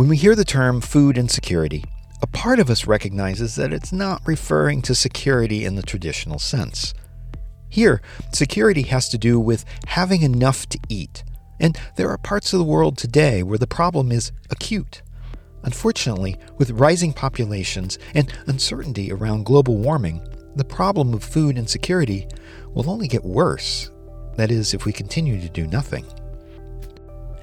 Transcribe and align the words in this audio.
When 0.00 0.08
we 0.08 0.16
hear 0.16 0.34
the 0.34 0.46
term 0.46 0.80
food 0.80 1.18
insecurity, 1.18 1.84
a 2.22 2.26
part 2.26 2.58
of 2.58 2.70
us 2.70 2.86
recognizes 2.86 3.56
that 3.56 3.70
it's 3.70 3.92
not 3.92 4.22
referring 4.24 4.80
to 4.80 4.94
security 4.94 5.66
in 5.66 5.74
the 5.74 5.82
traditional 5.82 6.38
sense. 6.38 6.94
Here, 7.68 8.00
security 8.32 8.80
has 8.84 9.10
to 9.10 9.18
do 9.18 9.38
with 9.38 9.66
having 9.88 10.22
enough 10.22 10.66
to 10.70 10.78
eat, 10.88 11.22
and 11.60 11.78
there 11.96 12.08
are 12.08 12.16
parts 12.16 12.54
of 12.54 12.58
the 12.58 12.64
world 12.64 12.96
today 12.96 13.42
where 13.42 13.58
the 13.58 13.66
problem 13.66 14.10
is 14.10 14.32
acute. 14.48 15.02
Unfortunately, 15.64 16.38
with 16.56 16.70
rising 16.70 17.12
populations 17.12 17.98
and 18.14 18.32
uncertainty 18.46 19.12
around 19.12 19.44
global 19.44 19.76
warming, 19.76 20.26
the 20.56 20.64
problem 20.64 21.12
of 21.12 21.22
food 21.22 21.58
insecurity 21.58 22.26
will 22.72 22.88
only 22.88 23.06
get 23.06 23.22
worse. 23.22 23.90
That 24.36 24.50
is, 24.50 24.72
if 24.72 24.86
we 24.86 24.94
continue 24.94 25.38
to 25.42 25.48
do 25.50 25.66
nothing. 25.66 26.06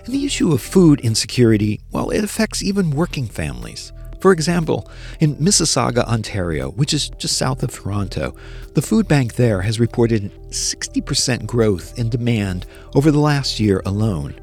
And 0.08 0.16
the 0.16 0.26
issue 0.26 0.54
of 0.54 0.62
food 0.62 1.02
insecurity, 1.02 1.82
well, 1.92 2.12
it 2.12 2.24
affects 2.24 2.64
even 2.64 2.92
working 2.92 3.28
families. 3.28 3.92
For 4.22 4.32
example, 4.32 4.90
in 5.20 5.36
Mississauga, 5.36 6.06
Ontario, 6.06 6.72
which 6.72 6.94
is 6.94 7.10
just 7.10 7.38
south 7.38 7.62
of 7.62 7.74
Toronto, 7.74 8.34
the 8.74 8.82
food 8.82 9.10
bank 9.10 9.36
there 9.36 9.62
has 9.62 9.82
reported 9.82 10.32
60% 10.50 11.46
growth 11.46 12.00
in 12.00 12.08
demand 12.08 12.68
over 12.96 13.12
the 13.12 13.20
last 13.20 13.60
year 13.60 13.82
alone. 13.86 14.34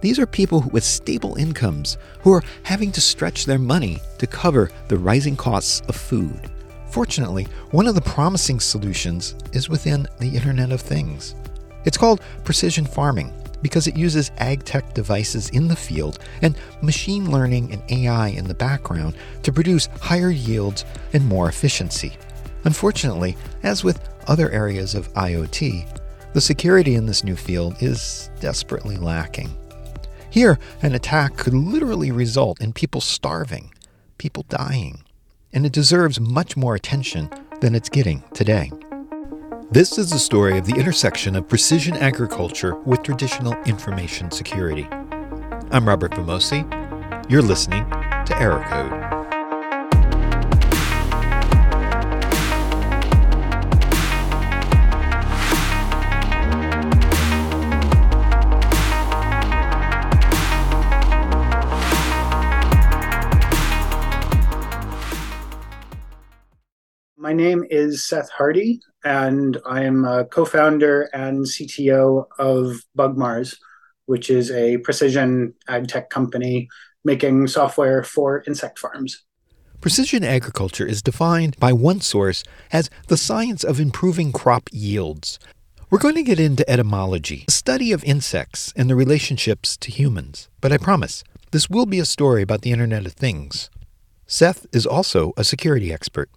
These 0.00 0.18
are 0.18 0.26
people 0.26 0.68
with 0.72 0.82
stable 0.82 1.36
incomes 1.36 1.96
who 2.22 2.32
are 2.32 2.42
having 2.64 2.90
to 2.90 3.00
stretch 3.00 3.46
their 3.46 3.60
money 3.60 4.00
to 4.18 4.26
cover 4.26 4.72
the 4.88 4.98
rising 4.98 5.36
costs 5.36 5.82
of 5.86 5.94
food. 5.94 6.50
Fortunately, 6.88 7.46
one 7.70 7.86
of 7.86 7.94
the 7.94 8.00
promising 8.00 8.58
solutions 8.58 9.36
is 9.52 9.68
within 9.68 10.08
the 10.18 10.34
Internet 10.34 10.72
of 10.72 10.80
Things. 10.80 11.36
It's 11.84 11.96
called 11.96 12.22
precision 12.42 12.84
farming 12.84 13.32
because 13.62 13.86
it 13.86 13.96
uses 13.96 14.30
ag 14.38 14.64
tech 14.64 14.94
devices 14.94 15.48
in 15.50 15.68
the 15.68 15.76
field 15.76 16.18
and 16.42 16.56
machine 16.82 17.30
learning 17.30 17.72
and 17.72 17.82
AI 17.90 18.28
in 18.28 18.46
the 18.46 18.54
background 18.54 19.14
to 19.42 19.52
produce 19.52 19.86
higher 20.00 20.30
yields 20.30 20.84
and 21.12 21.26
more 21.26 21.48
efficiency. 21.48 22.16
Unfortunately, 22.64 23.36
as 23.62 23.84
with 23.84 24.08
other 24.26 24.50
areas 24.50 24.94
of 24.94 25.12
IoT, 25.14 25.98
the 26.32 26.40
security 26.40 26.94
in 26.94 27.06
this 27.06 27.24
new 27.24 27.36
field 27.36 27.74
is 27.80 28.30
desperately 28.40 28.96
lacking. 28.96 29.50
Here, 30.30 30.58
an 30.82 30.94
attack 30.94 31.36
could 31.36 31.54
literally 31.54 32.12
result 32.12 32.60
in 32.60 32.72
people 32.72 33.00
starving, 33.00 33.74
people 34.18 34.44
dying, 34.48 35.02
and 35.52 35.66
it 35.66 35.72
deserves 35.72 36.20
much 36.20 36.56
more 36.56 36.76
attention 36.76 37.28
than 37.60 37.74
it's 37.74 37.88
getting 37.88 38.22
today. 38.32 38.70
This 39.72 39.98
is 39.98 40.10
the 40.10 40.18
story 40.18 40.58
of 40.58 40.66
the 40.66 40.74
intersection 40.74 41.36
of 41.36 41.46
precision 41.46 41.94
agriculture 41.94 42.74
with 42.74 43.04
traditional 43.04 43.52
information 43.66 44.28
security. 44.32 44.88
I'm 45.70 45.86
Robert 45.86 46.10
Vamosi. 46.10 46.66
You're 47.30 47.40
listening 47.40 47.88
to 47.88 48.36
Error 48.36 48.64
Code. 48.64 48.90
My 67.16 67.32
name 67.32 67.64
is 67.70 68.04
Seth 68.04 68.30
Hardy, 68.30 68.80
and 69.04 69.58
I 69.66 69.84
am 69.84 70.04
a 70.04 70.24
co 70.24 70.44
founder 70.44 71.08
and 71.12 71.44
CTO 71.44 72.26
of 72.38 72.84
Bug 72.94 73.16
Mars, 73.16 73.58
which 74.06 74.30
is 74.30 74.50
a 74.50 74.78
precision 74.78 75.54
ag 75.68 75.88
tech 75.88 76.10
company 76.10 76.68
making 77.04 77.46
software 77.46 78.02
for 78.02 78.42
insect 78.46 78.78
farms. 78.78 79.24
Precision 79.80 80.22
agriculture 80.22 80.86
is 80.86 81.00
defined 81.00 81.58
by 81.58 81.72
one 81.72 82.02
source 82.02 82.44
as 82.70 82.90
the 83.08 83.16
science 83.16 83.64
of 83.64 83.80
improving 83.80 84.30
crop 84.30 84.68
yields. 84.72 85.38
We're 85.88 85.98
going 85.98 86.16
to 86.16 86.22
get 86.22 86.38
into 86.38 86.68
entomology, 86.70 87.44
the 87.46 87.52
study 87.52 87.90
of 87.90 88.04
insects 88.04 88.72
and 88.76 88.88
their 88.88 88.96
relationships 88.96 89.76
to 89.78 89.90
humans, 89.90 90.48
but 90.60 90.70
I 90.70 90.76
promise 90.76 91.24
this 91.50 91.70
will 91.70 91.86
be 91.86 91.98
a 91.98 92.04
story 92.04 92.42
about 92.42 92.60
the 92.60 92.72
Internet 92.72 93.06
of 93.06 93.14
Things. 93.14 93.70
Seth 94.26 94.66
is 94.72 94.86
also 94.86 95.32
a 95.36 95.42
security 95.42 95.92
expert. 95.92 96.30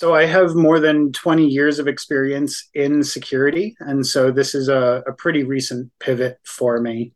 So 0.00 0.14
I 0.14 0.24
have 0.24 0.54
more 0.54 0.80
than 0.80 1.12
20 1.12 1.46
years 1.46 1.78
of 1.78 1.86
experience 1.86 2.70
in 2.72 3.04
security. 3.04 3.76
And 3.80 4.06
so 4.06 4.30
this 4.30 4.54
is 4.54 4.70
a, 4.70 5.02
a 5.06 5.12
pretty 5.12 5.44
recent 5.44 5.92
pivot 6.00 6.38
for 6.42 6.80
me. 6.80 7.12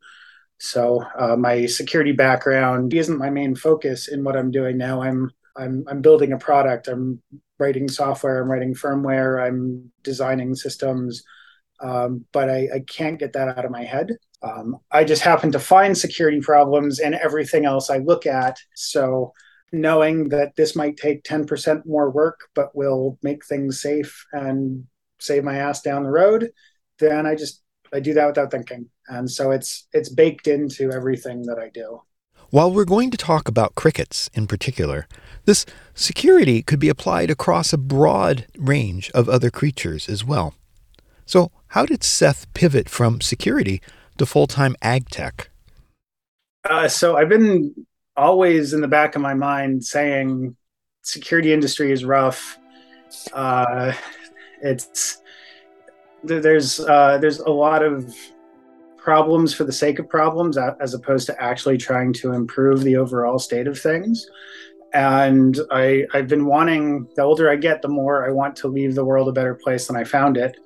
So 0.58 1.02
uh, 1.18 1.34
my 1.34 1.64
security 1.64 2.12
background 2.12 2.92
isn't 2.92 3.16
my 3.16 3.30
main 3.30 3.54
focus 3.54 4.08
in 4.08 4.22
what 4.22 4.36
I'm 4.36 4.50
doing 4.50 4.76
now. 4.76 5.00
I'm 5.00 5.30
I'm 5.56 5.86
I'm 5.88 6.02
building 6.02 6.34
a 6.34 6.38
product. 6.38 6.86
I'm 6.86 7.22
writing 7.58 7.88
software. 7.88 8.42
I'm 8.42 8.50
writing 8.50 8.74
firmware. 8.74 9.42
I'm 9.42 9.90
designing 10.02 10.54
systems. 10.54 11.24
Um, 11.80 12.26
but 12.34 12.50
I, 12.50 12.68
I, 12.74 12.80
can't 12.86 13.18
get 13.18 13.32
that 13.32 13.48
out 13.48 13.64
of 13.64 13.70
my 13.70 13.82
head. 13.82 14.12
Um, 14.42 14.76
I 14.92 15.04
just 15.04 15.22
happen 15.22 15.50
to 15.52 15.58
find 15.58 15.96
security 15.96 16.40
problems 16.40 17.00
in 17.00 17.14
everything 17.14 17.64
else 17.64 17.88
I 17.88 17.98
look 17.98 18.26
at. 18.26 18.58
So 18.74 19.32
knowing 19.80 20.28
that 20.30 20.56
this 20.56 20.76
might 20.76 20.96
take 20.96 21.24
10% 21.24 21.86
more 21.86 22.10
work, 22.10 22.48
but 22.54 22.74
will 22.74 23.18
make 23.22 23.44
things 23.44 23.80
safe 23.80 24.26
and 24.32 24.86
save 25.20 25.44
my 25.44 25.56
ass 25.56 25.82
down 25.82 26.04
the 26.04 26.10
road, 26.10 26.50
then 26.98 27.26
I 27.26 27.34
just 27.34 27.62
I 27.92 28.00
do 28.00 28.14
that 28.14 28.26
without 28.26 28.50
thinking. 28.50 28.90
And 29.08 29.30
so 29.30 29.50
it's 29.50 29.86
it's 29.92 30.08
baked 30.08 30.48
into 30.48 30.90
everything 30.90 31.42
that 31.42 31.58
I 31.58 31.68
do. 31.68 32.02
While 32.50 32.72
we're 32.72 32.84
going 32.84 33.10
to 33.10 33.16
talk 33.16 33.48
about 33.48 33.74
crickets 33.74 34.30
in 34.34 34.46
particular, 34.46 35.08
this 35.44 35.66
security 35.94 36.62
could 36.62 36.78
be 36.78 36.88
applied 36.88 37.30
across 37.30 37.72
a 37.72 37.78
broad 37.78 38.46
range 38.56 39.10
of 39.12 39.28
other 39.28 39.50
creatures 39.50 40.08
as 40.08 40.24
well. 40.24 40.54
So, 41.26 41.50
how 41.68 41.86
did 41.86 42.04
Seth 42.04 42.52
pivot 42.54 42.88
from 42.88 43.20
security 43.20 43.80
to 44.18 44.26
full 44.26 44.46
time 44.46 44.76
ag 44.82 45.08
tech? 45.08 45.50
Uh, 46.68 46.88
so, 46.88 47.16
I've 47.16 47.28
been 47.28 47.86
always 48.16 48.72
in 48.72 48.80
the 48.80 48.88
back 48.88 49.16
of 49.16 49.22
my 49.22 49.34
mind 49.34 49.84
saying 49.84 50.56
security 51.02 51.52
industry 51.52 51.92
is 51.92 52.04
rough. 52.04 52.58
Uh, 53.32 53.92
it's 54.62 55.20
there's 56.22 56.80
uh, 56.80 57.18
there's 57.18 57.40
a 57.40 57.50
lot 57.50 57.82
of 57.82 58.14
problems 58.96 59.52
for 59.52 59.64
the 59.64 59.72
sake 59.72 59.98
of 59.98 60.08
problems 60.08 60.56
as 60.56 60.94
opposed 60.94 61.26
to 61.26 61.42
actually 61.42 61.76
trying 61.76 62.12
to 62.14 62.32
improve 62.32 62.82
the 62.82 62.96
overall 62.96 63.38
state 63.38 63.66
of 63.66 63.78
things. 63.78 64.26
And 64.94 65.58
I 65.70 66.06
I've 66.14 66.28
been 66.28 66.46
wanting 66.46 67.08
the 67.16 67.22
older 67.22 67.50
I 67.50 67.56
get, 67.56 67.82
the 67.82 67.88
more 67.88 68.26
I 68.26 68.30
want 68.30 68.56
to 68.56 68.68
leave 68.68 68.94
the 68.94 69.04
world 69.04 69.28
a 69.28 69.32
better 69.32 69.54
place 69.54 69.86
than 69.86 69.96
I 69.96 70.04
found 70.04 70.36
it, 70.36 70.56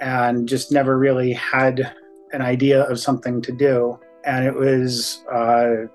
and 0.00 0.48
just 0.48 0.72
never 0.72 0.98
really 0.98 1.32
had 1.32 1.92
an 2.32 2.42
idea 2.42 2.82
of 2.84 2.98
something 2.98 3.42
to 3.42 3.52
do. 3.52 3.98
And 4.24 4.44
it 4.44 4.54
was 4.54 5.24
uh, 5.32 5.86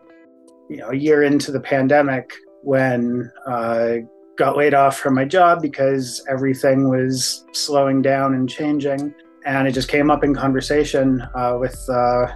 you 0.72 0.78
know 0.78 0.90
a 0.90 0.96
year 0.96 1.24
into 1.24 1.52
the 1.52 1.60
pandemic 1.60 2.34
when 2.64 3.30
I 3.46 3.52
uh, 3.52 3.98
got 4.38 4.56
laid 4.56 4.74
off 4.74 4.98
from 4.98 5.16
my 5.16 5.26
job 5.26 5.62
because 5.62 6.24
everything 6.30 6.90
was 6.90 7.46
slowing 7.52 8.02
down 8.02 8.34
and 8.36 8.50
changing. 8.50 9.14
And 9.46 9.68
it 9.68 9.74
just 9.74 9.90
came 9.90 10.10
up 10.10 10.24
in 10.24 10.34
conversation 10.34 11.22
uh, 11.36 11.58
with 11.60 11.78
uh, 11.90 12.28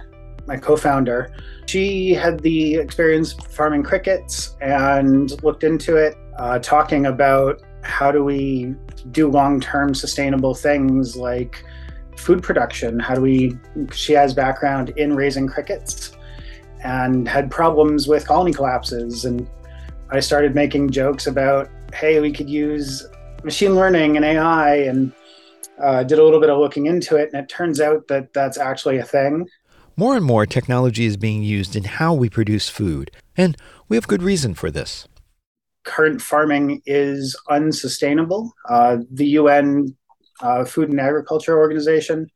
my 0.46 0.58
co 0.58 0.76
founder. 0.76 1.32
She 1.66 2.12
had 2.12 2.40
the 2.40 2.74
experience 2.74 3.32
farming 3.32 3.84
crickets 3.84 4.56
and 4.60 5.42
looked 5.42 5.64
into 5.64 5.96
it, 5.96 6.16
uh, 6.38 6.58
talking 6.58 7.06
about 7.06 7.62
how 7.82 8.12
do 8.12 8.22
we 8.22 8.74
do 9.12 9.30
long 9.30 9.60
term 9.60 9.94
sustainable 9.94 10.54
things 10.54 11.16
like 11.16 11.64
food 12.18 12.42
production? 12.42 12.98
How 12.98 13.14
do 13.14 13.22
we, 13.22 13.56
she 13.92 14.12
has 14.12 14.34
background 14.34 14.90
in 14.90 15.14
raising 15.14 15.46
crickets 15.46 16.15
and 16.82 17.28
had 17.28 17.50
problems 17.50 18.08
with 18.08 18.26
colony 18.26 18.52
collapses. 18.52 19.24
And 19.24 19.48
I 20.10 20.20
started 20.20 20.54
making 20.54 20.90
jokes 20.90 21.26
about, 21.26 21.68
hey, 21.92 22.20
we 22.20 22.32
could 22.32 22.48
use 22.48 23.06
machine 23.42 23.74
learning 23.74 24.16
and 24.16 24.24
AI, 24.24 24.76
and 24.76 25.12
uh, 25.82 26.02
did 26.02 26.18
a 26.18 26.24
little 26.24 26.40
bit 26.40 26.50
of 26.50 26.58
looking 26.58 26.86
into 26.86 27.16
it. 27.16 27.30
And 27.32 27.42
it 27.42 27.48
turns 27.48 27.80
out 27.80 28.08
that 28.08 28.32
that's 28.32 28.58
actually 28.58 28.98
a 28.98 29.04
thing. 29.04 29.46
More 29.96 30.16
and 30.16 30.24
more 30.24 30.44
technology 30.44 31.06
is 31.06 31.16
being 31.16 31.42
used 31.42 31.74
in 31.74 31.84
how 31.84 32.12
we 32.12 32.28
produce 32.28 32.68
food, 32.68 33.10
and 33.36 33.56
we 33.88 33.96
have 33.96 34.06
good 34.06 34.22
reason 34.22 34.54
for 34.54 34.70
this. 34.70 35.08
Current 35.84 36.20
farming 36.20 36.82
is 36.84 37.34
unsustainable. 37.48 38.52
Uh, 38.68 38.98
the 39.10 39.28
UN 39.28 39.96
uh, 40.42 40.64
Food 40.66 40.90
and 40.90 41.00
Agriculture 41.00 41.56
Organization 41.58 42.30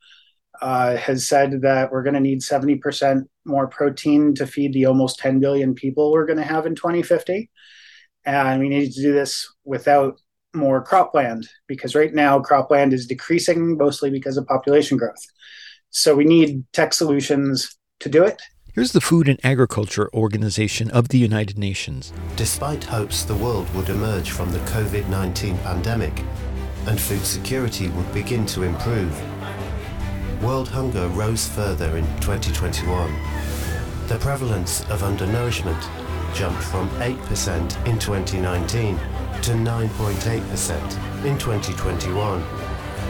uh, 0.60 0.96
has 0.96 1.26
said 1.26 1.62
that 1.62 1.90
we're 1.90 2.02
going 2.02 2.14
to 2.14 2.20
need 2.20 2.40
70% 2.40 3.26
more 3.44 3.66
protein 3.66 4.34
to 4.34 4.46
feed 4.46 4.72
the 4.72 4.86
almost 4.86 5.18
10 5.18 5.40
billion 5.40 5.74
people 5.74 6.12
we're 6.12 6.26
going 6.26 6.38
to 6.38 6.44
have 6.44 6.66
in 6.66 6.74
2050. 6.74 7.50
And 8.24 8.60
we 8.60 8.68
need 8.68 8.92
to 8.92 9.02
do 9.02 9.12
this 9.12 9.52
without 9.64 10.20
more 10.52 10.84
cropland 10.84 11.46
because 11.66 11.94
right 11.94 12.12
now 12.12 12.38
cropland 12.40 12.92
is 12.92 13.06
decreasing 13.06 13.76
mostly 13.78 14.10
because 14.10 14.36
of 14.36 14.46
population 14.46 14.98
growth. 14.98 15.24
So 15.90 16.14
we 16.14 16.24
need 16.24 16.64
tech 16.72 16.92
solutions 16.92 17.76
to 18.00 18.08
do 18.08 18.24
it. 18.24 18.42
Here's 18.74 18.92
the 18.92 19.00
Food 19.00 19.28
and 19.28 19.40
Agriculture 19.42 20.08
Organization 20.14 20.90
of 20.90 21.08
the 21.08 21.18
United 21.18 21.58
Nations. 21.58 22.12
Despite 22.36 22.84
hopes 22.84 23.24
the 23.24 23.34
world 23.34 23.72
would 23.74 23.88
emerge 23.88 24.30
from 24.30 24.52
the 24.52 24.60
COVID 24.60 25.08
19 25.08 25.58
pandemic 25.58 26.22
and 26.86 26.98
food 26.98 27.24
security 27.24 27.88
would 27.88 28.12
begin 28.14 28.46
to 28.46 28.62
improve, 28.62 29.12
world 30.42 30.68
hunger 30.68 31.08
rose 31.08 31.48
further 31.48 31.96
in 31.96 32.06
2021. 32.20 33.12
The 34.08 34.18
prevalence 34.18 34.82
of 34.90 35.02
undernourishment 35.02 35.78
jumped 36.34 36.62
from 36.62 36.88
8% 37.00 37.86
in 37.86 37.98
2019 37.98 38.96
to 38.96 39.52
9.8% 39.52 41.24
in 41.24 41.38
2021. 41.38 42.44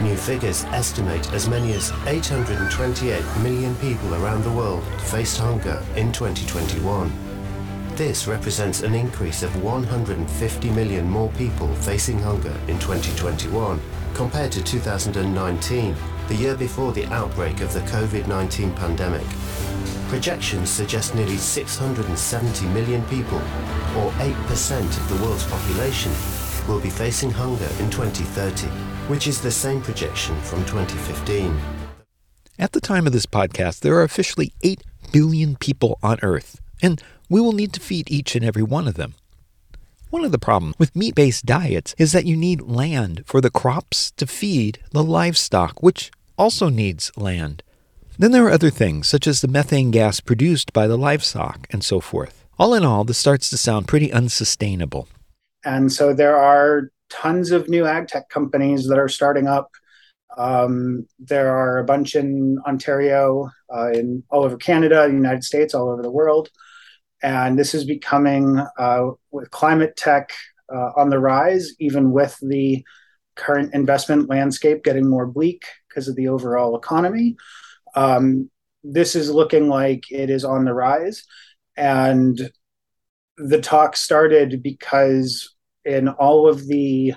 New 0.02 0.16
figures 0.16 0.64
estimate 0.64 1.32
as 1.32 1.48
many 1.48 1.72
as 1.72 1.92
828 2.06 3.22
million 3.42 3.74
people 3.76 4.14
around 4.14 4.42
the 4.42 4.52
world 4.52 4.82
faced 5.02 5.38
hunger 5.38 5.84
in 5.96 6.10
2021. 6.12 7.12
This 7.96 8.26
represents 8.26 8.82
an 8.82 8.94
increase 8.94 9.42
of 9.42 9.62
150 9.62 10.70
million 10.70 11.08
more 11.08 11.28
people 11.32 11.72
facing 11.74 12.18
hunger 12.18 12.56
in 12.66 12.78
2021 12.78 13.78
compared 14.14 14.50
to 14.52 14.62
2019, 14.62 15.94
the 16.30 16.36
year 16.36 16.56
before 16.56 16.92
the 16.92 17.04
outbreak 17.12 17.60
of 17.60 17.74
the 17.74 17.80
COVID 17.80 18.26
19 18.26 18.72
pandemic. 18.72 19.26
Projections 20.08 20.70
suggest 20.70 21.14
nearly 21.14 21.36
670 21.36 22.66
million 22.68 23.04
people, 23.08 23.38
or 23.98 24.10
8% 24.12 24.80
of 24.80 25.08
the 25.10 25.22
world's 25.22 25.46
population, 25.46 26.10
will 26.66 26.80
be 26.80 26.90
facing 26.90 27.30
hunger 27.30 27.68
in 27.78 27.90
2030 27.90 28.68
which 29.10 29.26
is 29.26 29.40
the 29.40 29.50
same 29.50 29.82
projection 29.82 30.40
from 30.42 30.64
2015. 30.66 31.60
At 32.60 32.70
the 32.70 32.80
time 32.80 33.08
of 33.08 33.12
this 33.12 33.26
podcast, 33.26 33.80
there 33.80 33.96
are 33.96 34.04
officially 34.04 34.52
8 34.62 34.84
billion 35.10 35.56
people 35.56 35.98
on 36.00 36.20
Earth, 36.22 36.60
and 36.80 37.02
we 37.28 37.40
will 37.40 37.50
need 37.50 37.72
to 37.72 37.80
feed 37.80 38.08
each 38.08 38.36
and 38.36 38.44
every 38.44 38.62
one 38.62 38.86
of 38.86 38.94
them. 38.94 39.14
One 40.10 40.24
of 40.24 40.30
the 40.30 40.38
problems 40.38 40.76
with 40.78 40.94
meat 40.94 41.16
based 41.16 41.44
diets 41.44 41.92
is 41.98 42.12
that 42.12 42.24
you 42.24 42.36
need 42.36 42.62
land 42.62 43.24
for 43.26 43.40
the 43.40 43.50
crops 43.50 44.12
to 44.12 44.28
feed 44.28 44.78
the 44.92 45.02
livestock, 45.02 45.82
which 45.82 46.12
also 46.40 46.70
needs 46.70 47.12
land. 47.18 47.62
Then 48.18 48.32
there 48.32 48.46
are 48.46 48.50
other 48.50 48.70
things, 48.70 49.06
such 49.06 49.26
as 49.26 49.42
the 49.42 49.48
methane 49.48 49.90
gas 49.90 50.20
produced 50.20 50.72
by 50.72 50.86
the 50.86 50.96
livestock 50.96 51.66
and 51.70 51.84
so 51.84 52.00
forth. 52.00 52.46
All 52.58 52.72
in 52.72 52.82
all, 52.82 53.04
this 53.04 53.18
starts 53.18 53.50
to 53.50 53.58
sound 53.58 53.86
pretty 53.86 54.10
unsustainable. 54.10 55.06
And 55.66 55.92
so 55.92 56.14
there 56.14 56.36
are 56.36 56.90
tons 57.10 57.50
of 57.50 57.68
new 57.68 57.84
ag 57.84 58.08
tech 58.08 58.30
companies 58.30 58.88
that 58.88 58.98
are 58.98 59.08
starting 59.08 59.48
up. 59.48 59.70
Um, 60.38 61.06
there 61.18 61.54
are 61.54 61.76
a 61.76 61.84
bunch 61.84 62.14
in 62.14 62.58
Ontario, 62.66 63.50
uh, 63.74 63.90
in 63.90 64.22
all 64.30 64.44
over 64.44 64.56
Canada, 64.56 65.06
the 65.06 65.12
United 65.14 65.44
States, 65.44 65.74
all 65.74 65.90
over 65.90 66.02
the 66.02 66.10
world, 66.10 66.48
and 67.22 67.58
this 67.58 67.74
is 67.74 67.84
becoming 67.84 68.64
uh, 68.78 69.10
with 69.30 69.50
climate 69.50 69.94
tech 69.96 70.30
uh, 70.74 70.90
on 70.96 71.10
the 71.10 71.18
rise, 71.18 71.74
even 71.80 72.12
with 72.12 72.38
the 72.40 72.82
current 73.34 73.74
investment 73.74 74.30
landscape 74.30 74.84
getting 74.84 75.08
more 75.08 75.26
bleak 75.26 75.64
because 75.90 76.08
of 76.08 76.16
the 76.16 76.28
overall 76.28 76.76
economy. 76.76 77.36
Um, 77.94 78.50
this 78.82 79.14
is 79.14 79.30
looking 79.30 79.68
like 79.68 80.10
it 80.10 80.30
is 80.30 80.44
on 80.44 80.64
the 80.64 80.72
rise, 80.72 81.24
and 81.76 82.50
the 83.36 83.60
talk 83.60 83.96
started 83.96 84.62
because 84.62 85.54
in 85.84 86.08
all 86.08 86.48
of 86.48 86.66
the 86.66 87.14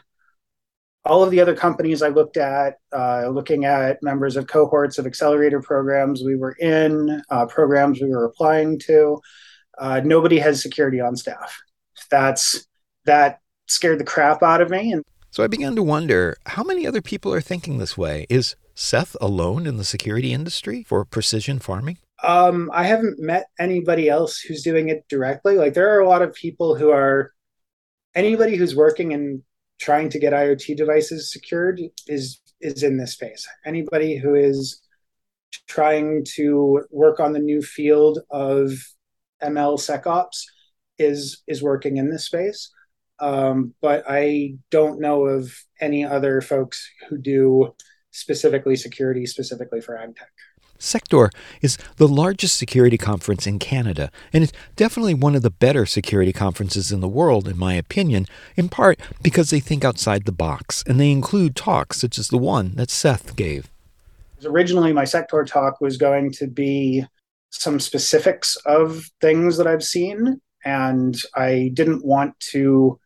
all 1.05 1.23
of 1.23 1.31
the 1.31 1.41
other 1.41 1.55
companies 1.55 2.01
I 2.01 2.07
looked 2.09 2.37
at, 2.37 2.75
uh, 2.95 3.27
looking 3.27 3.65
at 3.65 4.01
members 4.01 4.37
of 4.37 4.47
cohorts 4.47 4.97
of 4.97 5.05
accelerator 5.05 5.61
programs 5.61 6.23
we 6.23 6.37
were 6.37 6.55
in, 6.59 7.21
uh, 7.29 7.45
programs 7.45 8.01
we 8.01 8.09
were 8.09 8.23
applying 8.25 8.79
to, 8.79 9.19
uh, 9.77 10.01
nobody 10.03 10.39
has 10.39 10.61
security 10.61 11.01
on 11.01 11.17
staff. 11.17 11.61
That's 12.09 12.65
that 13.05 13.39
scared 13.67 13.99
the 13.99 14.05
crap 14.05 14.43
out 14.43 14.61
of 14.61 14.69
me. 14.69 14.93
And 14.93 15.03
so 15.29 15.43
I 15.43 15.47
began 15.47 15.75
to 15.75 15.83
wonder 15.83 16.37
how 16.45 16.63
many 16.63 16.87
other 16.87 17.01
people 17.01 17.33
are 17.33 17.41
thinking 17.41 17.79
this 17.79 17.97
way. 17.97 18.25
Is 18.29 18.55
Seth 18.75 19.15
alone 19.21 19.65
in 19.65 19.77
the 19.77 19.83
security 19.83 20.33
industry 20.33 20.83
for 20.83 21.05
precision 21.05 21.59
farming? 21.59 21.97
Um, 22.23 22.69
I 22.73 22.85
haven't 22.85 23.19
met 23.19 23.47
anybody 23.59 24.09
else 24.09 24.39
who's 24.39 24.63
doing 24.63 24.89
it 24.89 25.05
directly. 25.09 25.55
Like 25.55 25.73
there 25.73 25.95
are 25.95 25.99
a 25.99 26.07
lot 26.07 26.21
of 26.21 26.33
people 26.33 26.75
who 26.75 26.89
are 26.89 27.31
anybody 28.15 28.55
who's 28.55 28.75
working 28.75 29.11
in 29.11 29.43
trying 29.79 30.09
to 30.09 30.19
get 30.19 30.33
IoT 30.33 30.77
devices 30.77 31.31
secured 31.31 31.81
is 32.07 32.39
is 32.61 32.83
in 32.83 32.97
this 32.97 33.13
space. 33.13 33.45
Anybody 33.65 34.17
who 34.17 34.35
is 34.35 34.81
trying 35.67 36.25
to 36.35 36.81
work 36.91 37.19
on 37.19 37.33
the 37.33 37.39
new 37.39 37.61
field 37.61 38.19
of 38.31 38.71
ML 39.43 39.77
SecOps 39.77 40.45
is 40.97 41.43
is 41.47 41.61
working 41.61 41.97
in 41.97 42.09
this 42.09 42.25
space. 42.25 42.71
Um, 43.19 43.73
but 43.81 44.03
I 44.07 44.55
don't 44.71 44.99
know 44.99 45.25
of 45.25 45.53
any 45.79 46.05
other 46.05 46.41
folks 46.41 46.89
who 47.09 47.17
do 47.17 47.73
specifically 48.13 48.75
security 48.75 49.25
specifically 49.25 49.81
for 49.81 49.98
ag 49.98 50.15
tech. 50.15 50.30
SecTor 50.80 51.30
is 51.62 51.77
the 51.95 52.07
largest 52.07 52.57
security 52.57 52.98
conference 52.98 53.48
in 53.48 53.57
Canada, 53.57 54.12
and 54.33 54.44
it's 54.44 54.54
definitely 54.75 55.13
one 55.13 55.33
of 55.36 55.42
the 55.42 55.50
better 55.50 55.86
security 55.86 56.33
conferences 56.33 56.92
in 56.92 57.00
the 57.00 57.07
world, 57.07 57.48
in 57.48 57.57
my 57.57 57.74
opinion, 57.74 58.27
in 58.56 58.69
part 58.69 59.00
because 59.21 59.50
they 59.50 59.60
think 59.60 59.86
outside 59.86 60.25
the 60.25 60.31
box 60.31 60.83
and 60.86 61.00
they 61.00 61.12
include 61.12 61.56
talks 61.56 62.00
such 62.00 62.18
as 62.18 62.27
the 62.27 62.38
one 62.38 62.75
that 62.75 62.89
Seth 62.89 63.36
gave. 63.36 63.69
Originally, 64.45 64.92
my 64.92 65.04
SecTor 65.04 65.48
talk 65.48 65.80
was 65.80 65.95
going 65.95 66.31
to 66.33 66.48
be 66.48 67.06
some 67.50 67.80
specifics 67.80 68.57
of 68.66 69.09
things 69.21 69.56
that 69.57 69.68
I've 69.68 69.83
seen, 69.83 70.42
and 70.66 71.16
I 71.36 71.71
didn't 71.74 72.06
want 72.06 72.38
to 72.51 73.00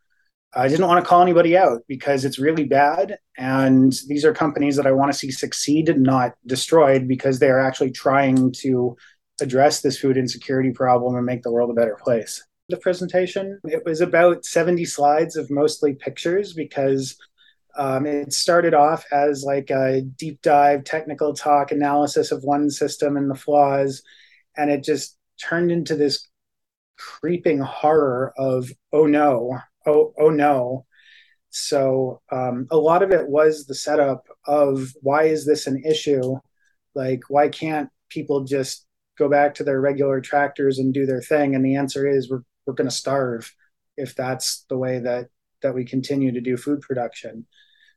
I 0.58 0.68
didn't 0.68 0.88
want 0.88 1.04
to 1.04 1.08
call 1.08 1.22
anybody 1.22 1.56
out 1.56 1.84
because 1.88 2.26
it's 2.26 2.40
really 2.40 2.64
bad. 2.64 3.20
And 3.38 3.94
these 4.08 4.26
are 4.26 4.34
companies 4.34 4.76
that 4.78 4.88
I 4.88 4.92
want 4.92 5.12
to 5.12 5.18
see 5.18 5.30
succeed, 5.30 5.96
not 5.98 6.34
destroyed, 6.48 7.08
because 7.08 7.38
they 7.38 7.50
are 7.50 7.60
actually 7.60 7.92
trying 7.92 8.52
to 8.64 8.98
address 9.40 9.82
this 9.82 10.00
food 10.00 10.18
insecurity 10.18 10.72
problem 10.72 11.16
and 11.16 11.28
make 11.28 11.44
the 11.44 11.52
world 11.52 11.70
a 11.70 11.74
better 11.74 11.96
place. 12.02 12.44
The 12.70 12.78
presentation, 12.78 13.60
it 13.66 13.84
was 13.86 14.02
about 14.02 14.46
70 14.46 14.84
slides 14.86 15.36
of 15.36 15.52
mostly 15.52 15.94
pictures 15.94 16.54
because 16.54 17.16
um, 17.78 18.08
it 18.08 18.34
started 18.34 18.74
off 18.74 19.06
as 19.12 19.44
like 19.44 19.70
a 19.70 20.02
deep 20.02 20.42
dive 20.42 20.84
technical 20.84 21.36
talk 21.36 21.72
analysis 21.72 22.32
of 22.32 22.44
one 22.44 22.72
system 22.72 23.16
and 23.16 23.30
the 23.30 23.36
flaws. 23.36 24.02
And 24.58 24.72
it 24.72 24.84
just 24.84 25.18
turned 25.40 25.72
into 25.72 25.96
this 25.96 26.28
creeping 26.98 27.60
horror 27.60 28.34
of, 28.38 28.72
oh 28.92 29.06
no, 29.06 29.60
oh 29.88 30.14
oh 30.20 30.30
no. 30.30 30.86
So 31.50 32.22
um, 32.32 32.68
a 32.70 32.78
lot 32.78 33.04
of 33.04 33.12
it 33.12 33.28
was 33.28 33.66
the 33.66 33.76
setup 33.76 34.28
of 34.46 34.94
why 35.02 35.24
is 35.24 35.46
this 35.46 35.66
an 35.66 35.82
issue? 35.86 36.36
Like 36.94 37.22
why 37.30 37.50
can't 37.50 37.90
people 38.10 38.44
just 38.44 38.86
go 39.18 39.30
back 39.30 39.56
to 39.56 39.64
their 39.64 39.82
regular 39.82 40.22
tractors 40.22 40.78
and 40.80 40.94
do 40.94 41.06
their 41.06 41.22
thing? 41.22 41.56
And 41.56 41.66
the 41.66 41.76
answer 41.76 42.08
is 42.08 42.30
we're, 42.30 42.44
we're 42.66 42.74
going 42.74 42.90
to 42.90 42.96
starve 42.96 43.52
if 43.96 44.16
that's 44.16 44.66
the 44.70 44.78
way 44.78 45.00
that 45.00 45.28
that 45.64 45.74
we 45.74 45.86
continue 45.86 46.32
to 46.32 46.42
do 46.42 46.56
food 46.58 46.82
production. 46.82 47.48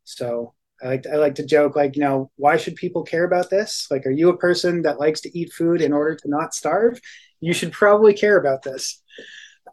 So 0.04 0.54
I 0.82 0.86
like 0.86 1.02
to, 1.02 1.12
I 1.12 1.16
like 1.16 1.34
to 1.34 1.46
joke 1.46 1.76
like 1.76 1.96
you 1.96 2.02
know 2.02 2.30
why 2.36 2.56
should 2.56 2.76
people 2.76 3.02
care 3.02 3.24
about 3.24 3.50
this? 3.50 3.86
Like 3.90 4.06
are 4.06 4.10
you 4.10 4.30
a 4.30 4.38
person 4.38 4.82
that 4.82 5.00
likes 5.00 5.20
to 5.22 5.38
eat 5.38 5.52
food 5.52 5.82
in 5.82 5.92
order 5.92 6.14
to 6.16 6.28
not 6.28 6.54
starve? 6.54 7.00
You 7.40 7.52
should 7.52 7.72
probably 7.72 8.14
care 8.14 8.38
about 8.38 8.62
this. 8.62 9.02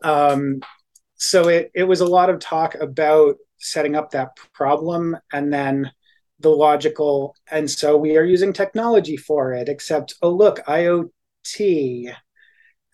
Um, 0.03 0.61
so 1.17 1.47
it, 1.47 1.71
it 1.73 1.83
was 1.83 2.01
a 2.01 2.05
lot 2.05 2.29
of 2.29 2.39
talk 2.39 2.75
about 2.75 3.35
setting 3.57 3.95
up 3.95 4.11
that 4.11 4.35
problem 4.53 5.17
and 5.33 5.51
then 5.51 5.91
the 6.39 6.49
logical 6.49 7.35
and 7.49 7.69
so 7.69 7.97
we 7.97 8.15
are 8.17 8.23
using 8.23 8.53
technology 8.53 9.17
for 9.17 9.53
it 9.53 9.67
except 9.67 10.13
oh 10.21 10.29
look 10.29 10.59
iot 10.67 11.09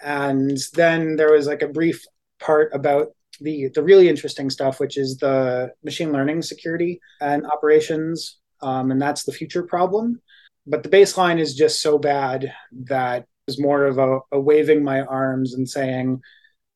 and 0.01 0.58
then 0.74 1.15
there 1.15 1.32
was 1.34 1.48
like 1.48 1.62
a 1.62 1.68
brief 1.68 2.03
part 2.39 2.74
about 2.74 3.08
the 3.42 3.68
the 3.75 3.84
really 3.84 4.08
interesting 4.08 4.50
stuff 4.50 4.80
which 4.80 4.98
is 4.98 5.18
the 5.18 5.70
machine 5.84 6.13
learning 6.13 6.42
security 6.42 7.01
and 7.20 7.46
operations 7.46 8.38
um, 8.63 8.92
and 8.92 9.01
that's 9.01 9.24
the 9.24 9.34
future 9.34 9.63
problem. 9.63 10.22
But 10.65 10.84
the 10.84 10.89
baseline 10.89 11.39
is 11.39 11.56
just 11.56 11.82
so 11.82 12.00
bad 12.00 12.53
that 12.86 13.25
it's 13.48 13.60
more 13.60 13.86
of 13.86 13.98
a, 13.98 14.20
a 14.32 14.39
waving 14.39 14.84
my 14.84 15.01
arms 15.01 15.53
and 15.53 15.70
saying 15.70 16.22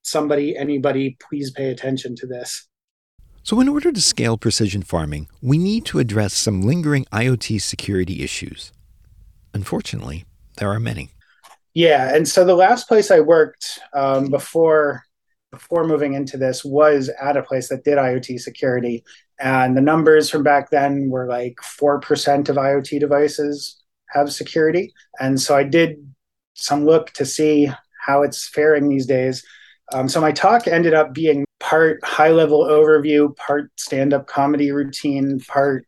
somebody, 0.08 0.56
anybody, 0.58 1.18
please 1.20 1.52
pay 1.52 1.70
attention 1.70 2.16
to 2.16 2.28
this. 2.28 2.68
So, 3.44 3.62
in 3.62 3.70
order 3.70 3.92
to 3.92 4.02
scale 4.02 4.38
precision 4.38 4.82
farming, 4.82 5.30
we 5.42 5.58
need 5.58 5.86
to 5.86 6.00
address 6.00 6.34
some 6.34 6.64
lingering 6.64 7.06
IoT 7.14 7.62
security 7.62 8.22
issues. 8.22 8.74
Unfortunately, 9.54 10.26
there 10.58 10.70
are 10.70 10.80
many. 10.80 11.12
Yeah, 11.74 12.14
and 12.14 12.28
so 12.28 12.44
the 12.44 12.56
last 12.56 12.88
place 12.88 13.12
I 13.12 13.20
worked 13.20 13.80
um, 13.94 14.30
before 14.30 15.04
before 15.52 15.88
moving 15.88 16.14
into 16.14 16.36
this 16.36 16.66
was 16.66 17.10
at 17.22 17.38
a 17.38 17.42
place 17.42 17.70
that 17.70 17.86
did 17.86 17.98
IoT 17.98 18.40
security, 18.40 19.04
and 19.40 19.78
the 19.78 19.82
numbers 19.82 20.30
from 20.30 20.44
back 20.44 20.70
then 20.70 21.10
were 21.10 21.28
like 21.28 21.58
four 21.62 22.00
percent 22.00 22.50
of 22.50 22.58
IoT 22.58 23.00
devices 23.00 23.82
have 24.10 24.34
security, 24.34 24.94
and 25.20 25.40
so 25.40 25.56
I 25.56 25.64
did 25.64 25.98
some 26.56 26.86
look 26.86 27.12
to 27.12 27.26
see 27.26 27.72
how 28.02 28.24
it's 28.24 28.48
faring 28.48 28.90
these 28.90 29.06
days. 29.06 29.46
Um, 29.94 30.10
so 30.10 30.20
my 30.20 30.32
talk 30.32 30.68
ended 30.68 30.94
up 30.94 31.14
being 31.14 31.46
part 31.60 32.04
high 32.04 32.32
level 32.32 32.66
overview, 32.66 33.36
part 33.36 33.72
stand 33.80 34.14
up 34.14 34.28
comedy 34.28 34.72
routine, 34.72 35.40
part 35.40 35.86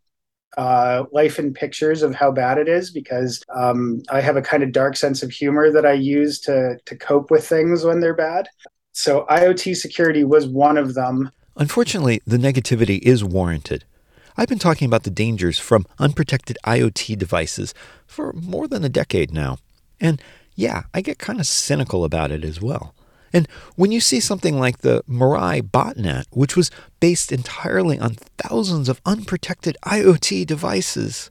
uh, 0.57 1.05
life 1.11 1.39
in 1.39 1.53
pictures 1.53 2.01
of 2.01 2.15
how 2.15 2.31
bad 2.31 2.57
it 2.57 2.67
is 2.67 2.91
because 2.91 3.41
um, 3.55 4.01
I 4.09 4.19
have 4.21 4.35
a 4.35 4.41
kind 4.41 4.63
of 4.63 4.71
dark 4.71 4.97
sense 4.97 5.21
of 5.21 5.31
humor 5.31 5.71
that 5.71 5.85
I 5.85 5.93
use 5.93 6.39
to 6.41 6.77
to 6.85 6.95
cope 6.95 7.31
with 7.31 7.47
things 7.47 7.83
when 7.83 7.99
they're 7.99 8.15
bad. 8.15 8.49
So 8.91 9.25
IoT 9.29 9.75
security 9.75 10.23
was 10.23 10.47
one 10.47 10.77
of 10.77 10.95
them. 10.95 11.31
Unfortunately, 11.55 12.21
the 12.25 12.37
negativity 12.37 12.99
is 13.01 13.23
warranted. 13.23 13.85
I've 14.37 14.47
been 14.47 14.59
talking 14.59 14.85
about 14.85 15.03
the 15.03 15.09
dangers 15.09 15.59
from 15.59 15.85
unprotected 15.99 16.57
IoT 16.65 17.17
devices 17.17 17.73
for 18.07 18.33
more 18.33 18.67
than 18.67 18.83
a 18.83 18.89
decade 18.89 19.31
now. 19.31 19.57
And 19.99 20.21
yeah, 20.55 20.83
I 20.93 21.01
get 21.01 21.19
kind 21.19 21.39
of 21.39 21.45
cynical 21.45 22.03
about 22.03 22.31
it 22.31 22.43
as 22.43 22.61
well. 22.61 22.93
And 23.33 23.47
when 23.75 23.91
you 23.91 23.99
see 23.99 24.19
something 24.19 24.59
like 24.59 24.79
the 24.79 25.03
Mirai 25.09 25.61
botnet, 25.61 26.25
which 26.31 26.55
was 26.55 26.71
based 26.99 27.31
entirely 27.31 27.99
on 27.99 28.15
thousands 28.37 28.89
of 28.89 29.01
unprotected 29.05 29.77
IoT 29.85 30.45
devices, 30.45 31.29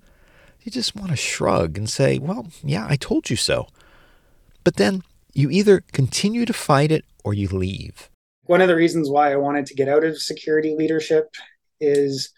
you 0.63 0.73
just 0.73 0.95
want 0.95 1.11
to 1.11 1.17
shrug 1.17 1.79
and 1.79 1.89
say, 1.89 2.19
well, 2.19 2.49
yeah, 2.63 2.87
I 2.89 2.97
told 2.97 3.31
you 3.31 3.37
so. 3.37 3.69
But 4.65 4.77
then 4.77 5.03
you 5.33 5.51
either 5.51 5.83
continue 5.93 6.45
to 6.45 6.53
fight 6.53 6.93
it 6.93 7.05
or 7.25 7.35
you 7.35 7.49
leave. 7.49 8.11
One 8.45 8.61
of 8.61 8.69
the 8.69 8.77
reasons 8.77 9.11
why 9.11 9.33
I 9.33 9.37
wanted 9.37 9.67
to 9.67 9.75
get 9.75 9.89
out 9.89 10.05
of 10.05 10.21
security 10.21 10.75
leadership 10.77 11.35
is 11.81 12.31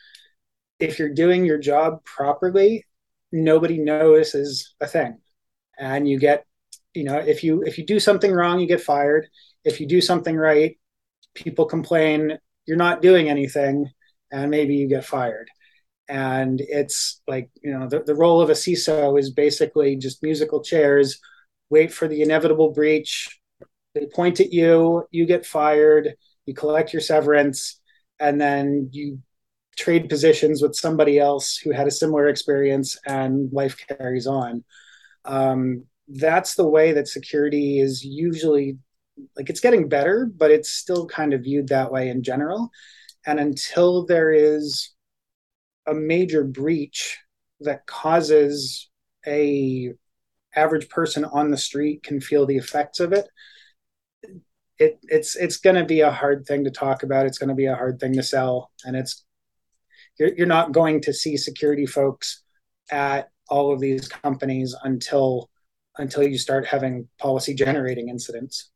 if 0.79 0.99
you're 0.99 1.15
doing 1.15 1.45
your 1.45 1.59
job 1.59 2.05
properly, 2.05 2.85
nobody 3.33 3.79
notices 3.79 4.75
a 4.81 4.87
thing. 4.87 5.19
And 5.79 6.09
you 6.09 6.19
get, 6.19 6.47
you 6.95 7.05
know, 7.05 7.19
if 7.19 7.45
you 7.45 7.63
if 7.63 7.79
you 7.79 7.87
do 7.87 8.01
something 8.01 8.33
wrong, 8.33 8.61
you 8.61 8.67
get 8.67 8.81
fired 8.81 9.29
if 9.65 9.81
you 9.81 9.87
do 9.87 10.01
something 10.01 10.37
right, 10.37 10.79
people 11.35 11.65
complain 11.65 12.39
you're 12.67 12.77
not 12.77 13.03
doing 13.03 13.29
anything, 13.29 13.91
and 14.31 14.51
maybe 14.51 14.75
you 14.75 14.89
get 14.89 15.05
fired. 15.05 15.49
And 16.09 16.61
it's 16.61 17.21
like, 17.27 17.51
you 17.63 17.77
know, 17.77 17.89
the, 17.89 18.01
the 18.01 18.15
role 18.15 18.41
of 18.41 18.51
a 18.51 18.55
CISO 18.55 19.19
is 19.19 19.31
basically 19.31 19.97
just 19.97 20.23
musical 20.23 20.63
chairs, 20.63 21.19
wait 21.69 21.93
for 21.93 22.09
the 22.09 22.23
inevitable 22.23 22.73
breach. 22.73 23.41
They 23.95 24.07
point 24.07 24.41
at 24.41 24.53
you, 24.53 25.05
you 25.11 25.27
get 25.27 25.47
fired, 25.47 26.15
you 26.47 26.55
collect 26.55 26.93
your 26.93 27.03
severance, 27.03 27.81
and 28.19 28.41
then 28.41 28.91
you 28.93 29.21
trade 29.77 30.09
positions 30.09 30.63
with 30.63 30.75
somebody 30.75 31.19
else 31.19 31.57
who 31.57 31.73
had 31.73 31.87
a 31.87 31.93
similar 31.93 32.29
experience, 32.29 32.99
and 33.07 33.53
life 33.53 33.77
carries 33.89 34.27
on. 34.27 34.65
Um, 35.25 35.85
that's 36.09 36.55
the 36.55 36.69
way 36.69 36.93
that 36.93 37.09
security 37.09 37.81
is 37.81 38.05
usually 38.05 38.79
like 39.37 39.51
it's 39.51 39.61
getting 39.61 39.89
better, 39.89 40.31
but 40.37 40.51
it's 40.51 40.71
still 40.71 41.07
kind 41.07 41.33
of 41.33 41.43
viewed 41.43 41.69
that 41.69 41.93
way 41.93 42.09
in 42.09 42.23
general. 42.23 42.71
And 43.27 43.39
until 43.39 44.07
there 44.07 44.33
is 44.33 44.93
a 45.87 45.95
major 45.95 46.45
breach 46.45 47.19
that 47.61 47.87
causes 47.87 48.89
a 49.27 49.93
average 50.57 50.89
person 50.89 51.25
on 51.25 51.51
the 51.51 51.57
street 51.57 52.03
can 52.03 52.21
feel 52.21 52.47
the 52.47 52.57
effects 52.57 53.01
of 53.01 53.13
it, 53.13 53.29
it 54.79 54.99
it's 55.03 55.37
it's 55.37 55.59
going 55.59 55.77
to 55.77 55.85
be 55.85 56.01
a 56.01 56.11
hard 56.11 56.47
thing 56.47 56.65
to 56.65 56.71
talk 56.71 57.03
about. 57.03 57.27
It's 57.27 57.39
going 57.39 57.51
to 57.51 57.55
be 57.55 57.67
a 57.67 57.75
hard 57.75 58.01
thing 58.01 58.15
to 58.15 58.23
sell, 58.23 58.71
and 58.85 58.97
it's 58.97 59.25
you're, 60.19 60.35
you're 60.35 60.47
not 60.47 60.73
going 60.73 61.03
to 61.03 61.13
see 61.13 61.37
security 61.37 61.87
folks 61.87 62.43
at 62.91 63.31
all 63.49 63.73
of 63.73 63.81
these 63.81 64.09
companies 64.09 64.75
until 64.83 65.51
until 65.99 66.27
you 66.27 66.39
start 66.39 66.67
having 66.67 67.09
policy 67.19 67.55
generating 67.55 68.09
incidents. 68.09 68.71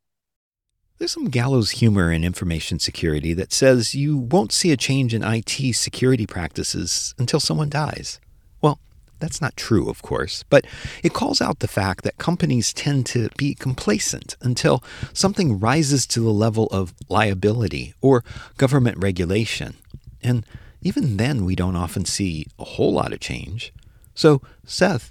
There's 0.99 1.11
some 1.11 1.29
gallows 1.29 1.73
humor 1.73 2.13
in 2.13 2.23
information 2.23 2.79
security 2.79 3.35
that 3.35 3.53
says 3.53 3.97
you 3.97 4.17
won't 4.17 4.53
see 4.53 4.71
a 4.71 4.77
change 4.77 5.13
in 5.13 5.25
IT 5.25 5.75
security 5.75 6.25
practices 6.25 7.17
until 7.19 7.41
someone 7.41 7.69
dies. 7.69 8.21
Well, 8.61 8.79
that's 9.19 9.41
not 9.41 9.57
true, 9.57 9.91
of 9.91 10.03
course, 10.03 10.45
but 10.45 10.65
it 11.03 11.13
calls 11.13 11.41
out 11.41 11.59
the 11.59 11.67
fact 11.67 12.05
that 12.05 12.19
companies 12.19 12.73
tend 12.73 13.07
to 13.07 13.29
be 13.37 13.57
complacent 13.57 14.37
until 14.41 14.85
something 15.13 15.59
rises 15.59 16.07
to 16.07 16.21
the 16.21 16.31
level 16.31 16.69
of 16.71 16.95
liability 17.09 17.95
or 18.01 18.23
government 18.57 18.97
regulation. 18.99 19.75
And 20.23 20.47
even 20.81 21.17
then, 21.17 21.45
we 21.45 21.57
don't 21.57 21.77
often 21.77 22.05
see 22.05 22.47
a 22.57 22.65
whole 22.65 22.93
lot 22.93 23.13
of 23.13 23.19
change. 23.19 23.73
So 24.15 24.43
Seth 24.65 25.11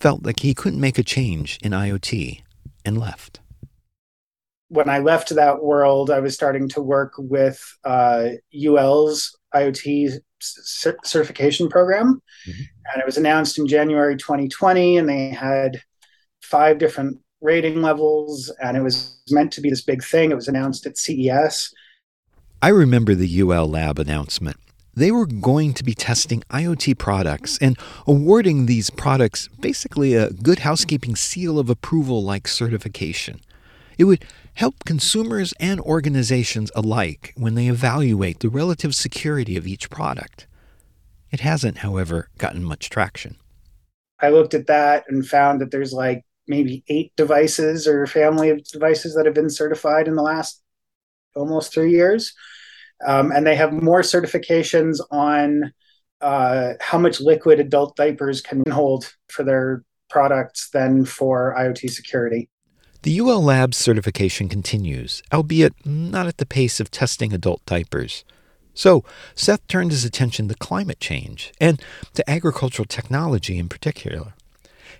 felt 0.00 0.24
like 0.24 0.40
he 0.40 0.54
couldn't 0.54 0.80
make 0.80 0.98
a 0.98 1.04
change 1.04 1.58
in 1.62 1.72
IoT 1.72 2.40
and 2.82 2.98
left 2.98 3.40
when 4.68 4.88
I 4.88 4.98
left 4.98 5.34
that 5.34 5.62
world, 5.62 6.10
I 6.10 6.20
was 6.20 6.34
starting 6.34 6.68
to 6.70 6.82
work 6.82 7.12
with 7.18 7.62
uh, 7.84 8.30
UL's 8.54 9.36
IoT 9.54 10.18
certification 10.40 11.68
program. 11.68 12.20
Mm-hmm. 12.48 12.62
And 12.92 13.00
it 13.00 13.06
was 13.06 13.16
announced 13.16 13.58
in 13.58 13.66
January 13.66 14.16
2020, 14.16 14.96
and 14.96 15.08
they 15.08 15.30
had 15.30 15.80
five 16.42 16.78
different 16.78 17.18
rating 17.40 17.82
levels, 17.82 18.52
and 18.62 18.76
it 18.76 18.82
was 18.82 19.20
meant 19.30 19.52
to 19.52 19.60
be 19.60 19.70
this 19.70 19.82
big 19.82 20.02
thing. 20.02 20.30
It 20.30 20.36
was 20.36 20.48
announced 20.48 20.86
at 20.86 20.98
CES. 20.98 21.72
I 22.62 22.68
remember 22.68 23.14
the 23.14 23.40
UL 23.40 23.68
Lab 23.68 23.98
announcement. 23.98 24.56
They 24.94 25.10
were 25.10 25.26
going 25.26 25.74
to 25.74 25.84
be 25.84 25.94
testing 25.94 26.42
IoT 26.50 26.96
products 26.96 27.58
and 27.58 27.78
awarding 28.06 28.64
these 28.64 28.88
products 28.88 29.46
basically 29.60 30.14
a 30.14 30.30
good 30.30 30.60
housekeeping 30.60 31.16
seal 31.16 31.58
of 31.58 31.68
approval 31.68 32.24
like 32.24 32.48
certification. 32.48 33.40
It 33.98 34.04
would 34.04 34.24
help 34.54 34.84
consumers 34.84 35.54
and 35.58 35.80
organizations 35.80 36.70
alike 36.74 37.32
when 37.36 37.54
they 37.54 37.68
evaluate 37.68 38.40
the 38.40 38.48
relative 38.48 38.94
security 38.94 39.56
of 39.56 39.66
each 39.66 39.90
product. 39.90 40.46
It 41.30 41.40
hasn't, 41.40 41.78
however, 41.78 42.28
gotten 42.38 42.62
much 42.62 42.90
traction. 42.90 43.36
I 44.20 44.30
looked 44.30 44.54
at 44.54 44.66
that 44.68 45.04
and 45.08 45.26
found 45.26 45.60
that 45.60 45.70
there's 45.70 45.92
like 45.92 46.24
maybe 46.48 46.84
eight 46.88 47.12
devices 47.16 47.86
or 47.86 48.06
family 48.06 48.50
of 48.50 48.64
devices 48.64 49.14
that 49.14 49.26
have 49.26 49.34
been 49.34 49.50
certified 49.50 50.08
in 50.08 50.14
the 50.14 50.22
last 50.22 50.62
almost 51.34 51.72
three 51.72 51.90
years. 51.90 52.32
Um, 53.06 53.30
and 53.30 53.46
they 53.46 53.56
have 53.56 53.72
more 53.72 54.00
certifications 54.00 55.00
on 55.10 55.72
uh, 56.20 56.74
how 56.80 56.98
much 56.98 57.20
liquid 57.20 57.60
adult 57.60 57.94
diapers 57.96 58.40
can 58.40 58.62
hold 58.70 59.12
for 59.28 59.42
their 59.42 59.84
products 60.08 60.70
than 60.70 61.04
for 61.04 61.54
IoT 61.58 61.90
security. 61.90 62.48
The 63.02 63.20
UL 63.20 63.42
Labs 63.42 63.76
certification 63.76 64.48
continues, 64.48 65.22
albeit 65.32 65.74
not 65.84 66.26
at 66.26 66.38
the 66.38 66.46
pace 66.46 66.80
of 66.80 66.90
testing 66.90 67.32
adult 67.32 67.64
diapers. 67.66 68.24
So, 68.74 69.04
Seth 69.34 69.66
turned 69.68 69.90
his 69.90 70.04
attention 70.04 70.48
to 70.48 70.54
climate 70.54 71.00
change 71.00 71.52
and 71.60 71.80
to 72.14 72.28
agricultural 72.28 72.86
technology 72.86 73.58
in 73.58 73.68
particular. 73.68 74.34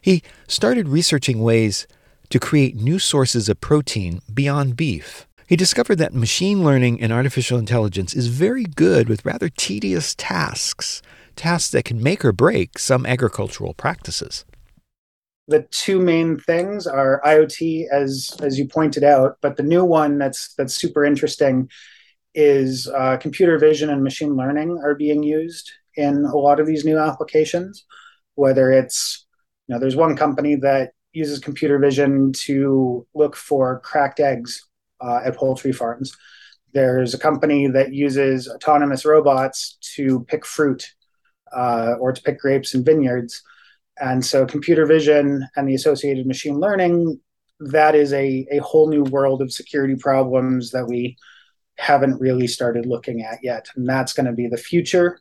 He 0.01 0.23
started 0.47 0.89
researching 0.89 1.43
ways 1.43 1.87
to 2.31 2.39
create 2.39 2.77
new 2.77 2.99
sources 2.99 3.49
of 3.49 3.61
protein 3.61 4.21
beyond 4.33 4.77
beef. 4.77 5.27
He 5.47 5.57
discovered 5.57 5.97
that 5.97 6.15
machine 6.15 6.65
learning 6.65 7.01
and 7.01 7.13
artificial 7.13 7.59
intelligence 7.59 8.15
is 8.15 8.29
very 8.29 8.65
good 8.65 9.09
with 9.09 9.25
rather 9.25 9.49
tedious 9.49 10.15
tasks, 10.15 11.03
tasks 11.37 11.71
that 11.71 11.85
can 11.85 12.03
make 12.03 12.25
or 12.25 12.33
break 12.33 12.79
some 12.79 13.07
agricultural 13.07 13.75
practices 13.75 14.45
the 15.49 15.63
two 15.71 16.01
main 16.01 16.39
things 16.39 16.87
are 16.87 17.21
IoT, 17.25 17.87
as 17.91 18.37
as 18.43 18.59
you 18.59 18.67
pointed 18.67 19.05
out, 19.05 19.39
but 19.41 19.57
the 19.57 19.63
new 19.63 19.85
one 19.85 20.19
that's 20.19 20.55
that's 20.55 20.75
super 20.75 21.05
interesting 21.05 21.71
is 22.35 22.89
uh, 22.89 23.17
computer 23.17 23.59
vision 23.59 23.89
and 23.89 24.03
machine 24.03 24.37
learning 24.37 24.79
are 24.85 24.95
being 24.95 25.23
used 25.23 25.73
in 25.97 26.25
a 26.25 26.37
lot 26.37 26.61
of 26.61 26.67
these 26.67 26.85
new 26.85 26.99
applications. 26.99 27.85
Whether 28.35 28.71
it's 28.71 29.27
you 29.67 29.75
know, 29.75 29.81
there's 29.81 29.97
one 29.97 30.17
company 30.17 30.55
that 30.57 30.93
uses 31.13 31.39
computer 31.39 31.79
vision 31.79 32.33
to 32.33 33.07
look 33.15 33.35
for 33.35 33.81
cracked 33.81 34.21
eggs 34.21 34.67
uh, 35.01 35.21
at 35.25 35.37
poultry 35.37 35.73
farms. 35.73 36.17
There's 36.75 37.15
a 37.15 37.19
company 37.19 37.69
that 37.69 37.93
uses 37.93 38.49
autonomous 38.49 39.05
robots 39.05 39.79
to 39.95 40.25
pick 40.25 40.45
fruit 40.45 40.93
uh, 41.57 41.95
or 41.99 42.13
to 42.13 42.23
pick 42.23 42.39
grapes 42.39 42.75
in 42.75 42.85
vineyards. 42.85 43.43
And 43.99 44.25
so 44.25 44.47
computer 44.47 44.87
vision 44.87 45.47
and 45.57 45.69
the 45.69 45.75
associated 45.75 46.27
machine 46.27 46.59
learning, 46.59 47.21
that 47.61 47.95
is 47.95 48.13
a, 48.13 48.47
a 48.51 48.59
whole 48.59 48.89
new 48.89 49.05
world 49.05 49.41
of 49.41 49.53
security 49.53 49.97
problems 49.97 50.71
that 50.73 50.87
we 50.87 51.17
haven't 51.79 52.21
really 52.21 52.47
started 52.47 52.87
looking 52.87 53.23
at 53.23 53.39
yet. 53.43 53.69
And 53.75 53.89
that's 53.89 54.13
going 54.13 54.27
to 54.27 54.33
be 54.33 54.49
the 54.49 54.57
future 54.57 55.19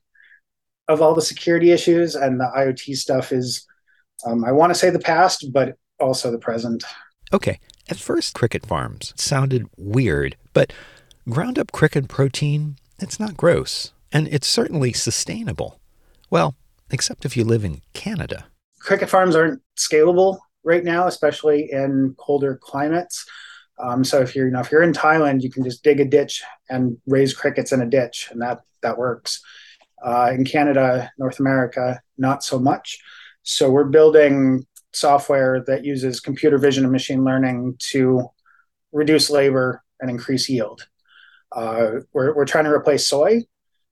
of 0.87 1.01
all 1.01 1.13
the 1.13 1.21
security 1.21 1.71
issues. 1.71 2.15
And 2.15 2.39
the 2.39 2.51
IoT 2.55 2.95
stuff 2.97 3.31
is, 3.31 3.65
um, 4.25 4.43
I 4.43 4.51
want 4.51 4.71
to 4.71 4.79
say 4.79 4.89
the 4.89 4.99
past, 4.99 5.51
but 5.53 5.77
also 5.99 6.31
the 6.31 6.37
present. 6.37 6.83
Okay. 7.31 7.59
At 7.87 7.97
first, 7.97 8.33
cricket 8.33 8.65
farms 8.65 9.13
sounded 9.15 9.67
weird, 9.77 10.35
but 10.53 10.73
ground 11.29 11.59
up 11.59 11.71
cricket 11.71 12.07
protein, 12.07 12.77
it's 12.99 13.19
not 13.19 13.37
gross. 13.37 13.93
And 14.11 14.27
it's 14.29 14.47
certainly 14.47 14.91
sustainable. 14.91 15.79
Well, 16.29 16.55
except 16.89 17.25
if 17.25 17.37
you 17.37 17.43
live 17.43 17.63
in 17.63 17.81
Canada 17.93 18.45
cricket 18.85 19.09
farms 19.09 19.35
aren't 19.35 19.61
scalable 19.77 20.39
right 20.63 20.83
now, 20.83 21.07
especially 21.07 21.71
in 21.71 22.15
colder 22.17 22.57
climates. 22.61 23.25
Um, 23.79 24.03
so 24.03 24.21
if 24.21 24.35
you're 24.35 24.45
you 24.45 24.53
know 24.53 24.61
if 24.61 24.71
you're 24.71 24.83
in 24.83 24.93
Thailand, 24.93 25.41
you 25.41 25.51
can 25.51 25.63
just 25.63 25.83
dig 25.83 25.99
a 25.99 26.05
ditch 26.05 26.43
and 26.69 26.97
raise 27.07 27.33
crickets 27.33 27.71
in 27.71 27.81
a 27.81 27.89
ditch, 27.89 28.29
and 28.31 28.41
that 28.41 28.61
that 28.81 28.97
works. 28.97 29.41
Uh, 30.03 30.31
in 30.33 30.45
Canada, 30.45 31.11
North 31.17 31.39
America, 31.39 31.99
not 32.17 32.43
so 32.43 32.59
much. 32.59 32.99
So 33.43 33.71
we're 33.71 33.85
building 33.85 34.65
software 34.93 35.63
that 35.67 35.83
uses 35.83 36.19
computer 36.19 36.57
vision 36.57 36.83
and 36.83 36.91
machine 36.91 37.23
learning 37.23 37.75
to 37.91 38.27
reduce 38.91 39.29
labor 39.29 39.83
and 39.99 40.09
increase 40.09 40.47
yield. 40.47 40.87
Uh, 41.51 42.01
we're, 42.13 42.35
we're 42.35 42.45
trying 42.45 42.65
to 42.65 42.71
replace 42.71 43.07
soy. 43.07 43.41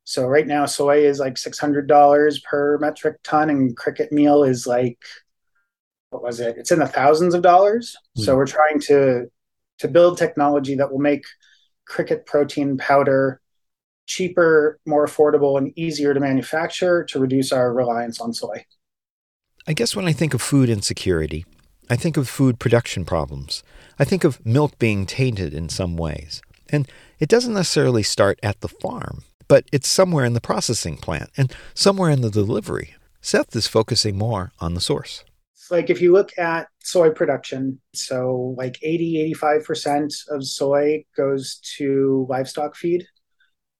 So 0.05 0.25
right 0.27 0.45
now, 0.45 0.65
soy 0.65 1.05
is 1.05 1.19
like 1.19 1.35
$600 1.35 2.43
per 2.43 2.77
metric 2.79 3.17
ton, 3.23 3.49
and 3.49 3.75
cricket 3.75 4.11
meal 4.11 4.43
is 4.43 4.67
like, 4.67 4.99
what 6.09 6.23
was 6.23 6.39
it? 6.39 6.57
It's 6.57 6.71
in 6.71 6.79
the 6.79 6.87
thousands 6.87 7.33
of 7.33 7.41
dollars. 7.41 7.95
Mm. 8.17 8.25
So 8.25 8.35
we're 8.35 8.45
trying 8.45 8.79
to 8.81 9.25
to 9.79 9.87
build 9.87 10.17
technology 10.17 10.75
that 10.75 10.91
will 10.91 10.99
make 10.99 11.25
cricket 11.85 12.25
protein 12.25 12.77
powder 12.77 13.41
cheaper, 14.05 14.79
more 14.85 15.05
affordable, 15.05 15.57
and 15.57 15.77
easier 15.77 16.13
to 16.13 16.19
manufacture 16.19 17.03
to 17.05 17.19
reduce 17.19 17.51
our 17.51 17.73
reliance 17.73 18.19
on 18.19 18.33
soy. 18.33 18.65
I 19.67 19.73
guess 19.73 19.95
when 19.95 20.05
I 20.05 20.13
think 20.13 20.33
of 20.33 20.41
food 20.41 20.69
insecurity, 20.69 21.45
I 21.89 21.95
think 21.95 22.17
of 22.17 22.27
food 22.27 22.59
production 22.59 23.05
problems. 23.05 23.63
I 23.97 24.05
think 24.05 24.23
of 24.23 24.45
milk 24.45 24.77
being 24.77 25.05
tainted 25.05 25.53
in 25.53 25.69
some 25.69 25.95
ways. 25.95 26.41
And 26.69 26.89
it 27.19 27.29
doesn't 27.29 27.53
necessarily 27.53 28.03
start 28.03 28.39
at 28.43 28.61
the 28.61 28.67
farm, 28.67 29.23
but 29.53 29.69
it's 29.71 29.87
somewhere 29.87 30.25
in 30.25 30.33
the 30.33 30.41
processing 30.41 30.97
plant 30.97 31.29
and 31.37 31.53
somewhere 31.75 32.09
in 32.09 32.21
the 32.21 32.31
delivery. 32.31 32.95
Seth 33.21 33.55
is 33.55 33.67
focusing 33.67 34.17
more 34.17 34.51
on 34.59 34.73
the 34.73 34.81
source. 34.81 35.23
Like 35.69 35.91
if 35.91 36.01
you 36.01 36.11
look 36.11 36.35
at 36.39 36.69
soy 36.79 37.11
production, 37.11 37.79
so 37.93 38.55
like 38.57 38.79
80, 38.81 39.31
85% 39.35 40.11
of 40.29 40.43
soy 40.43 41.05
goes 41.15 41.59
to 41.77 42.25
livestock 42.31 42.75
feed, 42.75 43.05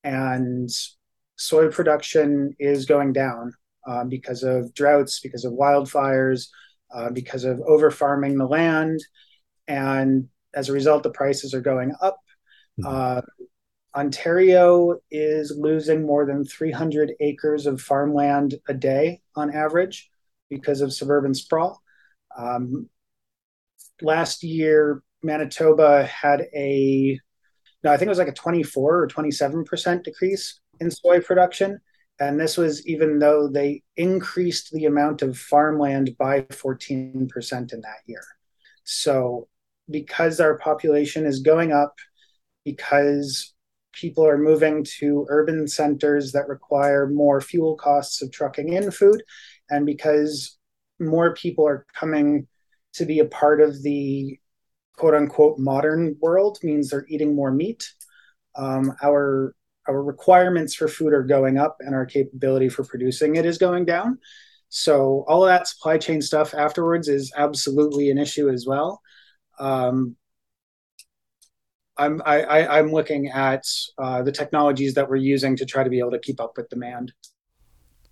and 0.03 0.70
soy 1.38 1.70
production 1.70 2.56
is 2.60 2.86
going 2.86 3.12
down 3.12 3.53
um, 3.88 4.10
because 4.10 4.44
of 4.44 4.75
droughts, 4.75 5.22
because 5.22 5.44
of 5.44 5.53
wildfires, 5.53 6.50
uh, 6.94 7.10
because 7.10 7.46
of 7.46 7.60
over 7.62 7.89
farming 7.89 8.38
the 8.38 8.46
land. 8.46 9.00
And 9.68 10.30
as 10.53 10.70
a 10.70 10.74
result, 10.74 11.01
the 11.01 11.10
prices 11.10 11.56
are 11.56 11.62
going 11.62 11.94
up. 12.00 12.20
Mm-hmm. 12.80 12.96
Uh, 12.96 13.22
Ontario 13.95 14.97
is 15.12 15.55
losing 15.57 16.05
more 16.05 16.25
than 16.25 16.43
300 16.43 17.13
acres 17.19 17.65
of 17.67 17.81
farmland 17.81 18.55
a 18.67 18.73
day 18.73 19.21
on 19.35 19.53
average 19.53 20.09
because 20.50 20.81
of 20.81 20.93
suburban 20.93 21.33
sprawl. 21.33 21.81
Um, 22.35 22.89
last 24.01 24.43
year, 24.43 25.03
Manitoba 25.21 26.05
had 26.05 26.47
a, 26.55 27.19
no, 27.83 27.91
I 27.91 27.97
think 27.97 28.07
it 28.07 28.09
was 28.09 28.17
like 28.17 28.27
a 28.27 28.33
24 28.33 29.03
or 29.03 29.07
27% 29.07 30.03
decrease 30.03 30.59
in 30.79 30.89
soy 30.89 31.21
production. 31.21 31.79
And 32.19 32.39
this 32.39 32.57
was 32.57 32.85
even 32.88 33.19
though 33.19 33.47
they 33.47 33.83
increased 33.97 34.71
the 34.71 34.85
amount 34.85 35.21
of 35.21 35.38
farmland 35.38 36.15
by 36.17 36.41
14% 36.41 37.73
in 37.73 37.81
that 37.81 37.97
year. 38.05 38.23
So, 38.83 39.47
because 39.89 40.39
our 40.39 40.57
population 40.57 41.25
is 41.25 41.39
going 41.39 41.71
up, 41.71 41.95
because 42.63 43.52
people 43.93 44.25
are 44.25 44.38
moving 44.38 44.83
to 45.00 45.25
urban 45.29 45.67
centers 45.67 46.31
that 46.31 46.47
require 46.47 47.07
more 47.07 47.39
fuel 47.39 47.75
costs 47.75 48.21
of 48.21 48.31
trucking 48.31 48.73
in 48.73 48.91
food, 48.91 49.23
and 49.69 49.85
because 49.85 50.57
more 51.00 51.33
people 51.33 51.67
are 51.67 51.85
coming 51.93 52.47
to 52.93 53.05
be 53.05 53.19
a 53.19 53.25
part 53.25 53.62
of 53.62 53.81
the 53.83 54.38
quote 54.97 55.15
unquote 55.15 55.57
modern 55.57 56.15
world, 56.21 56.59
means 56.63 56.89
they're 56.89 57.05
eating 57.07 57.35
more 57.35 57.51
meat. 57.51 57.89
Um, 58.55 58.93
our 59.01 59.55
our 59.88 60.01
requirements 60.01 60.75
for 60.75 60.88
food 60.88 61.13
are 61.13 61.23
going 61.23 61.57
up 61.57 61.77
and 61.81 61.93
our 61.93 62.05
capability 62.05 62.69
for 62.69 62.84
producing 62.84 63.36
it 63.36 63.45
is 63.45 63.58
going 63.58 63.86
down. 63.86 64.17
So 64.69 65.25
all 65.27 65.43
of 65.43 65.49
that 65.49 65.67
supply 65.67 65.97
chain 65.97 66.21
stuff 66.21 66.53
afterwards 66.53 67.08
is 67.08 67.32
absolutely 67.36 68.10
an 68.10 68.17
issue 68.17 68.49
as 68.49 68.65
well. 68.65 69.01
Um, 69.60 70.15
I'm 71.97 72.21
I, 72.25 72.41
I, 72.41 72.79
am 72.79 72.91
looking 72.91 73.29
at 73.29 73.65
uh, 73.97 74.23
the 74.23 74.32
technologies 74.32 74.95
that 74.95 75.10
we're 75.10 75.17
using 75.17 75.56
to 75.58 75.65
try 75.65 75.84
to 75.84 75.89
be 75.89 75.99
able 75.99 76.12
to 76.12 76.19
keep 76.19 76.39
up 76.41 76.53
with 76.58 76.69
demand. 76.69 77.13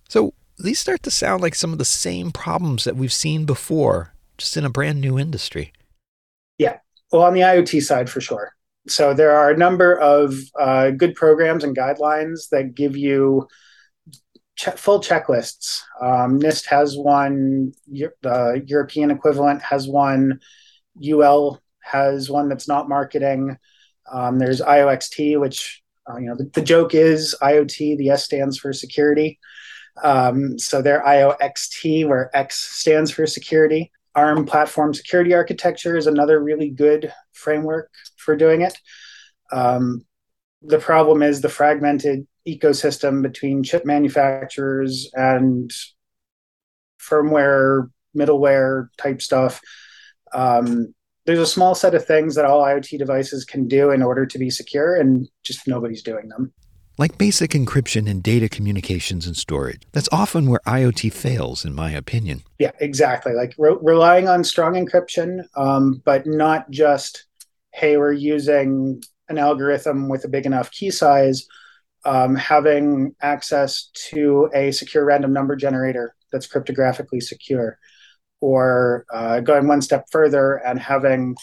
So 0.08 0.34
these 0.58 0.78
start 0.78 1.02
to 1.02 1.10
sound 1.10 1.42
like 1.42 1.54
some 1.54 1.72
of 1.72 1.78
the 1.78 1.84
same 1.84 2.30
problems 2.30 2.84
that 2.84 2.96
we've 2.96 3.12
seen 3.12 3.44
before, 3.44 4.14
just 4.38 4.56
in 4.56 4.64
a 4.64 4.70
brand 4.70 5.00
new 5.00 5.18
industry. 5.18 5.72
Yeah, 6.58 6.78
well, 7.10 7.22
on 7.22 7.34
the 7.34 7.40
IoT 7.40 7.82
side 7.82 8.08
for 8.08 8.20
sure. 8.20 8.54
So 8.88 9.14
there 9.14 9.32
are 9.32 9.50
a 9.50 9.56
number 9.56 9.98
of 9.98 10.34
uh, 10.58 10.90
good 10.90 11.14
programs 11.14 11.64
and 11.64 11.76
guidelines 11.76 12.48
that 12.50 12.74
give 12.74 12.96
you 12.96 13.48
che- 14.56 14.76
full 14.76 15.00
checklists. 15.00 15.82
Um, 16.00 16.38
NIST 16.40 16.66
has 16.66 16.96
one. 16.96 17.72
The 17.88 18.62
European 18.66 19.10
equivalent 19.10 19.62
has 19.62 19.88
one. 19.88 20.40
UL 21.02 21.60
has 21.80 22.30
one 22.30 22.48
that's 22.48 22.68
not 22.68 22.88
marketing. 22.88 23.56
Um, 24.12 24.38
there's 24.38 24.60
IOXT, 24.60 25.40
which 25.40 25.82
uh, 26.08 26.18
you 26.18 26.26
know 26.26 26.36
the, 26.36 26.50
the, 26.52 26.62
joke 26.62 26.94
is 26.94 27.34
IoT. 27.42 27.96
The 27.96 28.10
S 28.10 28.24
stands 28.24 28.58
for 28.58 28.72
security. 28.72 29.38
Um, 30.02 30.58
so 30.58 30.82
they're 30.82 31.02
IOXT, 31.02 32.06
where 32.08 32.30
X 32.36 32.58
stands 32.58 33.10
for 33.10 33.26
security. 33.26 33.90
ARM 34.14 34.44
platform 34.44 34.92
security 34.92 35.32
architecture 35.32 35.96
is 35.96 36.06
another 36.06 36.42
really 36.42 36.68
good 36.68 37.12
framework 37.32 37.90
for 38.16 38.36
doing 38.36 38.60
it. 38.60 38.78
Um, 39.50 40.04
the 40.60 40.78
problem 40.78 41.22
is 41.22 41.40
the 41.40 41.48
fragmented 41.48 42.26
ecosystem 42.46 43.22
between 43.22 43.62
chip 43.62 43.84
manufacturers 43.84 45.10
and 45.14 45.70
firmware, 47.00 47.90
middleware 48.16 48.88
type 48.98 49.22
stuff. 49.22 49.60
Um, 50.32 50.94
there's 51.24 51.38
a 51.38 51.46
small 51.46 51.74
set 51.74 51.94
of 51.94 52.04
things 52.04 52.34
that 52.34 52.44
all 52.44 52.62
IoT 52.62 52.98
devices 52.98 53.44
can 53.44 53.68
do 53.68 53.90
in 53.90 54.02
order 54.02 54.26
to 54.26 54.38
be 54.38 54.50
secure, 54.50 54.96
and 54.96 55.28
just 55.42 55.66
nobody's 55.66 56.02
doing 56.02 56.28
them 56.28 56.52
like 56.98 57.18
basic 57.18 57.52
encryption 57.52 58.08
and 58.08 58.22
data 58.22 58.48
communications 58.48 59.26
and 59.26 59.36
storage. 59.36 59.82
That's 59.92 60.08
often 60.12 60.48
where 60.48 60.60
IoT 60.66 61.12
fails, 61.12 61.64
in 61.64 61.74
my 61.74 61.90
opinion. 61.90 62.42
Yeah, 62.58 62.72
exactly. 62.80 63.32
Like 63.32 63.54
re- 63.58 63.76
relying 63.80 64.28
on 64.28 64.44
strong 64.44 64.74
encryption, 64.74 65.44
um, 65.56 66.02
but 66.04 66.26
not 66.26 66.70
just, 66.70 67.24
hey, 67.72 67.96
we're 67.96 68.12
using 68.12 69.02
an 69.28 69.38
algorithm 69.38 70.08
with 70.08 70.24
a 70.24 70.28
big 70.28 70.46
enough 70.46 70.70
key 70.70 70.90
size, 70.90 71.46
um, 72.04 72.34
having 72.34 73.14
access 73.22 73.88
to 74.10 74.50
a 74.54 74.70
secure 74.72 75.04
random 75.04 75.32
number 75.32 75.56
generator 75.56 76.14
that's 76.30 76.46
cryptographically 76.46 77.22
secure, 77.22 77.78
or 78.42 79.06
uh, 79.14 79.38
going 79.38 79.68
one 79.68 79.80
step 79.80 80.04
further 80.10 80.56
and 80.66 80.78
having 80.78 81.36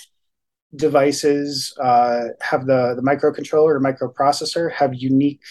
devices 0.75 1.73
uh, 1.81 2.25
have 2.41 2.65
the, 2.65 2.93
the 2.93 3.01
microcontroller 3.01 3.75
or 3.75 3.79
microprocessor 3.79 4.71
have 4.71 4.93
unique 4.93 5.41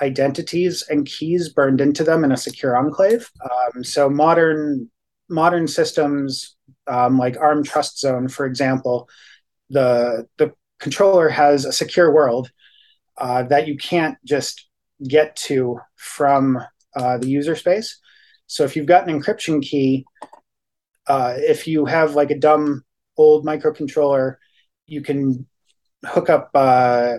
identities 0.00 0.82
and 0.90 1.06
keys 1.06 1.50
burned 1.50 1.80
into 1.80 2.02
them 2.02 2.24
in 2.24 2.32
a 2.32 2.36
secure 2.36 2.76
enclave. 2.76 3.30
Um, 3.44 3.84
so 3.84 4.10
modern 4.10 4.90
modern 5.28 5.68
systems 5.68 6.56
um, 6.88 7.16
like 7.16 7.36
ARM 7.38 7.62
TrustZone, 7.62 8.28
for 8.30 8.44
example, 8.44 9.08
the 9.70 10.26
the 10.36 10.52
controller 10.80 11.28
has 11.28 11.64
a 11.64 11.72
secure 11.72 12.12
world 12.12 12.50
uh, 13.18 13.44
that 13.44 13.68
you 13.68 13.76
can't 13.76 14.18
just 14.24 14.68
get 15.06 15.36
to 15.36 15.78
from 15.94 16.58
uh, 16.96 17.18
the 17.18 17.28
user 17.28 17.54
space. 17.54 18.00
So 18.48 18.64
if 18.64 18.74
you've 18.74 18.86
got 18.86 19.08
an 19.08 19.20
encryption 19.20 19.62
key, 19.62 20.04
uh, 21.06 21.34
if 21.36 21.66
you 21.66 21.84
have 21.86 22.14
like 22.14 22.30
a 22.30 22.38
dumb 22.38 22.84
old 23.16 23.44
microcontroller, 23.44 24.36
you 24.86 25.02
can 25.02 25.46
hook 26.04 26.30
up 26.30 26.50
uh, 26.54 27.14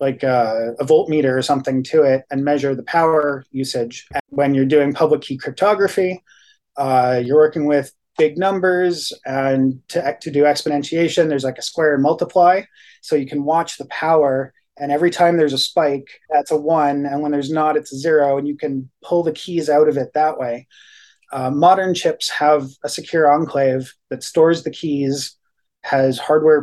like 0.00 0.22
a, 0.22 0.74
a, 0.78 0.84
voltmeter 0.84 1.36
or 1.36 1.42
something 1.42 1.82
to 1.82 2.02
it 2.02 2.24
and 2.30 2.44
measure 2.44 2.74
the 2.74 2.82
power 2.82 3.44
usage. 3.50 4.06
And 4.12 4.22
when 4.28 4.54
you're 4.54 4.64
doing 4.64 4.92
public 4.92 5.22
key 5.22 5.38
cryptography, 5.38 6.22
uh, 6.76 7.20
you're 7.24 7.36
working 7.36 7.66
with 7.66 7.92
big 8.18 8.36
numbers 8.36 9.12
and 9.24 9.80
to, 9.88 10.16
to 10.20 10.30
do 10.30 10.42
exponentiation, 10.42 11.28
there's 11.28 11.44
like 11.44 11.58
a 11.58 11.62
square 11.62 11.94
and 11.94 12.02
multiply. 12.02 12.62
So 13.00 13.16
you 13.16 13.26
can 13.26 13.44
watch 13.44 13.78
the 13.78 13.86
power 13.86 14.52
and 14.78 14.90
every 14.90 15.10
time 15.10 15.36
there's 15.36 15.52
a 15.52 15.58
spike, 15.58 16.08
that's 16.30 16.50
a 16.50 16.56
one. 16.56 17.06
And 17.06 17.20
when 17.20 17.30
there's 17.30 17.50
not, 17.50 17.76
it's 17.76 17.92
a 17.92 17.98
zero. 17.98 18.38
And 18.38 18.48
you 18.48 18.56
can 18.56 18.90
pull 19.02 19.22
the 19.22 19.32
keys 19.32 19.68
out 19.68 19.88
of 19.88 19.96
it 19.96 20.12
that 20.14 20.38
way. 20.38 20.66
Uh, 21.32 21.50
modern 21.50 21.94
chips 21.94 22.28
have 22.28 22.68
a 22.84 22.88
secure 22.88 23.30
enclave 23.30 23.94
that 24.10 24.22
stores 24.22 24.62
the 24.62 24.70
keys, 24.70 25.36
has 25.82 26.18
hardware 26.18 26.62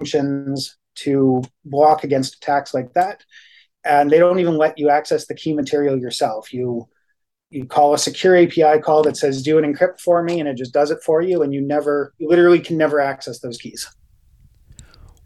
functions 0.00 0.76
to 0.94 1.42
block 1.64 2.02
against 2.02 2.36
attacks 2.36 2.72
like 2.74 2.92
that. 2.94 3.22
And 3.84 4.10
they 4.10 4.18
don't 4.18 4.38
even 4.38 4.56
let 4.56 4.78
you 4.78 4.88
access 4.88 5.26
the 5.26 5.34
key 5.34 5.52
material 5.52 5.98
yourself. 5.98 6.52
You 6.52 6.88
you 7.50 7.66
call 7.66 7.92
a 7.92 7.98
secure 7.98 8.34
API 8.34 8.80
call 8.80 9.02
that 9.02 9.16
says 9.16 9.42
do 9.42 9.58
an 9.58 9.64
encrypt 9.64 10.00
for 10.00 10.22
me 10.22 10.40
and 10.40 10.48
it 10.48 10.56
just 10.56 10.72
does 10.72 10.90
it 10.90 11.02
for 11.04 11.20
you 11.20 11.42
and 11.42 11.52
you 11.52 11.60
never 11.60 12.14
you 12.16 12.26
literally 12.26 12.60
can 12.60 12.78
never 12.78 12.98
access 12.98 13.40
those 13.40 13.58
keys. 13.58 13.94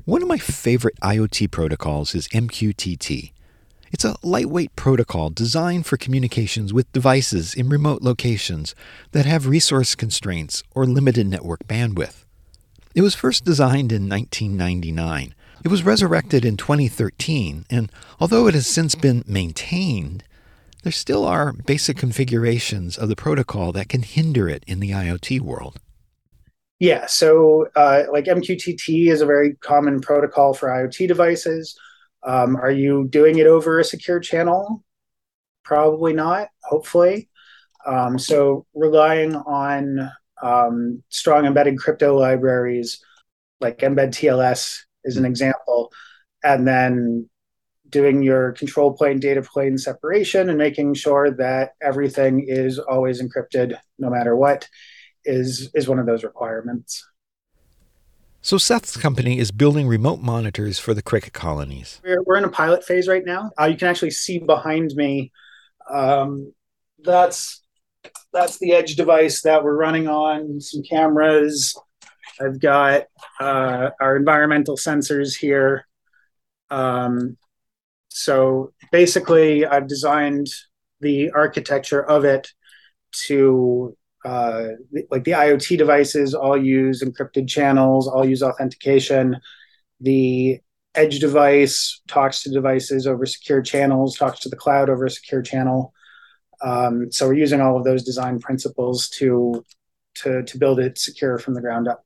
One 0.04 0.22
of 0.22 0.28
my 0.28 0.38
favorite 0.38 0.96
IoT 1.02 1.50
protocols 1.52 2.14
is 2.14 2.26
MQTT. 2.28 3.32
It's 3.92 4.04
a 4.04 4.16
lightweight 4.22 4.74
protocol 4.74 5.30
designed 5.30 5.86
for 5.86 5.96
communications 5.96 6.72
with 6.72 6.92
devices 6.92 7.54
in 7.54 7.68
remote 7.68 8.02
locations 8.02 8.74
that 9.12 9.26
have 9.26 9.46
resource 9.46 9.94
constraints 9.94 10.62
or 10.74 10.86
limited 10.86 11.26
network 11.26 11.66
bandwidth. 11.68 12.24
It 12.94 13.02
was 13.02 13.14
first 13.14 13.44
designed 13.44 13.92
in 13.92 14.08
1999. 14.08 15.34
It 15.64 15.68
was 15.68 15.84
resurrected 15.84 16.44
in 16.44 16.56
2013, 16.56 17.64
and 17.70 17.90
although 18.20 18.46
it 18.46 18.54
has 18.54 18.66
since 18.66 18.94
been 18.94 19.24
maintained, 19.26 20.24
there 20.82 20.92
still 20.92 21.24
are 21.24 21.52
basic 21.52 21.96
configurations 21.96 22.96
of 22.96 23.08
the 23.08 23.16
protocol 23.16 23.72
that 23.72 23.88
can 23.88 24.02
hinder 24.02 24.48
it 24.48 24.64
in 24.66 24.80
the 24.80 24.90
IoT 24.90 25.40
world. 25.40 25.80
Yeah, 26.78 27.06
so 27.06 27.68
uh, 27.74 28.04
like 28.12 28.26
MQTT 28.26 29.08
is 29.08 29.20
a 29.20 29.26
very 29.26 29.54
common 29.54 30.00
protocol 30.00 30.52
for 30.54 30.68
IoT 30.68 31.08
devices. 31.08 31.78
Um, 32.26 32.56
are 32.56 32.70
you 32.70 33.06
doing 33.08 33.38
it 33.38 33.46
over 33.46 33.78
a 33.78 33.84
secure 33.84 34.20
channel? 34.20 34.84
Probably 35.62 36.12
not, 36.12 36.48
hopefully. 36.64 37.30
Um, 37.86 38.18
so 38.18 38.66
relying 38.74 39.36
on 39.36 40.10
um, 40.42 41.02
strong 41.08 41.46
embedded 41.46 41.78
crypto 41.78 42.18
libraries 42.18 43.00
like 43.60 43.78
Mbed 43.78 44.08
TLS 44.10 44.80
is 45.04 45.16
an 45.16 45.24
example, 45.24 45.92
and 46.42 46.66
then 46.66 47.30
doing 47.88 48.22
your 48.22 48.52
control 48.52 48.92
plane 48.92 49.20
data 49.20 49.42
plane 49.42 49.78
separation 49.78 50.48
and 50.48 50.58
making 50.58 50.94
sure 50.94 51.30
that 51.30 51.70
everything 51.80 52.44
is 52.46 52.78
always 52.78 53.22
encrypted 53.22 53.78
no 53.98 54.10
matter 54.10 54.36
what 54.36 54.68
is 55.24 55.70
is 55.74 55.88
one 55.88 55.98
of 55.98 56.06
those 56.06 56.24
requirements. 56.24 57.04
So 58.46 58.58
Seth's 58.58 58.96
company 58.96 59.40
is 59.40 59.50
building 59.50 59.88
remote 59.88 60.20
monitors 60.20 60.78
for 60.78 60.94
the 60.94 61.02
cricket 61.02 61.32
colonies. 61.32 62.00
We're, 62.04 62.22
we're 62.22 62.36
in 62.36 62.44
a 62.44 62.48
pilot 62.48 62.84
phase 62.84 63.08
right 63.08 63.24
now. 63.24 63.50
Uh, 63.60 63.64
you 63.64 63.76
can 63.76 63.88
actually 63.88 64.12
see 64.12 64.38
behind 64.38 64.92
me. 64.94 65.32
Um, 65.92 66.54
that's 67.02 67.64
that's 68.32 68.60
the 68.60 68.70
edge 68.70 68.94
device 68.94 69.42
that 69.42 69.64
we're 69.64 69.74
running 69.74 70.06
on. 70.06 70.60
Some 70.60 70.84
cameras. 70.84 71.76
I've 72.40 72.60
got 72.60 73.06
uh, 73.40 73.90
our 74.00 74.16
environmental 74.16 74.76
sensors 74.76 75.36
here. 75.36 75.84
Um, 76.70 77.36
so 78.10 78.72
basically, 78.92 79.66
I've 79.66 79.88
designed 79.88 80.46
the 81.00 81.32
architecture 81.32 82.00
of 82.00 82.24
it 82.24 82.46
to 83.26 83.96
uh, 84.26 84.70
like 85.08 85.22
the 85.22 85.30
IoT 85.30 85.78
devices 85.78 86.34
all 86.34 86.56
use 86.56 87.00
encrypted 87.00 87.48
channels, 87.48 88.08
all 88.08 88.26
use 88.26 88.42
authentication. 88.42 89.36
The 90.00 90.58
edge 90.96 91.20
device 91.20 92.00
talks 92.08 92.42
to 92.42 92.50
devices 92.50 93.06
over 93.06 93.24
secure 93.24 93.62
channels, 93.62 94.16
talks 94.16 94.40
to 94.40 94.48
the 94.48 94.56
cloud 94.56 94.90
over 94.90 95.04
a 95.04 95.10
secure 95.10 95.42
channel. 95.42 95.94
Um, 96.60 97.12
so 97.12 97.28
we're 97.28 97.34
using 97.34 97.60
all 97.60 97.76
of 97.76 97.84
those 97.84 98.02
design 98.02 98.40
principles 98.40 99.08
to 99.10 99.64
to 100.16 100.42
to 100.42 100.58
build 100.58 100.80
it 100.80 100.98
secure 100.98 101.38
from 101.38 101.54
the 101.54 101.60
ground 101.60 101.86
up. 101.86 102.04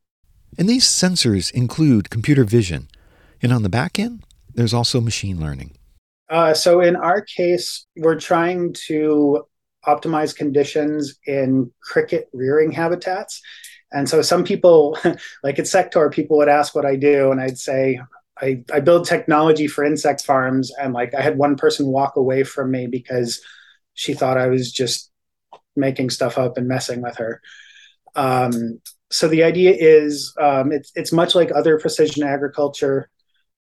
And 0.59 0.69
these 0.69 0.85
sensors 0.85 1.51
include 1.53 2.11
computer 2.11 2.45
vision, 2.45 2.89
and 3.41 3.51
on 3.51 3.63
the 3.63 3.71
back 3.71 3.99
end, 3.99 4.25
there's 4.55 4.75
also 4.75 5.01
machine 5.01 5.41
learning. 5.41 5.73
Uh, 6.29 6.53
so 6.53 6.81
in 6.81 6.97
our 6.97 7.23
case, 7.23 7.87
we're 7.97 8.21
trying 8.21 8.75
to 8.89 9.47
optimize 9.87 10.35
conditions 10.35 11.19
in 11.27 11.71
cricket 11.83 12.29
rearing 12.33 12.73
habitats. 12.73 13.41
And 13.93 14.09
so 14.09 14.23
some 14.23 14.45
people, 14.45 14.99
like 15.43 15.59
at 15.59 15.65
SecTor, 15.65 16.13
people 16.13 16.39
would 16.39 16.49
ask 16.49 16.75
what 16.75 16.87
I 16.87 16.97
do, 16.97 17.31
and 17.31 17.41
I'd 17.41 17.59
say, 17.59 18.01
I, 18.41 18.63
I 18.73 18.81
build 18.81 19.07
technology 19.07 19.67
for 19.67 19.85
insect 19.85 20.25
farms. 20.25 20.73
And 20.81 20.95
like 20.95 21.15
I 21.15 21.21
had 21.21 21.37
one 21.37 21.57
person 21.57 21.87
walk 21.87 22.17
away 22.17 22.43
from 22.43 22.71
me 22.71 22.87
because 22.87 23.41
she 23.95 24.15
thought 24.15 24.39
I 24.39 24.47
was 24.47 24.73
just 24.73 25.11
making 25.77 26.11
stuff 26.11 26.39
up 26.39 26.57
and 26.57 26.67
messing 26.67 27.03
with 27.03 27.17
her. 27.17 27.43
Um, 28.15 28.81
so 29.11 29.29
the 29.29 29.43
idea 29.43 29.75
is 29.77 30.33
um, 30.41 30.73
it's, 30.73 30.93
it's 30.95 31.13
much 31.13 31.35
like 31.35 31.51
other 31.55 31.79
precision 31.79 32.23
agriculture 32.23 33.11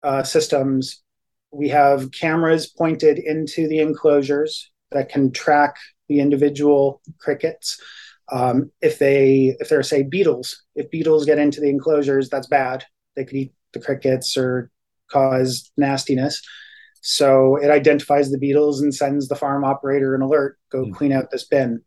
uh, 0.04 0.24
systems 0.24 1.02
we 1.52 1.70
have 1.70 2.12
cameras 2.12 2.68
pointed 2.68 3.18
into 3.18 3.68
the 3.68 3.80
enclosures 3.80 4.70
that 4.92 5.10
can 5.10 5.32
track 5.32 5.76
the 6.08 6.20
individual 6.20 7.02
crickets. 7.20 7.82
Um, 8.32 8.72
if 8.82 9.00
they 9.00 9.56
if 9.60 9.70
there 9.70 9.80
are 9.80 9.84
say 9.84 10.04
beetles, 10.04 10.64
if 10.76 10.92
beetles 10.92 11.26
get 11.26 11.40
into 11.40 11.62
the 11.62 11.70
enclosures, 11.70 12.30
that's 12.30 12.48
bad. 12.48 12.86
They 13.16 13.26
could 13.26 13.38
eat 13.38 13.54
the 13.74 13.80
crickets 13.80 14.38
or 14.38 14.70
cause 15.10 15.72
nastiness. 15.78 16.42
So 17.02 17.56
it 17.56 17.70
identifies 17.70 18.30
the 18.30 18.38
beetles 18.38 18.82
and 18.82 18.94
sends 18.94 19.28
the 19.28 19.36
farm 19.36 19.64
operator 19.64 20.14
an 20.14 20.22
alert: 20.22 20.58
go 20.72 20.84
mm-hmm. 20.84 20.94
clean 20.94 21.12
out 21.14 21.32
this 21.32 21.46
bin. 21.46 21.82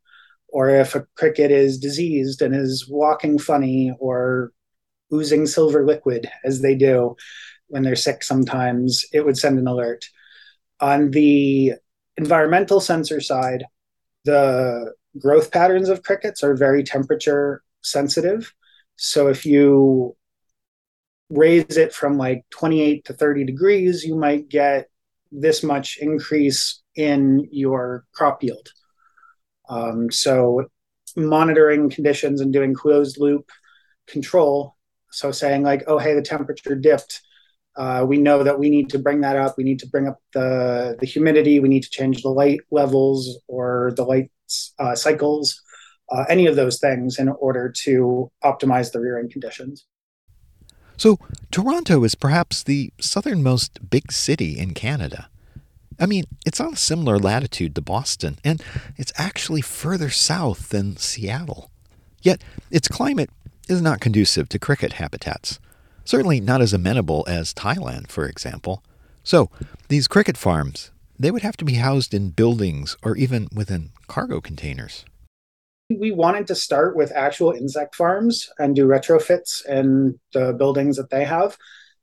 Or 0.48 0.68
if 0.68 0.94
a 0.94 1.06
cricket 1.14 1.52
is 1.52 1.78
diseased 1.78 2.42
and 2.42 2.54
is 2.56 2.88
walking 2.88 3.38
funny 3.38 3.94
or 4.00 4.52
oozing 5.12 5.46
silver 5.46 5.84
liquid 5.84 6.28
as 6.44 6.60
they 6.60 6.74
do, 6.74 7.16
when 7.68 7.82
they're 7.82 7.96
sick 7.96 8.24
sometimes, 8.24 9.04
it 9.12 9.24
would 9.24 9.38
send 9.38 9.58
an 9.58 9.68
alert. 9.68 10.06
On 10.80 11.10
the 11.10 11.74
environmental 12.16 12.80
sensor 12.80 13.20
side, 13.20 13.64
the 14.24 14.92
growth 15.18 15.50
patterns 15.50 15.88
of 15.88 16.02
crickets 16.02 16.42
are 16.42 16.54
very 16.54 16.84
temperature 16.84 17.62
sensitive. 17.82 18.52
So 18.96 19.28
if 19.28 19.46
you 19.46 20.16
raise 21.30 21.76
it 21.76 21.94
from 21.94 22.18
like 22.18 22.44
28 22.50 23.04
to 23.06 23.12
30 23.14 23.44
degrees, 23.44 24.04
you 24.04 24.16
might 24.16 24.48
get 24.48 24.88
this 25.32 25.62
much 25.62 25.98
increase 26.00 26.82
in 26.96 27.48
your 27.50 28.04
crop 28.12 28.42
yield. 28.42 28.68
Um, 29.68 30.10
so 30.10 30.66
monitoring 31.16 31.88
conditions 31.88 32.40
and 32.40 32.52
doing 32.52 32.74
closed 32.74 33.18
loop 33.18 33.48
control. 34.06 34.76
So 35.12 35.30
saying 35.30 35.62
like, 35.62 35.84
oh, 35.86 35.98
hey, 35.98 36.14
the 36.14 36.22
temperature 36.22 36.74
dipped 36.74 37.22
uh, 37.76 38.04
we 38.06 38.18
know 38.18 38.42
that 38.42 38.58
we 38.58 38.68
need 38.68 38.90
to 38.90 38.98
bring 38.98 39.20
that 39.20 39.36
up. 39.36 39.56
We 39.56 39.64
need 39.64 39.78
to 39.80 39.86
bring 39.86 40.08
up 40.08 40.18
the, 40.32 40.96
the 40.98 41.06
humidity. 41.06 41.60
We 41.60 41.68
need 41.68 41.82
to 41.82 41.90
change 41.90 42.22
the 42.22 42.28
light 42.28 42.60
levels 42.70 43.38
or 43.46 43.92
the 43.96 44.04
light 44.04 44.30
uh, 44.78 44.94
cycles, 44.94 45.62
uh, 46.10 46.24
any 46.28 46.46
of 46.46 46.56
those 46.56 46.80
things 46.80 47.18
in 47.18 47.28
order 47.28 47.72
to 47.84 48.30
optimize 48.42 48.92
the 48.92 49.00
rearing 49.00 49.30
conditions. 49.30 49.86
So, 50.96 51.18
Toronto 51.50 52.04
is 52.04 52.14
perhaps 52.14 52.62
the 52.62 52.92
southernmost 53.00 53.88
big 53.88 54.12
city 54.12 54.58
in 54.58 54.74
Canada. 54.74 55.30
I 55.98 56.06
mean, 56.06 56.24
it's 56.44 56.60
on 56.60 56.74
a 56.74 56.76
similar 56.76 57.18
latitude 57.18 57.74
to 57.74 57.80
Boston, 57.80 58.38
and 58.44 58.62
it's 58.96 59.12
actually 59.16 59.62
further 59.62 60.10
south 60.10 60.68
than 60.70 60.96
Seattle. 60.96 61.70
Yet, 62.20 62.42
its 62.70 62.88
climate 62.88 63.30
is 63.68 63.80
not 63.80 64.00
conducive 64.00 64.48
to 64.50 64.58
cricket 64.58 64.94
habitats 64.94 65.58
certainly 66.10 66.40
not 66.40 66.60
as 66.60 66.72
amenable 66.72 67.24
as 67.28 67.54
Thailand, 67.54 68.08
for 68.08 68.26
example. 68.26 68.82
So, 69.22 69.48
these 69.86 70.08
cricket 70.08 70.36
farms, 70.36 70.90
they 71.16 71.30
would 71.30 71.42
have 71.42 71.56
to 71.58 71.64
be 71.64 71.74
housed 71.74 72.12
in 72.12 72.30
buildings 72.30 72.96
or 73.04 73.16
even 73.16 73.48
within 73.54 73.90
cargo 74.08 74.40
containers. 74.40 75.04
We 75.88 76.10
wanted 76.10 76.48
to 76.48 76.56
start 76.56 76.96
with 76.96 77.12
actual 77.12 77.52
insect 77.52 77.94
farms 77.94 78.48
and 78.58 78.74
do 78.74 78.86
retrofits 78.86 79.64
in 79.66 80.18
the 80.32 80.52
buildings 80.52 80.96
that 80.96 81.10
they 81.10 81.24
have. 81.24 81.56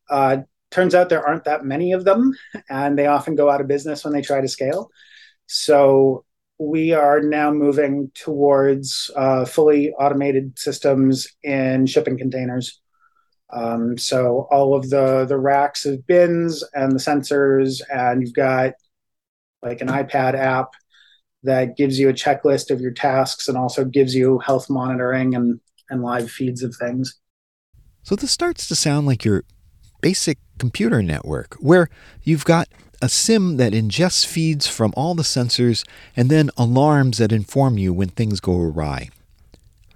Uh, 0.10 0.38
turns 0.72 0.96
out 0.96 1.10
there 1.10 1.28
aren't 1.28 1.44
that 1.44 1.66
many 1.66 1.92
of 1.92 2.06
them, 2.06 2.34
and 2.70 2.98
they 2.98 3.08
often 3.08 3.36
go 3.36 3.50
out 3.50 3.60
of 3.60 3.68
business 3.68 4.06
when 4.06 4.14
they 4.14 4.22
try 4.22 4.40
to 4.40 4.48
scale. 4.48 4.90
So 5.48 6.24
we 6.58 6.94
are 6.94 7.22
now 7.22 7.52
moving 7.52 8.12
towards 8.16 9.12
uh, 9.18 9.44
fully 9.44 9.92
automated 9.92 10.58
systems 10.58 11.28
in 11.44 11.88
shipping 11.88 12.18
containers. 12.18 12.80
Um, 13.50 13.98
so 13.98 14.48
all 14.52 14.76
of 14.76 14.90
the 14.90 15.26
the 15.26 15.38
racks 15.38 15.86
of 15.86 16.06
bins 16.06 16.64
and 16.74 16.92
the 16.92 17.00
sensors, 17.00 17.82
and 17.94 18.22
you've 18.22 18.36
got 18.36 18.74
like 19.62 19.82
an 19.82 19.88
iPad 19.88 20.36
app 20.36 20.74
that 21.44 21.78
gives 21.78 21.98
you 21.98 22.10
a 22.10 22.14
checklist 22.14 22.72
of 22.72 22.82
your 22.82 22.92
tasks 22.92 23.48
and 23.48 23.58
also 23.58 23.86
gives 23.86 24.14
you 24.14 24.40
health 24.40 24.70
monitoring 24.70 25.36
and 25.36 25.60
and 25.90 26.02
live 26.02 26.30
feeds 26.30 26.64
of 26.64 26.76
things. 26.76 27.20
So 28.04 28.16
this 28.16 28.32
starts 28.32 28.68
to 28.68 28.76
sound 28.76 29.08
like 29.08 29.24
your 29.24 29.44
basic 30.02 30.38
computer 30.60 31.02
network, 31.02 31.56
where 31.56 31.90
you've 32.24 32.46
got 32.46 32.68
a 33.02 33.10
SIEM 33.10 33.58
that 33.58 33.74
ingests 33.74 34.26
feeds 34.26 34.68
from 34.68 34.94
all 34.98 35.14
the 35.14 35.24
sensors 35.24 35.88
and 36.16 36.30
then 36.30 36.50
alarms 36.58 37.20
that 37.20 37.32
inform 37.32 37.78
you 37.78 37.94
when 37.94 38.10
things 38.10 38.40
go 38.40 38.60
awry. 38.60 39.10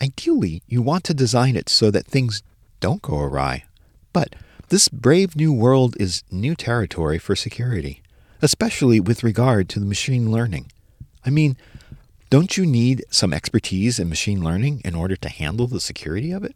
Ideally, 0.01 0.61
you 0.67 0.81
want 0.81 1.03
to 1.05 1.13
design 1.13 1.55
it 1.55 1.69
so 1.69 1.91
that 1.91 2.05
things 2.05 2.43
don't 2.81 3.01
go 3.01 3.19
awry. 3.19 3.63
But 4.11 4.35
this 4.67 4.89
brave 4.89 5.37
new 5.37 5.53
world 5.53 5.95
is 5.99 6.23
new 6.29 6.55
territory 6.55 7.17
for 7.17 7.35
security, 7.35 8.01
especially 8.41 8.99
with 8.99 9.23
regard 9.23 9.69
to 9.69 9.79
the 9.79 9.85
machine 9.85 10.29
learning. 10.31 10.71
I 11.25 11.29
mean, 11.29 11.55
Don't 12.31 12.55
you 12.55 12.65
need 12.65 13.03
some 13.09 13.33
expertise 13.33 13.99
in 13.99 14.07
machine 14.07 14.41
learning 14.41 14.81
in 14.85 14.95
order 14.95 15.17
to 15.17 15.27
handle 15.27 15.67
the 15.67 15.81
security 15.81 16.31
of 16.31 16.45
it? 16.45 16.55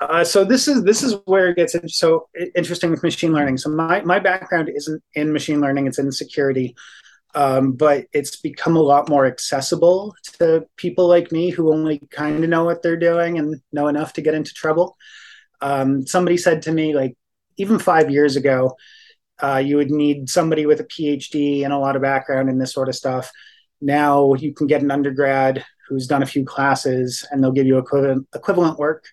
Uh, 0.00 0.24
so 0.24 0.44
this 0.44 0.66
is 0.66 0.82
this 0.82 1.04
is 1.04 1.14
where 1.26 1.50
it 1.50 1.56
gets 1.56 1.76
so 1.96 2.28
interesting 2.56 2.90
with 2.90 3.04
machine 3.04 3.32
learning. 3.32 3.56
So 3.58 3.70
my 3.70 4.02
my 4.02 4.18
background 4.18 4.68
isn't 4.74 5.00
in 5.14 5.32
machine 5.32 5.60
learning; 5.60 5.86
it's 5.86 6.00
in 6.00 6.10
security, 6.10 6.74
um, 7.34 7.72
but 7.72 8.06
it's 8.12 8.36
become 8.36 8.76
a 8.76 8.82
lot 8.82 9.08
more 9.08 9.26
accessible 9.26 10.14
to 10.38 10.66
people 10.76 11.08
like 11.08 11.32
me 11.32 11.50
who 11.50 11.72
only 11.72 11.98
kind 12.10 12.42
of 12.42 12.50
know 12.50 12.64
what 12.64 12.82
they're 12.82 12.96
doing 12.96 13.38
and 13.38 13.60
know 13.72 13.88
enough 13.88 14.12
to 14.14 14.22
get 14.22 14.34
into 14.34 14.52
trouble. 14.54 14.96
Um, 15.60 16.06
somebody 16.06 16.36
said 16.36 16.62
to 16.62 16.72
me, 16.72 16.94
like 16.94 17.16
even 17.56 17.78
five 17.78 18.10
years 18.10 18.36
ago, 18.36 18.76
uh, 19.42 19.62
you 19.64 19.76
would 19.76 19.90
need 19.90 20.28
somebody 20.30 20.66
with 20.66 20.80
a 20.80 20.84
PhD 20.84 21.64
and 21.64 21.72
a 21.72 21.78
lot 21.78 21.96
of 21.96 22.02
background 22.02 22.48
in 22.48 22.58
this 22.58 22.72
sort 22.72 22.88
of 22.88 22.94
stuff. 22.94 23.30
Now 23.80 24.34
you 24.34 24.54
can 24.54 24.66
get 24.66 24.82
an 24.82 24.90
undergrad 24.90 25.64
who's 25.88 26.06
done 26.06 26.22
a 26.22 26.26
few 26.26 26.44
classes, 26.44 27.26
and 27.30 27.42
they'll 27.42 27.52
give 27.52 27.66
you 27.66 27.78
equivalent 27.78 28.26
equivalent 28.34 28.78
work 28.78 29.04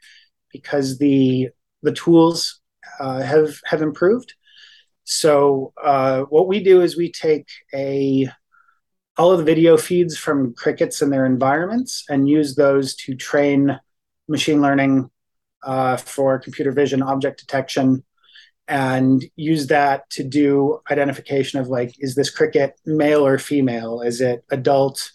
because 0.51 0.97
the 0.97 1.49
the 1.81 1.91
tools 1.91 2.61
uh, 2.99 3.21
have 3.21 3.59
have 3.65 3.81
improved. 3.81 4.33
So 5.03 5.73
uh, 5.81 6.21
what 6.23 6.47
we 6.47 6.63
do 6.63 6.81
is 6.81 6.95
we 6.95 7.11
take 7.11 7.47
a 7.73 8.29
all 9.17 9.31
of 9.31 9.39
the 9.39 9.43
video 9.43 9.77
feeds 9.77 10.17
from 10.17 10.53
crickets 10.55 11.01
and 11.01 11.11
their 11.11 11.25
environments 11.25 12.05
and 12.09 12.29
use 12.29 12.55
those 12.55 12.95
to 12.95 13.13
train 13.13 13.79
machine 14.27 14.61
learning 14.61 15.09
uh, 15.63 15.97
for 15.97 16.39
computer 16.39 16.71
vision 16.71 17.03
object 17.03 17.39
detection 17.39 18.03
and 18.67 19.25
use 19.35 19.67
that 19.67 20.09
to 20.09 20.23
do 20.23 20.79
identification 20.89 21.59
of 21.59 21.67
like 21.67 21.93
is 21.99 22.15
this 22.15 22.29
cricket 22.29 22.79
male 22.85 23.25
or 23.25 23.37
female? 23.37 24.01
Is 24.01 24.21
it 24.21 24.45
adult? 24.49 25.11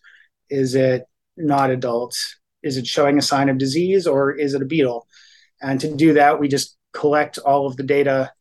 Is 0.50 0.74
it 0.74 1.06
not 1.36 1.70
adult? 1.70 2.16
Is 2.62 2.76
it 2.76 2.86
showing 2.86 3.18
a 3.18 3.22
sign 3.22 3.48
of 3.48 3.58
disease 3.58 4.06
or 4.06 4.32
is 4.32 4.54
it 4.54 4.62
a 4.62 4.66
beetle? 4.66 5.06
And 5.62 5.80
to 5.80 5.94
do 5.94 6.12
that, 6.14 6.38
we 6.38 6.48
just 6.48 6.76
collect 6.92 7.38
all 7.38 7.66
of 7.66 7.76
the 7.76 7.82
data 7.82 8.32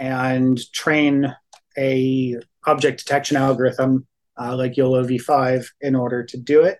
and 0.00 0.58
train 0.72 1.32
a 1.78 2.36
object 2.66 2.98
detection 2.98 3.36
algorithm 3.36 4.06
uh, 4.40 4.56
like 4.56 4.76
YOLO 4.76 5.04
v5 5.04 5.66
in 5.80 5.94
order 5.94 6.24
to 6.24 6.36
do 6.36 6.64
it. 6.64 6.78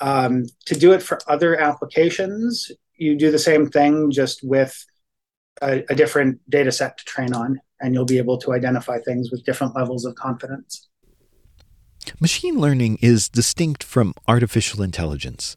Um, 0.00 0.44
to 0.66 0.78
do 0.78 0.92
it 0.92 1.02
for 1.02 1.18
other 1.26 1.58
applications, 1.58 2.70
you 2.96 3.16
do 3.16 3.32
the 3.32 3.38
same 3.38 3.68
thing 3.68 4.10
just 4.10 4.44
with 4.44 4.84
a, 5.62 5.82
a 5.88 5.94
different 5.94 6.38
data 6.48 6.70
set 6.70 6.98
to 6.98 7.04
train 7.04 7.34
on, 7.34 7.60
and 7.80 7.94
you'll 7.94 8.04
be 8.04 8.18
able 8.18 8.38
to 8.38 8.52
identify 8.52 8.98
things 9.00 9.30
with 9.30 9.44
different 9.44 9.74
levels 9.74 10.04
of 10.04 10.14
confidence. 10.14 10.88
Machine 12.20 12.58
learning 12.60 12.98
is 13.00 13.28
distinct 13.28 13.82
from 13.82 14.14
artificial 14.28 14.82
intelligence. 14.82 15.56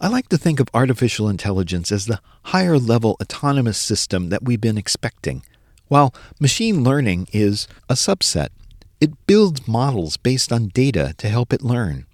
I 0.00 0.08
like 0.08 0.28
to 0.28 0.38
think 0.38 0.60
of 0.60 0.68
artificial 0.74 1.28
intelligence 1.28 1.90
as 1.90 2.06
the 2.06 2.20
higher 2.44 2.78
level 2.78 3.16
autonomous 3.20 3.78
system 3.78 4.28
that 4.28 4.44
we've 4.44 4.60
been 4.60 4.78
expecting, 4.78 5.42
while 5.88 6.14
machine 6.40 6.84
learning 6.84 7.28
is 7.32 7.68
a 7.88 7.94
subset. 7.94 8.48
It 9.00 9.26
builds 9.26 9.68
models 9.68 10.16
based 10.16 10.52
on 10.52 10.68
data 10.68 11.14
to 11.18 11.28
help 11.28 11.52
it 11.52 11.62
learn. 11.62 12.06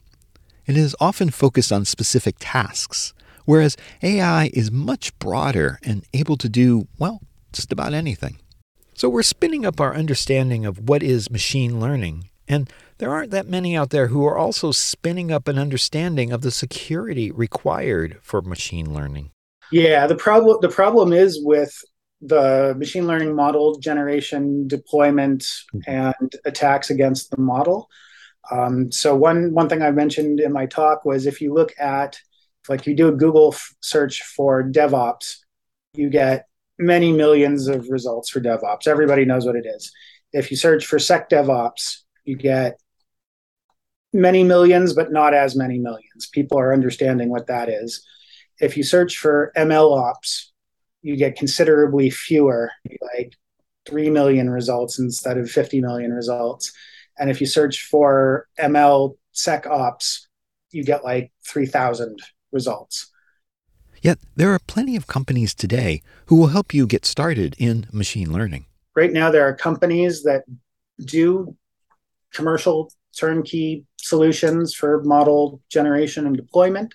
It 0.67 0.77
is 0.77 0.97
often 1.01 1.31
focused 1.31 1.73
on 1.73 1.85
specific 1.85 2.37
tasks, 2.39 3.15
whereas 3.45 3.77
AI 4.03 4.51
is 4.55 4.71
much 4.71 5.17
broader 5.19 5.79
and 5.83 6.05
able 6.13 6.37
to 6.39 6.49
do, 6.49 6.89
well, 6.99 7.21
just 7.53 7.73
about 7.73 7.95
anything. 7.95 8.39
So 8.95 9.09
we're 9.09 9.23
spinning 9.23 9.67
up 9.67 9.81
our 9.81 9.95
understanding 9.95 10.65
of 10.65 10.89
what 10.89 11.03
is 11.03 11.31
machine 11.31 11.81
learning 11.81 12.31
and 12.49 12.71
there 12.99 13.11
aren't 13.11 13.31
that 13.31 13.49
many 13.49 13.77
out 13.77 13.91
there 13.91 14.09
who 14.09 14.25
are 14.27 14.37
also 14.37 14.71
spinning 14.71 15.33
up 15.33 15.49
an 15.49 15.59
understanding 15.59 16.33
of 16.33 16.43
the 16.43 16.51
security 16.51 17.31
required 17.31 18.19
for 18.23 18.43
machine 18.43 18.93
learning. 18.93 19.31
Yeah, 19.73 20.07
the 20.07 20.15
problem 20.15 20.59
the 20.61 20.69
problem 20.69 21.13
is 21.13 21.41
with 21.43 21.83
the 22.27 22.75
machine 22.79 23.07
learning 23.07 23.35
model 23.35 23.79
generation, 23.79 24.67
deployment, 24.67 25.43
mm-hmm. 25.43 25.81
and 25.87 26.37
attacks 26.45 26.91
against 26.91 27.31
the 27.31 27.41
model. 27.41 27.89
Um, 28.51 28.91
so 28.93 29.15
one 29.15 29.53
one 29.55 29.69
thing 29.69 29.83
I 29.83 29.91
mentioned 29.91 30.41
in 30.41 30.53
my 30.53 30.67
talk 30.67 31.05
was 31.05 31.27
if 31.27 31.41
you 31.41 31.55
look 31.55 31.73
at 31.79 32.19
like 32.69 32.87
you 32.87 32.95
do 32.95 33.09
a 33.09 33.13
Google 33.13 33.53
f- 33.55 33.75
search 33.81 34.23
for 34.23 34.63
DevOps, 34.63 35.37
you 35.95 36.09
get 36.09 36.47
many 36.79 37.13
millions 37.13 37.69
of 37.69 37.89
results 37.89 38.31
for 38.31 38.41
DevOps. 38.41 38.87
Everybody 38.87 39.25
knows 39.25 39.47
what 39.47 39.57
it 39.57 39.67
is. 39.67 39.93
If 40.33 40.51
you 40.51 40.57
search 40.57 40.87
for 40.87 40.99
SecDevOps, 40.99 41.99
you 42.25 42.37
get 42.37 42.81
many 44.13 44.45
millions, 44.45 44.95
but 44.95 45.13
not 45.13 45.35
as 45.35 45.57
many 45.57 45.79
millions. 45.79 46.27
People 46.33 46.59
are 46.59 46.73
understanding 46.73 47.29
what 47.29 47.47
that 47.49 47.69
is. 47.69 48.05
If 48.61 48.77
you 48.77 48.83
search 48.83 49.19
for 49.19 49.53
ML 49.57 49.97
ops, 49.97 50.54
you 51.05 51.17
get 51.17 51.37
considerably 51.37 52.09
fewer, 52.09 52.71
like 53.15 53.35
3 53.87 54.09
million 54.09 54.49
results 54.49 54.99
instead 54.99 55.37
of 55.37 55.51
50 55.51 55.83
million 55.83 56.13
results. 56.13 56.73
And 57.19 57.31
if 57.31 57.41
you 57.41 57.47
search 57.47 57.85
for 57.85 58.49
ML 58.59 59.17
sec 59.33 59.67
ops, 59.67 60.27
you 60.71 60.83
get 60.83 61.05
like 61.05 61.31
3,000 61.47 62.19
results. 62.53 63.13
Yet 64.01 64.19
there 64.35 64.51
are 64.53 64.59
plenty 64.59 64.97
of 64.97 65.07
companies 65.07 65.55
today 65.55 66.01
who 66.27 66.37
will 66.37 66.49
help 66.49 66.73
you 66.73 66.87
get 66.87 67.05
started 67.05 67.55
in 67.59 67.87
machine 67.93 68.33
learning. 68.33 68.65
Right 68.97 69.13
now, 69.13 69.31
there 69.31 69.47
are 69.47 69.55
companies 69.55 70.23
that 70.23 70.45
do 70.99 71.55
commercial 72.33 72.91
turnkey 73.19 73.85
solutions 73.99 74.75
for 74.75 75.03
model 75.05 75.61
generation 75.69 76.27
and 76.27 76.37
deployment. 76.37 76.95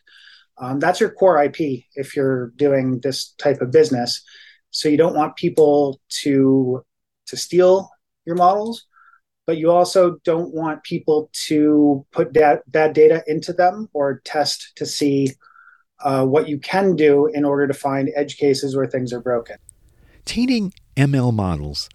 Um, 0.59 0.79
that's 0.79 0.99
your 0.99 1.11
core 1.11 1.41
IP 1.41 1.83
if 1.95 2.15
you're 2.15 2.51
doing 2.55 2.99
this 2.99 3.33
type 3.37 3.61
of 3.61 3.71
business. 3.71 4.21
So 4.71 4.89
you 4.89 4.97
don't 4.97 5.15
want 5.15 5.35
people 5.35 5.99
to 6.21 6.83
to 7.27 7.37
steal 7.37 7.89
your 8.25 8.35
models, 8.35 8.85
but 9.45 9.57
you 9.57 9.71
also 9.71 10.17
don't 10.23 10.53
want 10.53 10.83
people 10.83 11.29
to 11.47 12.05
put 12.11 12.33
da- 12.33 12.57
bad 12.67 12.93
data 12.93 13.23
into 13.27 13.53
them 13.53 13.87
or 13.93 14.21
test 14.25 14.73
to 14.75 14.85
see 14.85 15.31
uh, 16.03 16.25
what 16.25 16.47
you 16.47 16.59
can 16.59 16.95
do 16.95 17.27
in 17.27 17.45
order 17.45 17.67
to 17.67 17.73
find 17.73 18.09
edge 18.15 18.37
cases 18.37 18.75
where 18.75 18.87
things 18.87 19.13
are 19.13 19.21
broken. 19.21 19.57
Tainting 20.25 20.73
ML 20.95 21.33
models. 21.33 21.89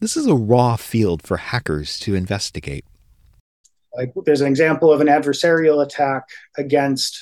This 0.00 0.16
is 0.16 0.26
a 0.26 0.34
raw 0.34 0.76
field 0.76 1.22
for 1.22 1.36
hackers 1.36 1.98
to 2.00 2.14
investigate. 2.14 2.84
Like 3.94 4.12
there's 4.24 4.40
an 4.40 4.46
example 4.46 4.92
of 4.92 5.00
an 5.00 5.08
adversarial 5.08 5.84
attack 5.84 6.22
against 6.56 7.20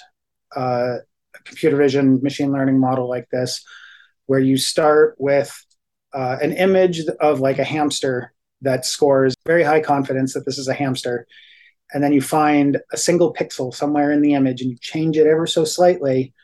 uh, 0.57 0.97
a 1.35 1.43
computer 1.45 1.77
vision 1.77 2.21
machine 2.23 2.53
learning 2.53 2.79
model 2.79 3.09
like 3.09 3.29
this, 3.31 3.65
where 4.27 4.41
you 4.41 4.57
start 4.57 5.15
with 5.19 5.65
uh, 6.13 6.37
an 6.41 6.53
image 6.53 7.03
of 7.21 7.41
like 7.41 7.59
a 7.59 7.65
hamster 7.65 8.33
that 8.63 8.85
scores 8.85 9.35
very 9.47 9.63
high 9.63 9.81
confidence 9.81 10.35
that 10.35 10.45
this 10.45 10.59
is 10.59 10.69
a 10.69 10.75
hamster. 10.75 11.27
And 11.93 12.03
then 12.03 12.13
you 12.13 12.21
find 12.21 12.79
a 12.93 12.97
single 12.97 13.33
pixel 13.33 13.75
somewhere 13.75 14.13
in 14.13 14.21
the 14.21 14.35
image 14.35 14.61
and 14.61 14.71
you 14.71 14.77
change 14.81 15.17
it 15.17 15.27
ever 15.27 15.47
so 15.47 15.65
slightly. 15.65 16.35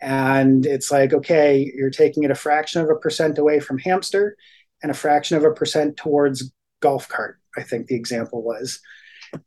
And 0.00 0.66
it's 0.66 0.90
like, 0.90 1.12
okay, 1.12 1.70
you're 1.76 1.90
taking 1.90 2.24
it 2.24 2.32
a 2.32 2.34
fraction 2.34 2.82
of 2.82 2.90
a 2.90 2.96
percent 2.96 3.38
away 3.38 3.60
from 3.60 3.78
hamster 3.78 4.36
and 4.82 4.90
a 4.90 4.94
fraction 4.94 5.36
of 5.36 5.44
a 5.44 5.52
percent 5.52 5.96
towards 5.96 6.50
golf 6.80 7.08
cart, 7.08 7.38
I 7.56 7.62
think 7.62 7.86
the 7.86 7.94
example 7.94 8.42
was. 8.42 8.80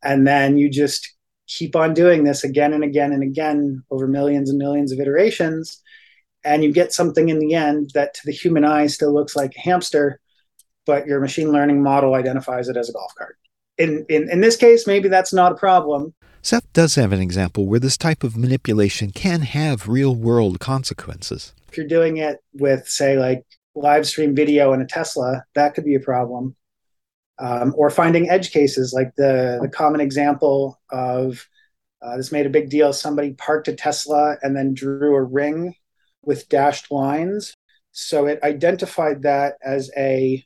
And 0.02 0.26
then 0.26 0.58
you 0.58 0.70
just 0.70 1.15
keep 1.48 1.76
on 1.76 1.94
doing 1.94 2.24
this 2.24 2.44
again 2.44 2.74
and 2.74 2.84
again 2.84 3.12
and 3.12 3.24
again 3.24 3.84
over 3.92 4.08
millions 4.08 4.50
and 4.50 4.58
millions 4.58 4.92
of 4.92 5.00
iterations. 5.00 5.82
And 6.44 6.64
you 6.64 6.72
get 6.72 6.94
something 6.94 7.30
in 7.30 7.40
the 7.40 7.56
end 7.56 7.92
that 7.94 8.14
to 8.16 8.22
the 8.26 8.32
human 8.32 8.64
eye 8.64 8.88
still 8.88 9.14
looks 9.14 9.36
like 9.36 9.56
a 9.56 9.62
hamster, 9.62 10.20
but 10.86 11.08
your 11.08 11.20
machine 11.20 11.52
learning 11.52 11.82
model 11.82 12.14
identifies 12.14 12.70
it 12.70 12.78
as 12.78 12.90
a 12.90 12.94
golf 12.94 13.14
cart. 13.18 13.38
In, 13.78 14.06
in, 14.10 14.30
in 14.30 14.42
this 14.42 14.56
case, 14.56 14.88
maybe 14.88 15.10
that's 15.10 15.34
not 15.34 15.52
a 15.52 15.56
problem. 15.56 16.14
Seth 16.42 16.72
does 16.74 16.96
have 16.96 17.12
an 17.12 17.20
example 17.20 17.66
where 17.66 17.80
this 17.80 17.98
type 17.98 18.24
of 18.24 18.38
manipulation 18.38 19.12
can 19.12 19.42
have 19.42 19.88
real 19.88 20.16
world 20.16 20.60
consequences. 20.60 21.54
If 21.70 21.78
you're 21.78 21.88
doing 21.88 22.18
it 22.18 22.38
with, 22.54 22.88
say, 22.88 23.18
like 23.18 23.44
live 23.74 24.06
stream 24.06 24.36
video 24.36 24.72
in 24.74 24.82
a 24.82 24.86
Tesla, 24.86 25.44
that 25.56 25.74
could 25.74 25.84
be 25.84 25.96
a 25.96 26.00
problem 26.00 26.56
um, 27.40 27.74
or 27.78 27.90
finding 27.90 28.30
edge 28.30 28.52
cases 28.52 28.94
like 28.94 29.14
the, 29.16 29.60
the 29.62 29.68
common 29.68 30.02
example 30.02 30.80
of 30.92 31.48
uh, 32.02 32.18
this 32.18 32.32
made 32.32 32.46
a 32.46 32.52
big 32.52 32.70
deal. 32.70 32.94
Somebody 32.94 33.34
parked 33.34 33.68
a 33.68 33.74
tesla 33.74 34.38
and 34.42 34.56
then 34.56 34.74
drew 34.74 35.16
a 35.16 35.24
ring 35.24 35.76
with 36.24 36.50
dashed 36.50 36.92
lines. 36.92 37.56
So 37.92 38.28
it 38.28 38.44
identified 38.44 39.24
that 39.24 39.56
as 39.64 39.92
a 39.98 40.44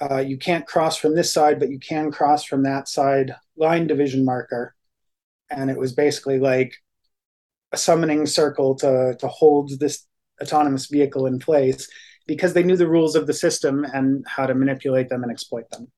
uh, 0.00 0.18
you 0.18 0.38
can't 0.38 0.66
cross 0.66 0.96
from 0.96 1.16
this 1.16 1.32
side 1.32 1.58
but 1.58 1.70
you 1.70 1.78
can 1.80 2.12
cross 2.12 2.44
from 2.44 2.62
that 2.62 2.88
side 2.88 3.34
line 3.56 3.86
division 3.86 4.24
marker. 4.24 4.74
And 5.50 5.70
it 5.70 5.78
was 5.78 5.92
basically 5.92 6.38
like 6.38 6.74
a 7.72 7.76
summoning 7.76 8.26
circle 8.26 8.74
to, 8.76 9.16
to 9.18 9.28
hold 9.28 9.78
this 9.78 10.06
autonomous 10.42 10.86
vehicle 10.86 11.26
in 11.26 11.38
place 11.38 11.88
because 12.26 12.52
they 12.52 12.62
knew 12.62 12.76
the 12.76 12.88
rules 12.88 13.16
of 13.16 13.26
the 13.26 13.34
system 13.34 13.84
and 13.84 14.24
how 14.28 14.46
to 14.46 14.54
manipulate 14.54 15.08
them 15.08 15.22
and 15.22 15.32
exploit 15.32 15.68
them 15.70 15.90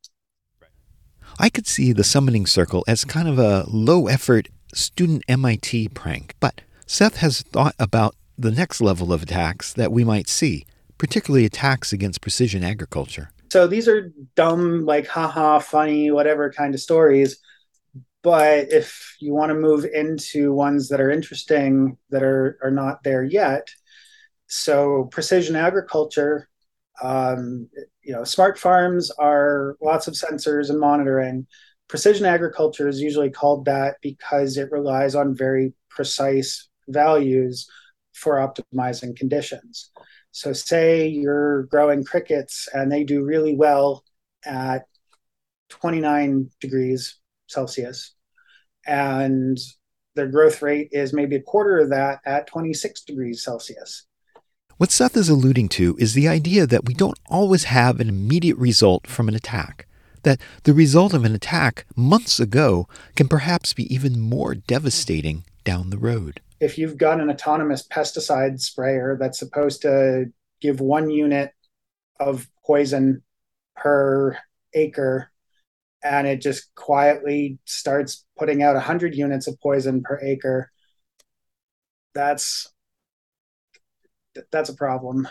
I 1.38 1.48
could 1.48 1.66
see 1.66 1.92
the 1.92 2.04
summoning 2.04 2.46
circle 2.46 2.84
as 2.86 3.04
kind 3.04 3.28
of 3.28 3.38
a 3.38 3.64
low 3.68 4.06
effort 4.08 4.48
student 4.74 5.24
MIT 5.28 5.88
prank, 5.90 6.34
but 6.40 6.60
Seth 6.86 7.16
has 7.16 7.42
thought 7.42 7.74
about 7.78 8.14
the 8.38 8.50
next 8.50 8.80
level 8.80 9.12
of 9.12 9.22
attacks 9.22 9.72
that 9.72 9.92
we 9.92 10.04
might 10.04 10.28
see, 10.28 10.66
particularly 10.98 11.44
attacks 11.44 11.92
against 11.92 12.20
precision 12.20 12.64
agriculture. 12.64 13.30
So 13.52 13.66
these 13.66 13.88
are 13.88 14.12
dumb, 14.36 14.84
like 14.84 15.06
haha, 15.06 15.58
funny, 15.58 16.10
whatever 16.10 16.52
kind 16.52 16.74
of 16.74 16.80
stories. 16.80 17.38
But 18.22 18.70
if 18.70 19.16
you 19.18 19.32
want 19.32 19.50
to 19.50 19.54
move 19.54 19.84
into 19.84 20.52
ones 20.52 20.88
that 20.88 21.00
are 21.00 21.10
interesting 21.10 21.96
that 22.10 22.22
are, 22.22 22.58
are 22.62 22.70
not 22.70 23.02
there 23.02 23.24
yet, 23.24 23.70
so 24.46 25.04
precision 25.10 25.56
agriculture, 25.56 26.49
um, 27.02 27.68
you 28.02 28.12
know, 28.12 28.24
smart 28.24 28.58
farms 28.58 29.10
are 29.12 29.76
lots 29.80 30.06
of 30.06 30.14
sensors 30.14 30.70
and 30.70 30.78
monitoring. 30.78 31.46
Precision 31.88 32.26
agriculture 32.26 32.88
is 32.88 33.00
usually 33.00 33.30
called 33.30 33.64
that 33.64 33.96
because 34.02 34.56
it 34.56 34.70
relies 34.70 35.14
on 35.14 35.36
very 35.36 35.72
precise 35.88 36.68
values 36.88 37.68
for 38.12 38.36
optimizing 38.36 39.16
conditions. 39.16 39.90
So, 40.32 40.52
say 40.52 41.08
you're 41.08 41.64
growing 41.64 42.04
crickets 42.04 42.68
and 42.72 42.90
they 42.90 43.04
do 43.04 43.24
really 43.24 43.56
well 43.56 44.04
at 44.44 44.82
29 45.70 46.50
degrees 46.60 47.18
Celsius, 47.48 48.14
and 48.86 49.58
their 50.14 50.28
growth 50.28 50.62
rate 50.62 50.88
is 50.92 51.12
maybe 51.12 51.36
a 51.36 51.42
quarter 51.42 51.78
of 51.78 51.90
that 51.90 52.20
at 52.24 52.46
26 52.46 53.02
degrees 53.02 53.42
Celsius. 53.42 54.06
What 54.80 54.90
Seth 54.90 55.14
is 55.14 55.28
alluding 55.28 55.68
to 55.76 55.94
is 55.98 56.14
the 56.14 56.26
idea 56.26 56.66
that 56.66 56.86
we 56.86 56.94
don't 56.94 57.18
always 57.28 57.64
have 57.64 58.00
an 58.00 58.08
immediate 58.08 58.56
result 58.56 59.06
from 59.06 59.28
an 59.28 59.34
attack, 59.34 59.86
that 60.22 60.40
the 60.62 60.72
result 60.72 61.12
of 61.12 61.22
an 61.22 61.34
attack 61.34 61.84
months 61.96 62.40
ago 62.40 62.88
can 63.14 63.28
perhaps 63.28 63.74
be 63.74 63.94
even 63.94 64.18
more 64.18 64.54
devastating 64.54 65.44
down 65.64 65.90
the 65.90 65.98
road. 65.98 66.40
If 66.60 66.78
you've 66.78 66.96
got 66.96 67.20
an 67.20 67.28
autonomous 67.28 67.86
pesticide 67.86 68.58
sprayer 68.62 69.18
that's 69.20 69.38
supposed 69.38 69.82
to 69.82 70.32
give 70.62 70.80
one 70.80 71.10
unit 71.10 71.52
of 72.18 72.48
poison 72.64 73.22
per 73.76 74.38
acre 74.72 75.30
and 76.02 76.26
it 76.26 76.40
just 76.40 76.74
quietly 76.74 77.58
starts 77.66 78.24
putting 78.38 78.62
out 78.62 78.76
100 78.76 79.14
units 79.14 79.46
of 79.46 79.60
poison 79.60 80.02
per 80.02 80.18
acre 80.22 80.70
that's 82.14 82.72
that's 84.50 84.68
a 84.68 84.74
problem 84.74 85.26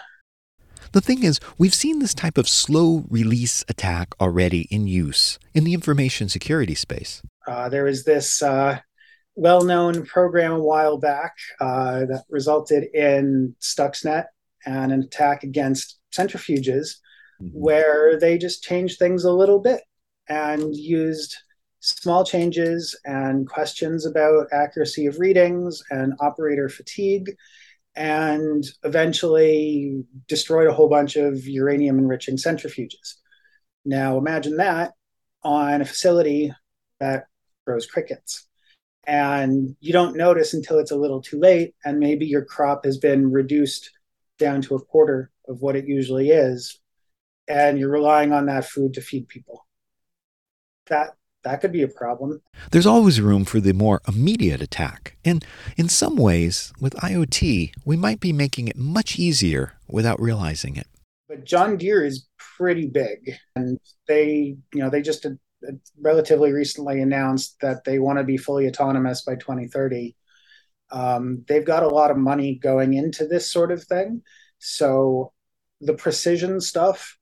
the 0.91 1.01
thing 1.01 1.23
is, 1.23 1.39
we've 1.57 1.73
seen 1.73 1.99
this 1.99 2.13
type 2.13 2.37
of 2.37 2.47
slow 2.47 3.05
release 3.09 3.63
attack 3.67 4.15
already 4.19 4.61
in 4.71 4.87
use 4.87 5.37
in 5.53 5.63
the 5.63 5.73
information 5.73 6.29
security 6.29 6.75
space. 6.75 7.21
Uh, 7.47 7.69
there 7.69 7.83
was 7.83 8.03
this 8.03 8.41
uh, 8.41 8.79
well 9.35 9.63
known 9.63 10.05
program 10.05 10.51
a 10.51 10.59
while 10.59 10.97
back 10.97 11.35
uh, 11.59 12.05
that 12.05 12.23
resulted 12.29 12.85
in 12.93 13.55
Stuxnet 13.61 14.25
and 14.65 14.91
an 14.91 15.03
attack 15.03 15.43
against 15.43 15.99
centrifuges, 16.11 16.95
mm-hmm. 17.41 17.49
where 17.49 18.19
they 18.19 18.37
just 18.37 18.63
changed 18.63 18.99
things 18.99 19.23
a 19.23 19.31
little 19.31 19.59
bit 19.59 19.81
and 20.27 20.75
used 20.75 21.35
small 21.81 22.25
changes 22.25 22.99
and 23.05 23.47
questions 23.47 24.05
about 24.05 24.47
accuracy 24.51 25.05
of 25.05 25.19
readings 25.19 25.81
and 25.91 26.13
operator 26.19 26.67
fatigue 26.67 27.35
and 27.99 28.63
eventually 28.83 30.05
destroyed 30.29 30.67
a 30.67 30.73
whole 30.73 30.87
bunch 30.87 31.17
of 31.17 31.45
uranium 31.45 31.99
enriching 31.99 32.37
centrifuges. 32.37 33.15
Now 33.83 34.17
imagine 34.17 34.55
that 34.55 34.93
on 35.43 35.81
a 35.81 35.85
facility 35.85 36.53
that 37.01 37.25
grows 37.67 37.85
crickets 37.85 38.47
and 39.03 39.75
you 39.81 39.91
don't 39.91 40.15
notice 40.15 40.53
until 40.53 40.79
it's 40.79 40.91
a 40.91 40.95
little 40.95 41.21
too 41.21 41.39
late 41.39 41.75
and 41.83 41.99
maybe 41.99 42.25
your 42.25 42.45
crop 42.45 42.85
has 42.85 42.97
been 42.97 43.31
reduced 43.33 43.91
down 44.37 44.61
to 44.61 44.75
a 44.75 44.85
quarter 44.85 45.29
of 45.49 45.61
what 45.61 45.75
it 45.75 45.85
usually 45.85 46.29
is 46.29 46.79
and 47.49 47.77
you're 47.77 47.91
relying 47.91 48.31
on 48.31 48.45
that 48.45 48.65
food 48.65 48.93
to 48.93 49.01
feed 49.01 49.27
people 49.27 49.65
that 50.87 51.15
that 51.43 51.61
could 51.61 51.71
be 51.71 51.83
a 51.83 51.87
problem 51.87 52.41
there's 52.71 52.85
always 52.85 53.21
room 53.21 53.45
for 53.45 53.59
the 53.59 53.73
more 53.73 54.01
immediate 54.07 54.61
attack 54.61 55.15
and 55.23 55.45
in 55.77 55.87
some 55.87 56.15
ways 56.15 56.73
with 56.79 56.93
iot 56.95 57.71
we 57.85 57.95
might 57.95 58.19
be 58.19 58.33
making 58.33 58.67
it 58.67 58.77
much 58.77 59.17
easier 59.17 59.73
without 59.87 60.19
realizing 60.21 60.75
it 60.75 60.87
but 61.27 61.43
john 61.45 61.77
deere 61.77 62.03
is 62.03 62.27
pretty 62.57 62.87
big 62.87 63.35
and 63.55 63.79
they 64.07 64.57
you 64.73 64.81
know 64.81 64.89
they 64.89 65.01
just 65.01 65.25
relatively 65.99 66.51
recently 66.51 67.01
announced 67.01 67.59
that 67.61 67.83
they 67.83 67.99
want 67.99 68.19
to 68.19 68.23
be 68.23 68.37
fully 68.37 68.67
autonomous 68.67 69.21
by 69.21 69.35
2030. 69.35 70.15
Um, 70.91 71.43
they've 71.47 71.65
got 71.65 71.83
a 71.83 71.89
lot 71.89 72.11
of 72.11 72.17
money 72.17 72.55
going 72.55 72.93
into 72.93 73.27
this 73.27 73.51
sort 73.51 73.71
of 73.71 73.83
thing. 73.83 74.23
So 74.59 75.33
the 75.81 75.93
precision 75.93 76.59
stuff, 76.61 77.17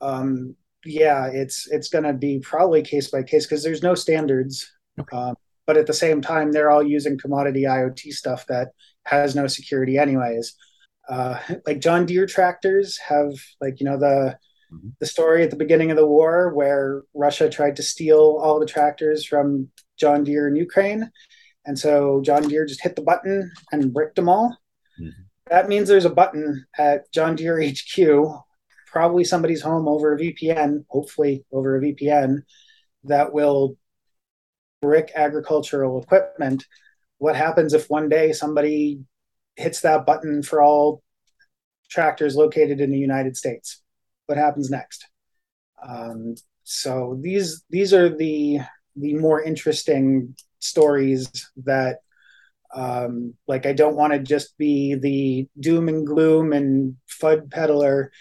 um, 0.00 0.54
yeah, 0.84 1.26
it's 1.26 1.68
it's 1.68 1.88
going 1.88 2.04
to 2.04 2.12
be 2.12 2.38
probably 2.38 2.82
case 2.82 3.10
by 3.10 3.22
case 3.22 3.46
because 3.46 3.62
there's 3.62 3.82
no 3.82 3.94
standards. 3.94 4.70
Okay. 5.00 5.16
Um, 5.16 5.34
but 5.66 5.76
at 5.76 5.86
the 5.86 5.92
same 5.94 6.22
time, 6.22 6.50
they're 6.50 6.70
all 6.70 6.82
using 6.82 7.18
commodity 7.18 7.64
IoT 7.64 8.12
stuff 8.12 8.46
that 8.46 8.68
has 9.04 9.34
no 9.34 9.46
security, 9.46 9.98
anyways. 9.98 10.54
Uh, 11.08 11.38
like 11.66 11.80
John 11.80 12.06
Deere 12.06 12.26
tractors 12.26 12.96
have, 12.98 13.32
like 13.60 13.80
you 13.80 13.84
know, 13.84 13.98
the 13.98 14.38
mm-hmm. 14.72 14.88
the 15.00 15.06
story 15.06 15.42
at 15.42 15.50
the 15.50 15.56
beginning 15.56 15.90
of 15.90 15.96
the 15.96 16.06
war 16.06 16.54
where 16.54 17.02
Russia 17.14 17.50
tried 17.50 17.76
to 17.76 17.82
steal 17.82 18.38
all 18.40 18.60
the 18.60 18.66
tractors 18.66 19.24
from 19.24 19.68
John 19.98 20.24
Deere 20.24 20.48
in 20.48 20.56
Ukraine. 20.56 21.10
And 21.66 21.78
so 21.78 22.22
John 22.22 22.48
Deere 22.48 22.64
just 22.64 22.82
hit 22.82 22.96
the 22.96 23.02
button 23.02 23.52
and 23.72 23.92
bricked 23.92 24.16
them 24.16 24.28
all. 24.28 24.56
Mm-hmm. 24.98 25.22
That 25.50 25.68
means 25.68 25.88
there's 25.88 26.04
a 26.04 26.10
button 26.10 26.66
at 26.78 27.10
John 27.12 27.36
Deere 27.36 27.60
HQ, 27.62 27.98
probably 28.90 29.24
somebody's 29.24 29.62
home 29.62 29.88
over 29.88 30.14
a 30.14 30.18
VPN, 30.18 30.84
hopefully 30.88 31.44
over 31.52 31.76
a 31.76 31.80
VPN, 31.80 32.42
that 33.04 33.32
will 33.32 33.76
brick 34.82 35.12
agricultural 35.14 36.02
equipment. 36.02 36.66
What 37.18 37.36
happens 37.36 37.74
if 37.74 37.90
one 37.90 38.08
day 38.08 38.32
somebody 38.32 39.00
hits 39.56 39.80
that 39.80 40.06
button 40.06 40.42
for 40.42 40.62
all 40.62 41.02
tractors 41.90 42.36
located 42.36 42.80
in 42.80 42.90
the 42.90 42.98
United 42.98 43.36
States? 43.36 43.82
what 44.28 44.38
happens 44.38 44.70
next. 44.70 45.08
Um, 45.86 46.34
so 46.62 47.18
these 47.20 47.64
these 47.70 47.94
are 47.94 48.14
the 48.14 48.60
the 48.94 49.14
more 49.14 49.42
interesting 49.42 50.36
stories 50.58 51.50
that 51.64 52.00
um, 52.74 53.34
like 53.46 53.64
I 53.64 53.72
don't 53.72 53.96
want 53.96 54.12
to 54.12 54.18
just 54.18 54.56
be 54.58 54.94
the 54.94 55.48
doom 55.58 55.88
and 55.88 56.06
gloom 56.06 56.52
and 56.52 56.96
FUD 57.20 57.50
peddler, 57.50 58.12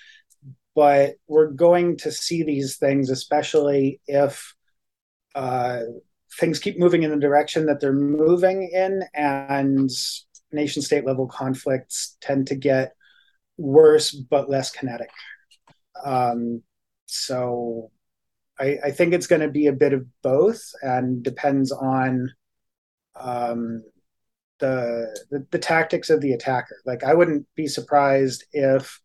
but 0.78 1.16
we're 1.28 1.50
going 1.50 1.98
to 1.98 2.12
see 2.12 2.44
these 2.44 2.78
things, 2.78 3.10
especially 3.10 4.00
if 4.06 4.54
uh, 5.34 5.80
things 6.40 6.60
keep 6.60 6.78
moving 6.78 7.02
in 7.02 7.10
the 7.10 7.18
direction 7.18 7.66
that 7.66 7.80
they're 7.80 7.92
moving 7.92 8.70
in, 8.72 9.02
and 9.16 9.90
nation 10.52 10.84
state 10.84 11.04
level 11.04 11.26
conflicts 11.26 12.16
tend 12.22 12.46
to 12.46 12.56
get 12.56 12.94
worse 13.58 14.12
but 14.12 14.52
less 14.52 14.70
kinetic. 14.70 15.10
Um, 16.06 16.62
so 17.08 17.90
I, 18.60 18.78
I, 18.84 18.92
think 18.92 19.14
it's 19.14 19.26
going 19.26 19.42
to 19.42 19.50
be 19.50 19.66
a 19.66 19.74
bit 19.74 19.94
of 19.94 20.06
both 20.22 20.62
and 20.84 21.24
depends 21.24 21.72
on 21.72 22.32
um, 23.16 23.84
the, 24.60 25.26
the, 25.32 25.48
the 25.50 25.58
tactics 25.58 26.12
of 26.12 26.22
the 26.22 26.34
attacker. 26.34 26.78
Like 26.86 27.04
I 27.04 27.16
wouldn't 27.16 27.48
be 27.56 27.66
surprised 27.66 28.44
if 28.52 29.02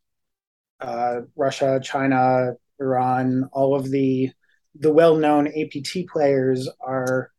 uh, 0.82 1.20
Russia, 1.36 1.80
China, 1.82 2.52
Iran, 2.80 3.48
all 3.52 3.74
of 3.74 3.90
the 3.90 4.30
the 4.78 4.92
well-known 4.92 5.48
APT 5.48 6.08
players 6.10 6.68
are 6.80 7.30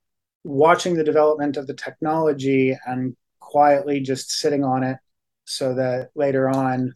watching 0.44 0.94
the 0.94 1.04
development 1.04 1.58
of 1.58 1.66
the 1.66 1.74
technology 1.74 2.78
and 2.86 3.16
quietly 3.40 4.00
just 4.00 4.30
sitting 4.30 4.64
on 4.64 4.84
it 4.84 4.98
so 5.46 5.74
that 5.74 6.10
later 6.16 6.48
on 6.48 6.94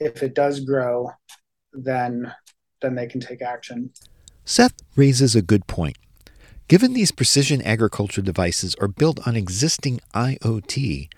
if 0.00 0.22
it 0.22 0.34
does 0.34 0.60
grow 0.60 1.10
then 1.72 2.32
then 2.80 2.94
they 2.94 3.06
can 3.06 3.20
take 3.20 3.42
action. 3.42 3.90
Seth 4.44 4.74
raises 4.94 5.34
a 5.34 5.42
good 5.42 5.66
point. 5.66 5.96
Given 6.68 6.92
these 6.92 7.12
precision 7.12 7.62
agriculture 7.62 8.22
devices 8.22 8.74
are 8.76 8.88
built 8.88 9.26
on 9.26 9.36
existing 9.36 10.00
IoT, 10.14 11.08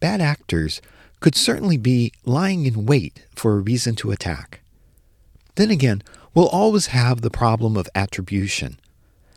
bad 0.00 0.20
actors 0.20 0.80
could 1.20 1.34
certainly 1.34 1.76
be 1.76 2.12
lying 2.24 2.66
in 2.66 2.86
wait 2.86 3.24
for 3.34 3.54
a 3.54 3.60
reason 3.60 3.94
to 3.96 4.10
attack. 4.10 4.60
Then 5.56 5.70
again, 5.70 6.02
we'll 6.34 6.48
always 6.48 6.88
have 6.88 7.20
the 7.20 7.30
problem 7.30 7.76
of 7.76 7.88
attribution. 7.94 8.78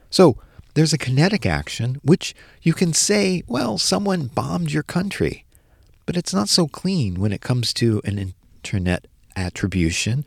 So, 0.09 0.37
there's 0.73 0.93
a 0.93 0.97
kinetic 0.97 1.45
action 1.45 1.99
which 2.01 2.33
you 2.61 2.73
can 2.73 2.93
say, 2.93 3.43
well, 3.47 3.77
someone 3.77 4.27
bombed 4.27 4.71
your 4.71 4.83
country. 4.83 5.45
But 6.05 6.17
it's 6.17 6.33
not 6.33 6.49
so 6.49 6.67
clean 6.67 7.19
when 7.19 7.31
it 7.31 7.41
comes 7.41 7.73
to 7.75 8.01
an 8.05 8.33
internet 8.63 9.07
attribution 9.35 10.25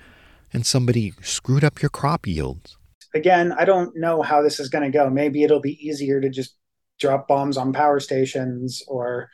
and 0.52 0.64
somebody 0.64 1.12
screwed 1.22 1.64
up 1.64 1.82
your 1.82 1.90
crop 1.90 2.26
yields. 2.26 2.76
Again, 3.14 3.52
I 3.52 3.64
don't 3.64 3.96
know 3.96 4.22
how 4.22 4.42
this 4.42 4.58
is 4.58 4.68
going 4.68 4.90
to 4.90 4.96
go. 4.96 5.08
Maybe 5.08 5.42
it'll 5.42 5.60
be 5.60 5.78
easier 5.86 6.20
to 6.20 6.28
just 6.28 6.56
drop 7.00 7.28
bombs 7.28 7.56
on 7.56 7.72
power 7.72 8.00
stations 8.00 8.82
or 8.86 9.28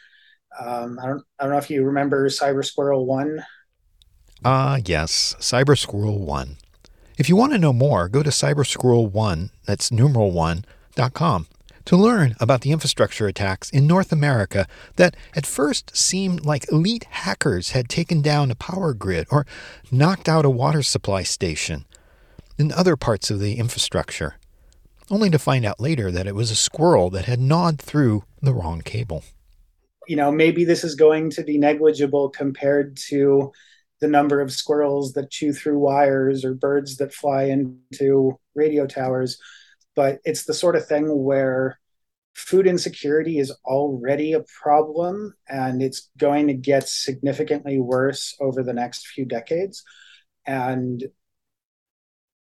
um, 0.59 0.99
I 1.03 1.07
don't 1.07 1.25
I 1.39 1.45
don't 1.45 1.53
know 1.53 1.59
if 1.59 1.71
you 1.71 1.85
remember 1.85 2.29
Cyber 2.29 2.65
Squirrel 2.65 3.07
One. 3.07 3.45
Ah, 4.45 4.75
uh, 4.75 4.81
yes, 4.85 5.37
Cyber 5.39 5.79
Squirrel 5.79 6.19
One. 6.19 6.57
If 7.19 7.29
you 7.29 7.37
want 7.37 7.53
to 7.53 7.59
know 7.59 7.75
more, 7.75 8.09
go 8.09 8.23
to 8.23 8.31
Cybersquirrel 8.31 9.11
One. 9.11 9.51
That's 9.67 9.93
numeral 9.93 10.31
one 10.31 10.65
dot 10.95 11.13
com 11.13 11.47
to 11.85 11.97
learn 11.97 12.35
about 12.41 12.63
the 12.63 12.73
infrastructure 12.73 13.27
attacks 13.27 13.69
in 13.71 13.87
North 13.87 14.13
America 14.13 14.67
that 14.97 15.17
at 15.35 15.45
first 15.45 15.97
seemed 15.97 16.45
like 16.47 16.71
elite 16.71 17.05
hackers 17.11 17.71
had 17.71 17.89
taken 17.89 18.23
down 18.23 18.51
a 18.51 18.55
power 18.55 18.95
grid 18.95 19.27
or 19.31 19.47
knocked 19.91 20.29
out 20.29 20.45
a 20.45 20.51
water 20.51 20.83
supply 20.83 21.23
station 21.23 21.85
in 22.59 22.73
other 22.73 22.97
parts 22.97 23.31
of 23.31 23.41
the 23.41 23.59
infrastructure, 23.59 24.37
only 25.11 25.29
to 25.31 25.39
find 25.39 25.65
out 25.65 25.81
later 25.81 26.11
that 26.11 26.27
it 26.27 26.35
was 26.35 26.51
a 26.51 26.57
squirrel 26.57 27.11
that 27.11 27.25
had 27.25 27.41
gnawed 27.41 27.79
through 27.79 28.25
the 28.41 28.55
wrong 28.55 28.81
cable 28.81 29.25
you 30.11 30.17
know, 30.17 30.33
maybe 30.33 30.65
this 30.65 30.83
is 30.83 30.97
going 30.97 31.31
to 31.31 31.45
be 31.45 31.57
negligible 31.57 32.31
compared 32.31 32.97
to 32.97 33.53
the 34.01 34.09
number 34.09 34.41
of 34.41 34.51
squirrels 34.51 35.13
that 35.13 35.31
chew 35.31 35.53
through 35.53 35.79
wires 35.79 36.45
or 36.45 36.53
birds 36.53 36.97
that 36.97 37.15
fly 37.15 37.45
into 37.45 38.37
radio 38.57 38.89
towers. 38.89 39.39
But 39.95 40.19
it's 40.25 40.47
the 40.47 40.53
sort 40.53 40.75
of 40.75 40.85
thing 40.85 41.07
where 41.23 41.79
food 42.35 42.67
insecurity 42.67 43.39
is 43.39 43.53
already 43.65 44.33
a 44.33 44.43
problem 44.61 45.33
and 45.49 45.81
it's 45.81 46.11
going 46.19 46.49
to 46.49 46.55
get 46.55 46.89
significantly 46.89 47.79
worse 47.79 48.35
over 48.41 48.65
the 48.65 48.75
next 48.75 49.07
few 49.07 49.25
decades. 49.25 49.85
And 50.45 51.05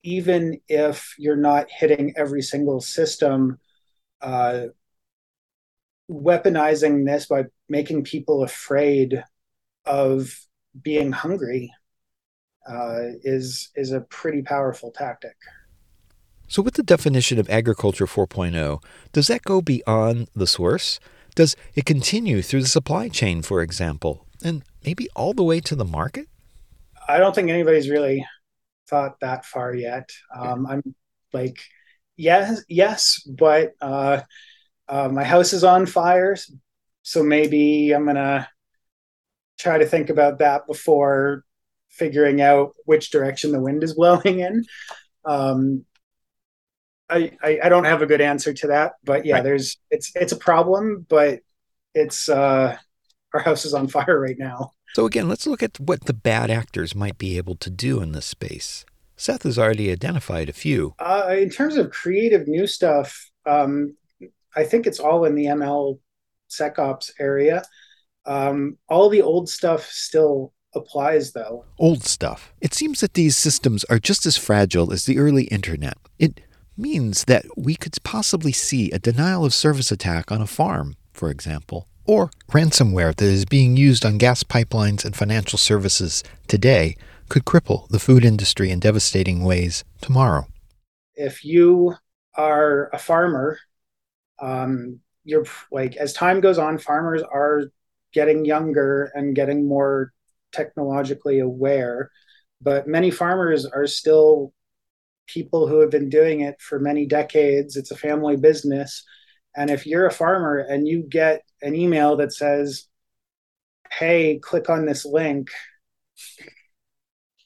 even 0.02 0.60
if 0.68 1.14
you're 1.20 1.36
not 1.36 1.70
hitting 1.70 2.16
every 2.18 2.42
single 2.42 2.82
system, 2.82 3.60
uh, 4.22 4.70
weaponizing 6.10 7.05
this 7.05 7.28
by 7.28 7.45
making 7.68 8.03
people 8.03 8.43
afraid 8.43 9.24
of 9.86 10.34
being 10.82 11.12
hungry 11.12 11.72
uh, 12.68 13.14
is 13.24 13.70
is 13.76 13.91
a 13.91 14.01
pretty 14.01 14.41
powerful 14.41 14.91
tactic. 14.91 15.36
So, 16.47 16.62
with 16.64 16.74
the 16.74 16.84
definition 16.84 17.38
of 17.39 17.49
agriculture 17.49 18.07
4.0, 18.07 18.84
does 19.14 19.28
that 19.28 19.43
go 19.43 19.62
beyond 19.62 20.30
the 20.36 20.47
source? 20.47 20.99
Does 21.36 21.55
it 21.76 21.86
continue 21.86 22.41
through 22.41 22.64
the 22.64 22.68
supply 22.68 23.07
chain, 23.07 23.43
for 23.43 23.62
example, 23.62 24.26
and 24.43 24.64
maybe 24.84 25.07
all 25.16 25.34
the 25.34 25.43
way 25.43 25.60
to 25.62 25.76
the 25.76 25.86
market? 25.86 26.28
I 27.07 27.20
don't 27.20 27.36
think 27.36 27.49
anybody's 27.49 27.89
really 27.89 28.26
thought 28.89 29.20
that 29.22 29.45
far 29.45 29.76
yet. 29.76 30.10
Um, 30.36 30.66
I'm 30.66 30.95
like, 31.34 31.60
yes, 32.18 32.64
yes, 32.68 33.22
but 33.28 33.74
uh, 33.80 34.22
uh, 34.90 35.08
my 35.10 35.24
house 35.24 35.54
is 35.54 35.64
on 35.64 35.86
fire, 35.86 36.36
so 37.04 37.24
maybe 37.24 37.92
I'm 37.92 38.06
gonna 38.06 38.50
try 39.60 39.78
to 39.78 39.86
think 39.86 40.10
about 40.10 40.40
that 40.40 40.66
before 40.66 41.44
figuring 41.90 42.42
out 42.42 42.74
which 42.86 43.12
direction 43.12 43.52
the 43.52 43.62
wind 43.62 43.84
is 43.84 43.94
blowing 43.96 44.40
in. 44.40 44.66
Um, 45.26 45.86
I, 47.10 47.32
I, 47.42 47.60
I 47.64 47.70
don't 47.70 47.86
have 47.86 48.02
a 48.02 48.06
good 48.06 48.22
answer 48.22 48.54
to 48.54 48.68
that, 48.68 48.94
but 49.04 49.26
yeah, 49.26 49.36
right. 49.36 49.44
there's 49.44 49.78
it's 49.92 50.12
it's 50.16 50.32
a 50.32 50.38
problem, 50.38 51.06
but 51.08 51.40
it's 51.94 52.30
uh, 52.30 52.78
our 53.34 53.40
house 53.40 53.66
is 53.66 53.74
on 53.74 53.88
fire 53.96 54.20
right 54.20 54.38
now. 54.38 54.74
So 54.96 55.06
again, 55.06 55.30
let's 55.30 55.46
look 55.46 55.62
at 55.62 55.80
what 55.80 56.06
the 56.06 56.14
bad 56.14 56.50
actors 56.50 56.96
might 56.96 57.18
be 57.18 57.38
able 57.38 57.56
to 57.58 57.70
do 57.70 58.02
in 58.02 58.12
this 58.12 58.26
space. 58.26 58.86
Seth 59.16 59.44
has 59.44 59.60
already 59.60 59.92
identified 59.92 60.50
a 60.50 60.54
few. 60.54 60.96
Uh, 60.98 61.36
in 61.38 61.50
terms 61.50 61.76
of 61.76 61.92
creative 61.92 62.48
new 62.48 62.66
stuff, 62.66 63.30
um, 63.46 63.96
I 64.60 64.66
think 64.66 64.86
it's 64.86 64.99
all 64.99 65.24
in 65.24 65.36
the 65.36 65.45
ML 65.45 65.99
SecOps 66.49 67.12
area. 67.18 67.64
Um, 68.26 68.78
all 68.89 69.07
the 69.07 69.22
old 69.22 69.47
stuff 69.47 69.86
still 69.86 70.53
applies, 70.76 71.32
though. 71.32 71.64
Old 71.78 72.03
stuff. 72.03 72.51
It 72.60 72.74
seems 72.74 72.99
that 72.99 73.14
these 73.14 73.38
systems 73.38 73.86
are 73.86 73.99
just 73.99 74.26
as 74.26 74.36
fragile 74.36 74.91
as 74.91 75.05
the 75.05 75.18
early 75.18 75.45
internet. 75.45 75.97
It 76.20 76.41
means 76.76 77.24
that 77.26 77.45
we 77.55 77.76
could 77.76 77.95
possibly 78.03 78.51
see 78.51 78.91
a 78.91 78.99
denial 78.99 79.45
of 79.45 79.53
service 79.53 79.93
attack 79.93 80.30
on 80.30 80.41
a 80.41 80.47
farm, 80.47 80.97
for 81.14 81.30
example, 81.30 81.88
or 82.05 82.30
ransomware 82.51 83.16
that 83.16 83.26
is 83.26 83.45
being 83.45 83.78
used 83.78 84.05
on 84.05 84.18
gas 84.18 84.43
pipelines 84.43 85.05
and 85.05 85.16
financial 85.16 85.57
services 85.57 86.22
today 86.47 86.97
could 87.30 87.45
cripple 87.45 87.88
the 87.88 87.99
food 87.99 88.26
industry 88.26 88.72
in 88.72 88.82
devastating 88.82 89.45
ways 89.45 89.86
tomorrow. 90.01 90.47
If 91.16 91.45
you 91.45 91.95
are 92.36 92.89
a 92.91 92.99
farmer 92.99 93.57
um, 94.42 95.00
you're 95.24 95.46
like 95.72 95.96
as 95.98 96.14
time 96.14 96.40
goes 96.40 96.58
on 96.58 96.78
farmers 96.78 97.22
are 97.22 97.64
getting 98.14 98.46
younger 98.46 99.12
and 99.14 99.36
getting 99.36 99.68
more 99.68 100.14
technologically 100.52 101.40
aware 101.40 102.10
but 102.62 102.88
many 102.88 103.12
farmers 103.12 103.66
are 103.66 103.88
still 103.88 104.54
people 105.30 105.68
who 105.68 105.80
have 105.80 105.92
been 105.92 106.10
doing 106.10 106.42
it 106.42 106.60
for 106.60 106.80
many 106.80 107.06
decades. 107.06 107.78
It's 107.78 107.92
a 107.92 107.96
family 107.96 108.36
business. 108.36 109.04
And 109.56 109.70
if 109.70 109.86
you're 109.86 110.08
a 110.08 110.12
farmer 110.12 110.58
and 110.58 110.88
you 110.88 111.04
get 111.04 111.44
an 111.62 111.76
email 111.76 112.18
that 112.18 112.34
says 112.34 112.86
hey 113.92 114.38
click 114.38 114.70
on 114.70 114.86
this 114.86 115.04
link 115.04 115.50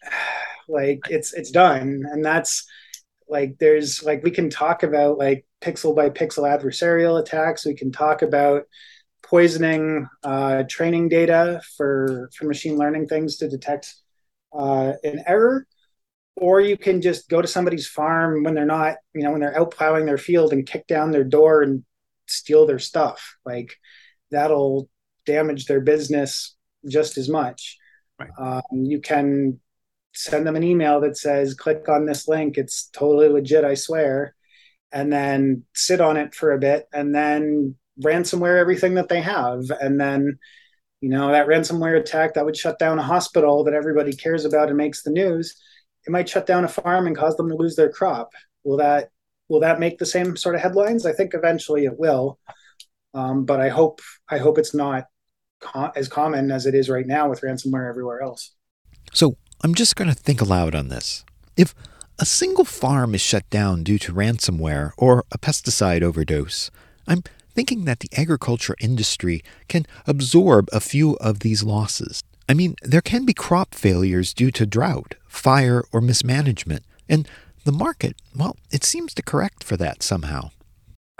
like 0.67 1.01
it's 1.09 1.33
it's 1.33 1.51
done. 1.51 2.03
And 2.09 2.23
that's 2.23 2.65
like 3.27 3.57
there's 3.59 4.03
like 4.03 4.23
we 4.23 4.31
can 4.31 4.49
talk 4.49 4.83
about 4.83 5.17
like 5.17 5.45
pixel 5.63 5.95
by 5.95 6.09
pixel 6.09 6.43
adversarial 6.43 7.19
attacks. 7.19 7.65
We 7.65 7.75
can 7.75 7.91
talk 7.91 8.21
about 8.21 8.63
poisoning 9.21 10.07
uh, 10.23 10.63
training 10.69 11.09
data 11.09 11.61
for 11.77 12.29
for 12.35 12.45
machine 12.45 12.77
learning 12.77 13.07
things 13.07 13.37
to 13.37 13.49
detect 13.49 13.95
uh, 14.53 14.93
an 15.03 15.23
error. 15.25 15.65
Or 16.35 16.59
you 16.59 16.77
can 16.77 17.01
just 17.01 17.29
go 17.29 17.41
to 17.41 17.47
somebody's 17.47 17.87
farm 17.87 18.43
when 18.43 18.55
they're 18.55 18.65
not 18.65 18.97
you 19.13 19.23
know 19.23 19.31
when 19.31 19.41
they're 19.41 19.57
out 19.57 19.71
plowing 19.71 20.05
their 20.05 20.17
field 20.17 20.51
and 20.51 20.67
kick 20.67 20.87
down 20.87 21.11
their 21.11 21.23
door 21.23 21.61
and 21.61 21.83
steal 22.27 22.65
their 22.65 22.79
stuff. 22.79 23.37
Like 23.45 23.75
that'll 24.31 24.89
damage 25.25 25.65
their 25.65 25.81
business 25.81 26.55
just 26.87 27.17
as 27.17 27.29
much. 27.29 27.77
Right. 28.19 28.29
um, 28.37 28.83
you 28.85 29.01
can 29.01 29.59
send 30.13 30.45
them 30.45 30.55
an 30.55 30.63
email 30.63 31.01
that 31.01 31.17
says 31.17 31.55
click 31.55 31.89
on 31.89 32.05
this 32.05 32.27
link. 32.27 32.57
It's 32.57 32.85
totally 32.93 33.27
legit 33.27 33.65
i 33.65 33.73
swear 33.73 34.35
and 34.93 35.11
then 35.11 35.63
sit 35.73 35.99
on 35.99 36.17
it 36.17 36.35
for 36.35 36.51
a 36.51 36.59
bit 36.59 36.87
and 36.93 37.13
then 37.13 37.75
ransomware 38.01 38.59
everything 38.59 38.93
that 38.95 39.09
they 39.09 39.21
have. 39.21 39.63
And 39.81 39.99
then 39.99 40.37
you 41.01 41.09
know 41.09 41.31
that 41.31 41.47
ransomware 41.47 41.99
attack 41.99 42.35
that 42.35 42.45
would 42.45 42.55
shut 42.55 42.79
down 42.79 42.99
a 42.99 43.03
hospital 43.03 43.63
that 43.65 43.73
everybody 43.73 44.13
cares 44.13 44.45
about 44.45 44.69
and 44.69 44.77
makes 44.77 45.03
the 45.03 45.11
news 45.11 45.59
it 46.05 46.11
might 46.11 46.29
shut 46.29 46.45
down 46.45 46.65
a 46.65 46.67
farm 46.67 47.07
and 47.07 47.17
cause 47.17 47.35
them 47.37 47.49
to 47.49 47.55
lose 47.55 47.75
their 47.75 47.89
crop. 47.89 48.31
Will 48.63 48.77
that 48.77 49.09
will 49.47 49.61
that 49.61 49.79
make 49.79 49.99
the 49.99 50.05
same 50.05 50.35
sort 50.35 50.55
of 50.55 50.61
headlines? 50.61 51.05
I 51.05 51.13
think 51.13 51.33
eventually 51.33 51.85
it 51.85 51.97
will. 51.97 52.39
Um, 53.15 53.45
but 53.45 53.59
i 53.59 53.69
hope 53.69 54.01
i 54.29 54.39
hope 54.39 54.57
it's 54.57 54.73
not 54.73 55.05
co- 55.59 55.91
as 55.95 56.07
common 56.07 56.49
as 56.49 56.65
it 56.65 56.73
is 56.73 56.89
right 56.89 57.05
now 57.05 57.29
with 57.29 57.41
ransomware 57.41 57.87
everywhere 57.87 58.21
else. 58.21 58.55
So 59.13 59.37
i'm 59.63 59.75
just 59.75 59.95
going 59.95 60.09
to 60.09 60.15
think 60.15 60.41
aloud 60.41 60.73
on 60.73 60.87
this. 60.87 61.23
If 61.55 61.75
a 62.23 62.25
single 62.25 62.63
farm 62.63 63.13
is 63.13 63.19
shut 63.19 63.49
down 63.49 63.83
due 63.83 63.99
to 63.99 64.13
ransomware 64.13 64.93
or 64.97 65.25
a 65.33 65.37
pesticide 65.37 66.01
overdose. 66.01 66.71
I'm 67.05 67.21
thinking 67.53 67.83
that 67.83 67.99
the 67.99 68.07
agriculture 68.15 68.77
industry 68.79 69.43
can 69.67 69.85
absorb 70.07 70.69
a 70.71 70.79
few 70.79 71.15
of 71.15 71.41
these 71.41 71.63
losses. 71.63 72.23
I 72.47 72.53
mean, 72.53 72.75
there 72.81 73.01
can 73.01 73.25
be 73.25 73.33
crop 73.33 73.75
failures 73.75 74.33
due 74.33 74.51
to 74.51 74.65
drought, 74.65 75.15
fire, 75.27 75.83
or 75.91 75.99
mismanagement, 75.99 76.85
and 77.09 77.27
the 77.65 77.73
market, 77.73 78.15
well, 78.33 78.55
it 78.71 78.85
seems 78.85 79.13
to 79.15 79.21
correct 79.21 79.61
for 79.61 79.75
that 79.75 80.01
somehow. 80.01 80.51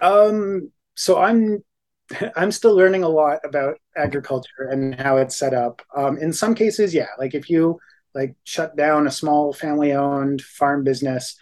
Um, 0.01 0.71
so 0.95 1.19
I'm 1.19 1.65
I'm 2.37 2.53
still 2.53 2.77
learning 2.77 3.03
a 3.03 3.09
lot 3.09 3.39
about 3.43 3.77
agriculture 3.97 4.69
and 4.71 4.95
how 4.95 5.17
it's 5.17 5.35
set 5.35 5.53
up. 5.53 5.81
Um, 5.97 6.17
in 6.17 6.31
some 6.31 6.55
cases, 6.55 6.93
yeah, 6.93 7.07
like 7.19 7.35
if 7.35 7.49
you 7.49 7.77
like 8.13 8.35
shut 8.43 8.75
down 8.75 9.07
a 9.07 9.11
small 9.11 9.53
family 9.53 9.93
owned 9.93 10.41
farm 10.41 10.83
business, 10.83 11.35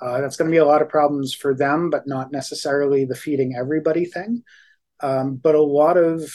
uh, 0.00 0.20
that's 0.20 0.36
going 0.36 0.50
to 0.50 0.54
be 0.54 0.58
a 0.58 0.64
lot 0.64 0.82
of 0.82 0.88
problems 0.88 1.34
for 1.34 1.54
them, 1.54 1.90
but 1.90 2.06
not 2.06 2.32
necessarily 2.32 3.04
the 3.04 3.14
feeding 3.14 3.54
everybody 3.56 4.04
thing. 4.04 4.42
Um, 5.02 5.36
but 5.36 5.54
a 5.54 5.62
lot 5.62 5.96
of 5.96 6.30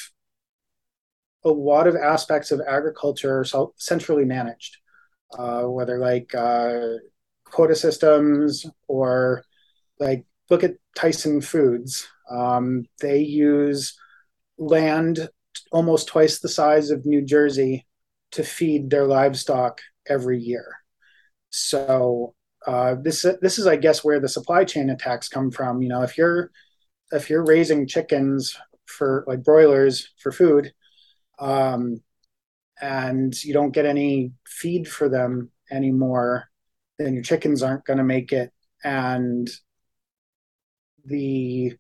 a 1.44 1.50
lot 1.50 1.86
of 1.88 1.96
aspects 1.96 2.52
of 2.52 2.62
agriculture 2.68 3.44
are 3.54 3.72
centrally 3.78 4.26
managed, 4.26 4.78
uh, 5.38 5.62
whether 5.64 6.00
like 6.00 6.34
uh, 6.34 6.96
quota 7.44 7.76
systems 7.76 8.66
or 8.88 9.44
like 10.00 10.26
look 10.50 10.64
at 10.64 10.76
Tyson 10.96 11.42
Foods. 11.42 12.08
Um, 12.30 12.86
they 13.00 13.20
use 13.20 13.98
land 14.58 15.30
almost 15.72 16.08
twice 16.08 16.40
the 16.40 16.50
size 16.50 16.90
of 16.90 17.06
New 17.06 17.22
Jersey 17.22 17.85
to 18.36 18.44
feed 18.44 18.90
their 18.90 19.06
livestock 19.06 19.82
every 20.08 20.40
year. 20.40 20.76
So 21.50 22.36
uh, 22.68 22.96
this 23.02 23.26
this 23.42 23.58
is, 23.58 23.66
I 23.66 23.78
guess, 23.78 24.04
where 24.04 24.20
the 24.20 24.30
supply 24.30 24.66
chain 24.66 24.90
attacks 24.90 25.30
come 25.30 25.52
from. 25.52 25.82
You 25.82 25.90
know, 25.90 26.02
if 26.02 26.18
you're 26.18 26.52
if 27.12 27.30
you're 27.30 27.46
raising 27.46 27.88
chickens 27.88 28.58
for 28.86 29.24
like 29.26 29.44
broilers 29.44 30.10
for 30.20 30.32
food, 30.32 30.74
um, 31.40 32.02
and 32.82 33.34
you 33.44 33.54
don't 33.54 33.74
get 33.74 33.86
any 33.86 34.34
feed 34.46 34.88
for 34.88 35.08
them 35.08 35.50
anymore, 35.72 36.50
then 37.00 37.14
your 37.14 37.24
chickens 37.24 37.64
aren't 37.64 37.86
going 37.86 38.00
to 38.00 38.04
make 38.04 38.34
it. 38.34 38.52
And 38.84 39.50
the 41.06 41.74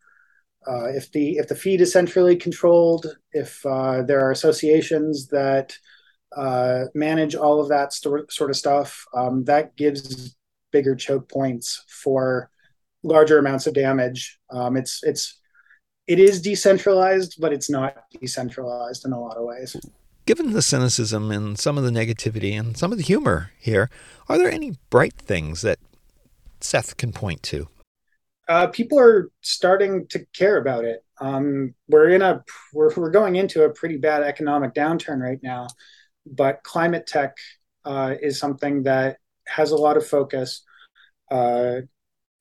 uh, 0.65 0.85
if 0.85 1.11
the 1.11 1.37
if 1.37 1.49
the 1.49 1.55
feed 1.55 1.81
is 1.81 1.91
centrally 1.91 2.37
controlled, 2.37 3.07
if 3.33 3.65
uh, 3.65 4.03
there 4.03 4.25
are 4.25 4.31
associations 4.31 5.27
that 5.27 5.77
uh, 6.35 6.85
manage 6.93 7.35
all 7.35 7.61
of 7.61 7.69
that 7.69 7.93
st- 7.93 8.31
sort 8.31 8.49
of 8.49 8.55
stuff, 8.55 9.05
um, 9.13 9.43
that 9.45 9.75
gives 9.75 10.35
bigger 10.71 10.95
choke 10.95 11.29
points 11.29 11.83
for 11.87 12.49
larger 13.03 13.37
amounts 13.37 13.67
of 13.67 13.73
damage. 13.73 14.39
Um, 14.49 14.75
it's 14.75 15.01
it's 15.03 15.39
it 16.07 16.19
is 16.19 16.41
decentralized, 16.41 17.35
but 17.39 17.53
it's 17.53 17.69
not 17.69 18.03
decentralized 18.19 19.05
in 19.05 19.13
a 19.13 19.19
lot 19.19 19.37
of 19.37 19.45
ways. 19.45 19.75
Given 20.25 20.53
the 20.53 20.61
cynicism 20.61 21.31
and 21.31 21.57
some 21.57 21.77
of 21.77 21.83
the 21.83 21.91
negativity 21.91 22.59
and 22.59 22.75
some 22.75 22.91
of 22.91 22.97
the 22.97 23.03
humor 23.03 23.51
here, 23.59 23.89
are 24.27 24.37
there 24.37 24.51
any 24.51 24.73
bright 24.89 25.13
things 25.13 25.61
that 25.61 25.79
Seth 26.59 26.97
can 26.97 27.11
point 27.11 27.43
to? 27.43 27.67
Uh, 28.47 28.67
people 28.67 28.99
are 28.99 29.29
starting 29.41 30.07
to 30.07 30.25
care 30.33 30.57
about 30.57 30.83
it. 30.85 31.03
Um, 31.19 31.73
we're 31.87 32.09
in 32.09 32.21
a 32.21 32.43
we're, 32.73 32.93
we're 32.95 33.11
going 33.11 33.35
into 33.35 33.63
a 33.63 33.69
pretty 33.69 33.97
bad 33.97 34.23
economic 34.23 34.73
downturn 34.73 35.19
right 35.19 35.39
now, 35.41 35.67
but 36.25 36.63
climate 36.63 37.07
tech 37.07 37.37
uh, 37.85 38.15
is 38.21 38.39
something 38.39 38.83
that 38.83 39.17
has 39.47 39.71
a 39.71 39.77
lot 39.77 39.97
of 39.97 40.07
focus. 40.07 40.63
Uh, 41.31 41.81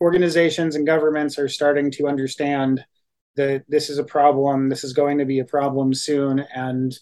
organizations 0.00 0.74
and 0.74 0.86
governments 0.86 1.38
are 1.38 1.48
starting 1.48 1.90
to 1.90 2.06
understand 2.06 2.84
that 3.36 3.64
this 3.68 3.90
is 3.90 3.98
a 3.98 4.04
problem. 4.04 4.68
This 4.68 4.84
is 4.84 4.92
going 4.92 5.18
to 5.18 5.24
be 5.24 5.40
a 5.40 5.44
problem 5.44 5.92
soon, 5.92 6.40
and 6.54 6.96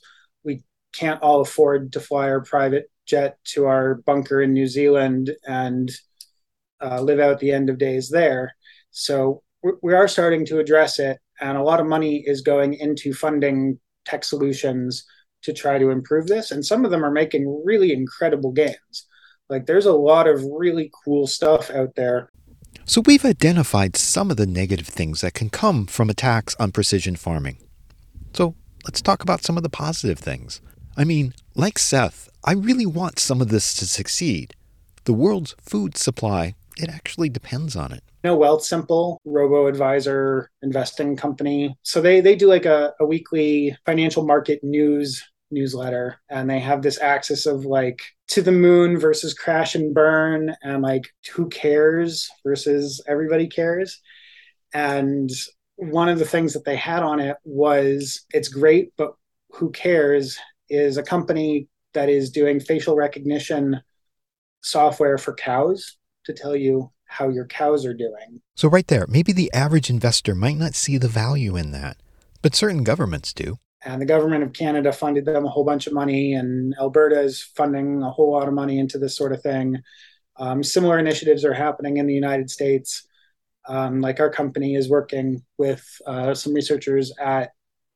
we 0.45 0.63
can't 0.93 1.23
all 1.23 1.41
afford 1.41 1.93
to 1.93 2.01
fly 2.01 2.29
our 2.29 2.43
private 2.43 2.91
jet 3.07 3.39
to 3.45 3.67
our 3.67 3.97
bunker 4.07 4.43
in 4.43 4.53
New 4.53 4.67
Zealand 4.67 5.31
and 5.47 5.91
uh, 6.83 7.01
live 7.01 7.21
out 7.21 7.39
the 7.39 7.53
end 7.53 7.71
of 7.71 7.79
days 7.79 8.09
there. 8.09 8.55
So 8.91 9.43
we 9.83 9.95
are 9.95 10.09
starting 10.09 10.45
to 10.47 10.59
address 10.59 10.99
it, 10.99 11.19
and 11.41 11.57
a 11.57 11.63
lot 11.63 11.81
of 11.81 11.87
money 11.87 12.25
is 12.27 12.41
going 12.41 12.75
into 12.75 13.15
funding 13.15 13.79
tech 14.05 14.25
solutions 14.25 15.05
to 15.43 15.53
try 15.53 15.79
to 15.79 15.91
improve 15.91 16.27
this. 16.27 16.51
And 16.51 16.65
some 16.65 16.85
of 16.85 16.91
them 16.91 17.05
are 17.05 17.11
making 17.11 17.63
really 17.65 17.93
incredible 17.93 18.53
gains. 18.53 19.07
Like 19.49 19.67
there's 19.67 19.87
a 19.87 19.93
lot 19.93 20.27
of 20.27 20.43
really 20.45 20.91
cool 21.05 21.27
stuff 21.27 21.71
out 21.71 21.95
there. 21.95 22.31
So 22.85 23.03
we've 23.05 23.25
identified 23.25 23.97
some 23.97 24.31
of 24.31 24.37
the 24.37 24.47
negative 24.47 24.89
things 24.89 25.21
that 25.21 25.35
can 25.35 25.51
come 25.51 25.87
from 25.87 26.11
attacks 26.11 26.57
on 26.59 26.73
precision 26.73 27.17
farming. 27.17 27.59
So 28.33 28.55
let's 28.85 29.03
talk 29.03 29.23
about 29.23 29.43
some 29.43 29.57
of 29.57 29.63
the 29.63 29.69
positive 29.69 30.19
things. 30.19 30.61
I 30.97 31.05
mean, 31.05 31.35
like 31.55 31.79
Seth, 31.79 32.29
I 32.45 32.53
really 32.53 32.87
want 32.87 33.19
some 33.19 33.41
of 33.41 33.49
this 33.49 33.75
to 33.75 33.87
succeed. 33.87 34.55
The 35.05 35.13
world's 35.13 35.55
food 35.61 35.97
supply, 35.97 36.55
it 36.77 36.89
actually 36.89 37.29
depends 37.29 37.77
on 37.77 37.93
it. 37.93 38.03
You 38.25 38.31
know, 38.31 38.39
Wealthsimple, 38.39 39.19
robo 39.25 39.67
advisor 39.67 40.51
investing 40.63 41.17
company. 41.17 41.77
So 41.83 42.01
they 42.01 42.21
they 42.21 42.37
do 42.37 42.47
like 42.47 42.67
a, 42.67 42.93
a 43.01 43.07
weekly 43.07 43.77
financial 43.85 44.25
market 44.25 44.61
news 44.63 45.23
newsletter 45.53 46.21
and 46.29 46.49
they 46.49 46.59
have 46.59 46.83
this 46.83 47.01
axis 47.01 47.47
of 47.47 47.65
like 47.65 48.03
to 48.29 48.43
the 48.43 48.53
moon 48.53 48.99
versus 48.99 49.35
crash 49.35 49.75
and 49.75 49.95
burn 49.95 50.55
and 50.63 50.83
like 50.83 51.05
who 51.33 51.49
cares 51.49 52.29
versus 52.45 53.03
everybody 53.07 53.47
cares 53.47 54.01
and 54.75 55.31
one 55.77 56.09
of 56.09 56.19
the 56.19 56.25
things 56.25 56.53
that 56.53 56.65
they 56.65 56.77
had 56.77 57.03
on 57.03 57.21
it 57.21 57.37
was 57.45 58.25
it's 58.31 58.49
great 58.49 58.93
but 58.97 59.15
who 59.51 59.71
cares 59.71 60.39
is 60.69 60.97
a 60.97 61.03
company 61.03 61.69
that 61.93 62.09
is 62.09 62.31
doing 62.31 62.59
facial 62.59 62.97
recognition 62.97 63.81
software 64.63 65.19
for 65.19 65.35
cows 65.35 65.97
to 66.25 66.33
tell 66.33 66.57
you 66.57 66.91
how 67.13 67.29
your 67.29 67.45
cows 67.45 67.85
are 67.85 67.95
doing. 67.95 68.41
So, 68.57 68.69
right 68.69 68.87
there, 68.87 69.07
maybe 69.07 69.33
the 69.33 69.53
average 69.53 69.91
investor 69.91 70.35
might 70.35 70.57
not 70.57 70.75
see 70.75 70.97
the 70.97 71.09
value 71.09 71.57
in 71.57 71.73
that, 71.73 71.99
but 72.41 72.55
certain 72.55 72.85
governments 72.85 73.33
do. 73.35 73.59
And 73.85 74.01
the 74.01 74.07
government 74.07 74.45
of 74.45 74.53
Canada 74.53 74.93
funded 74.93 75.25
them 75.25 75.45
a 75.45 75.49
whole 75.49 75.65
bunch 75.65 75.87
of 75.87 75.93
money, 75.93 76.35
and 76.35 76.75
Alberta 76.81 77.21
is 77.21 77.43
funding 77.43 78.03
a 78.03 78.11
whole 78.11 78.31
lot 78.33 78.47
of 78.47 78.55
money 78.55 78.79
into 78.79 78.99
this 78.99 79.17
sort 79.17 79.33
of 79.33 79.43
thing. 79.43 79.83
Um, 80.37 80.63
similar 80.63 80.99
initiatives 80.99 81.45
are 81.45 81.53
happening 81.53 81.97
in 81.97 82.07
the 82.07 82.15
United 82.15 82.51
States. 82.51 83.07
Um, 83.69 84.01
like 84.01 84.19
our 84.19 84.31
company 84.31 84.75
is 84.75 84.89
working 84.89 85.43
with 85.57 85.85
uh, 86.07 86.35
some 86.35 86.53
researchers 86.53 87.13
at 87.21 87.51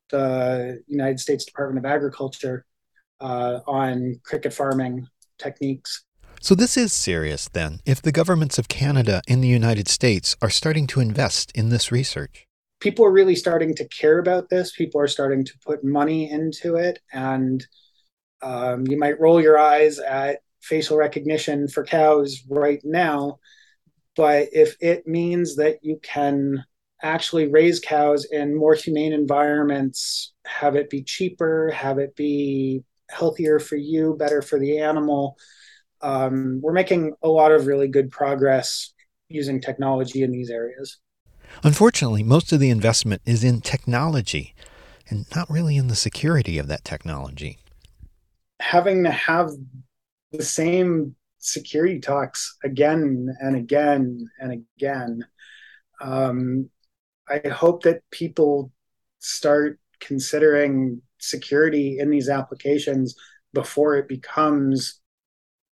the 0.09 0.81
United 0.87 1.19
States 1.19 1.45
Department 1.45 1.85
of 1.85 1.91
Agriculture 1.91 2.65
uh, 3.19 3.59
on 3.67 4.19
cricket 4.23 4.53
farming 4.53 5.07
techniques. 5.37 6.03
So, 6.39 6.55
this 6.55 6.77
is 6.77 6.93
serious 6.93 7.49
then, 7.49 7.79
if 7.85 8.01
the 8.01 8.11
governments 8.11 8.59
of 8.59 8.67
Canada 8.67 9.21
and 9.27 9.43
the 9.43 9.47
United 9.47 9.87
States 9.87 10.35
are 10.41 10.51
starting 10.51 10.85
to 10.87 10.99
invest 10.99 11.51
in 11.55 11.69
this 11.69 11.91
research. 11.91 12.46
People 12.79 13.05
are 13.05 13.11
really 13.11 13.35
starting 13.35 13.75
to 13.75 13.87
care 13.87 14.19
about 14.19 14.49
this. 14.49 14.71
People 14.71 15.01
are 15.01 15.07
starting 15.07 15.43
to 15.45 15.53
put 15.65 15.83
money 15.83 16.29
into 16.29 16.75
it. 16.75 16.99
And 17.11 17.65
um, 18.41 18.85
you 18.87 18.97
might 18.99 19.19
roll 19.19 19.41
your 19.41 19.57
eyes 19.57 19.99
at 19.99 20.39
facial 20.61 20.97
recognition 20.97 21.67
for 21.67 21.83
cows 21.83 22.43
right 22.49 22.81
now. 22.83 23.39
But 24.15 24.49
if 24.51 24.75
it 24.79 25.07
means 25.07 25.55
that 25.55 25.79
you 25.81 25.99
can 26.03 26.63
actually 27.01 27.47
raise 27.47 27.79
cows 27.79 28.25
in 28.31 28.55
more 28.55 28.73
humane 28.73 29.13
environments, 29.13 30.33
have 30.45 30.75
it 30.75 30.89
be 30.89 31.03
cheaper, 31.03 31.71
have 31.71 31.99
it 31.99 32.15
be 32.15 32.83
healthier 33.09 33.59
for 33.59 33.75
you, 33.75 34.15
better 34.17 34.41
for 34.41 34.59
the 34.59 34.79
animal. 34.79 35.37
Um, 36.01 36.59
we're 36.61 36.73
making 36.73 37.13
a 37.23 37.29
lot 37.29 37.51
of 37.51 37.67
really 37.67 37.87
good 37.87 38.11
progress 38.11 38.93
using 39.29 39.61
technology 39.61 40.23
in 40.23 40.31
these 40.31 40.49
areas. 40.49 40.99
Unfortunately, 41.63 42.23
most 42.23 42.51
of 42.51 42.59
the 42.59 42.69
investment 42.69 43.21
is 43.25 43.43
in 43.43 43.61
technology 43.61 44.53
and 45.09 45.25
not 45.35 45.49
really 45.49 45.77
in 45.77 45.87
the 45.87 45.95
security 45.95 46.57
of 46.57 46.67
that 46.67 46.83
technology. 46.83 47.57
Having 48.59 49.03
to 49.03 49.11
have 49.11 49.51
the 50.31 50.43
same 50.43 51.15
security 51.39 51.99
talks 51.99 52.57
again 52.63 53.33
and 53.39 53.55
again 53.55 54.29
and 54.39 54.65
again. 54.77 55.25
Um, 56.01 56.69
I 57.29 57.47
hope 57.47 57.83
that 57.83 58.01
people 58.11 58.71
start 59.19 59.79
considering 59.99 61.01
security 61.19 61.99
in 61.99 62.09
these 62.09 62.29
applications 62.29 63.15
before 63.53 63.95
it 63.95 64.07
becomes 64.07 64.99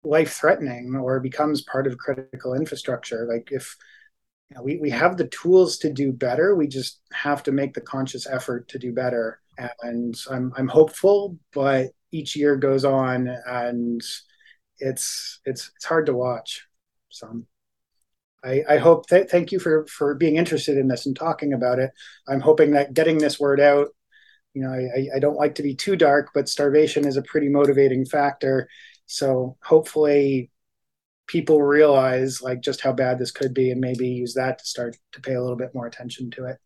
life 0.03 0.33
threatening 0.33 0.95
or 0.95 1.19
becomes 1.19 1.61
part 1.63 1.87
of 1.87 1.97
critical 1.97 2.53
infrastructure. 2.53 3.27
Like 3.27 3.49
if 3.51 3.75
you 4.49 4.55
know, 4.55 4.63
we, 4.63 4.77
we 4.77 4.89
have 4.91 5.17
the 5.17 5.27
tools 5.27 5.77
to 5.79 5.91
do 5.91 6.11
better, 6.11 6.55
we 6.55 6.67
just 6.67 7.01
have 7.11 7.43
to 7.43 7.51
make 7.51 7.73
the 7.73 7.81
conscious 7.81 8.27
effort 8.27 8.67
to 8.69 8.79
do 8.79 8.93
better. 8.93 9.39
And 9.81 10.15
I'm 10.29 10.51
I'm 10.57 10.67
hopeful, 10.67 11.37
but 11.53 11.91
each 12.11 12.35
year 12.35 12.57
goes 12.57 12.83
on 12.83 13.27
and 13.47 14.01
it's 14.79 15.39
it's 15.45 15.71
it's 15.75 15.85
hard 15.85 16.07
to 16.07 16.13
watch. 16.13 16.65
So 17.09 17.43
I, 18.43 18.63
I 18.69 18.77
hope 18.77 19.07
th- 19.07 19.29
thank 19.29 19.51
you 19.51 19.59
for 19.59 19.85
for 19.87 20.13
being 20.15 20.35
interested 20.35 20.77
in 20.77 20.87
this 20.89 21.05
and 21.05 21.15
talking 21.15 21.53
about 21.53 21.79
it. 21.79 21.91
I'm 22.27 22.41
hoping 22.41 22.71
that 22.71 22.93
getting 22.93 23.17
this 23.17 23.39
word 23.39 23.59
out 23.59 23.89
you 24.55 24.61
know, 24.61 24.71
I, 24.71 25.17
I 25.17 25.19
don't 25.19 25.35
like 25.35 25.55
to 25.55 25.63
be 25.63 25.75
too 25.75 25.97
dark, 25.97 26.31
but 26.33 26.47
starvation 26.47 27.05
is 27.05 27.17
a 27.17 27.21
pretty 27.21 27.49
motivating 27.49 28.05
factor. 28.05 28.69
So 29.05 29.57
hopefully 29.61 30.49
people 31.27 31.61
realize 31.61 32.41
like 32.41 32.61
just 32.61 32.81
how 32.81 32.93
bad 32.93 33.19
this 33.19 33.31
could 33.31 33.53
be 33.53 33.71
and 33.71 33.81
maybe 33.81 34.07
use 34.07 34.33
that 34.35 34.59
to 34.59 34.65
start 34.65 34.97
to 35.11 35.21
pay 35.21 35.33
a 35.33 35.41
little 35.41 35.57
bit 35.57 35.73
more 35.73 35.87
attention 35.87 36.29
to 36.31 36.45
it. 36.45 36.57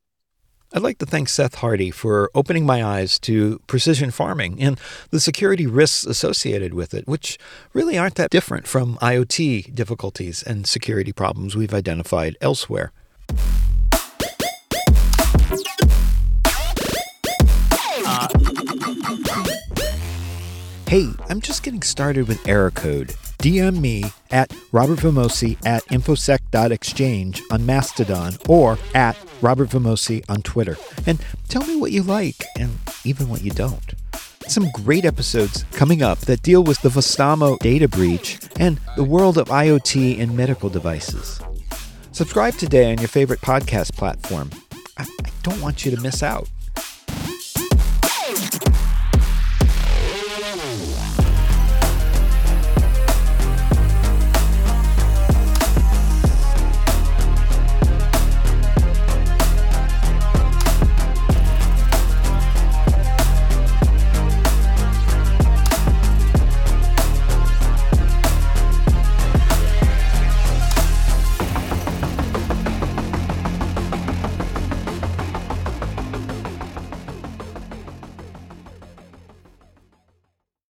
I'd 0.72 0.84
like 0.84 1.00
to 1.00 1.06
thank 1.08 1.30
Seth 1.30 1.56
Hardy 1.56 1.90
for 1.90 2.30
opening 2.36 2.64
my 2.64 2.84
eyes 2.84 3.18
to 3.20 3.60
precision 3.66 4.12
farming 4.12 4.62
and 4.62 4.80
the 5.10 5.20
security 5.20 5.66
risks 5.66 6.06
associated 6.06 6.76
with 6.76 6.94
it, 6.94 7.08
which 7.08 7.40
really 7.74 7.98
aren't 7.98 8.16
that 8.16 8.30
different 8.30 8.68
from 8.68 8.98
IoT 8.98 9.74
difficulties 9.74 10.44
and 10.44 10.68
security 10.68 11.12
problems 11.12 11.56
we've 11.56 11.74
identified 11.74 12.38
elsewhere. 12.40 12.92
Hey, 20.88 21.08
I'm 21.30 21.42
just 21.42 21.64
getting 21.64 21.82
started 21.82 22.28
with 22.28 22.48
error 22.48 22.72
code. 22.72 23.16
DM 23.40 23.80
me 23.80 24.04
at 24.32 24.54
Robert 24.72 25.00
Vamosi 25.00 25.58
at 25.66 25.84
infosec.exchange 25.86 27.42
on 27.52 27.66
Mastodon 27.66 28.34
or 28.48 28.78
at 28.94 29.18
Robert 29.42 29.70
Vamosi 29.70 30.24
on 30.30 30.42
Twitter. 30.42 30.78
And 31.06 31.24
tell 31.48 31.66
me 31.66 31.78
what 31.78 31.92
you 31.92 32.04
like 32.04 32.44
and 32.60 32.78
even 33.06 33.30
what 33.30 33.42
you 33.42 33.52
don't. 33.52 33.94
Some 34.48 34.70
great 34.72 35.06
episodes 35.06 35.64
coming 35.72 36.02
up 36.02 36.20
that 36.22 36.42
deal 36.42 36.64
with 36.64 36.82
the 36.82 36.90
Vastaamo 36.90 37.58
data 37.60 37.88
breach 37.88 38.40
and 38.60 38.80
the 38.96 39.04
world 39.04 39.38
of 39.38 39.48
IoT 39.48 40.20
and 40.20 40.36
medical 40.36 40.70
devices. 40.70 41.40
Subscribe 42.12 42.56
today 42.56 42.92
on 42.92 42.98
your 42.98 43.08
favorite 43.08 43.42
podcast 43.42 43.96
platform 43.96 44.50
I, 45.00 45.04
I 45.04 45.30
don't 45.44 45.62
want 45.62 45.86
you 45.86 45.96
to 45.96 46.02
miss 46.02 46.22
out. 46.22 46.50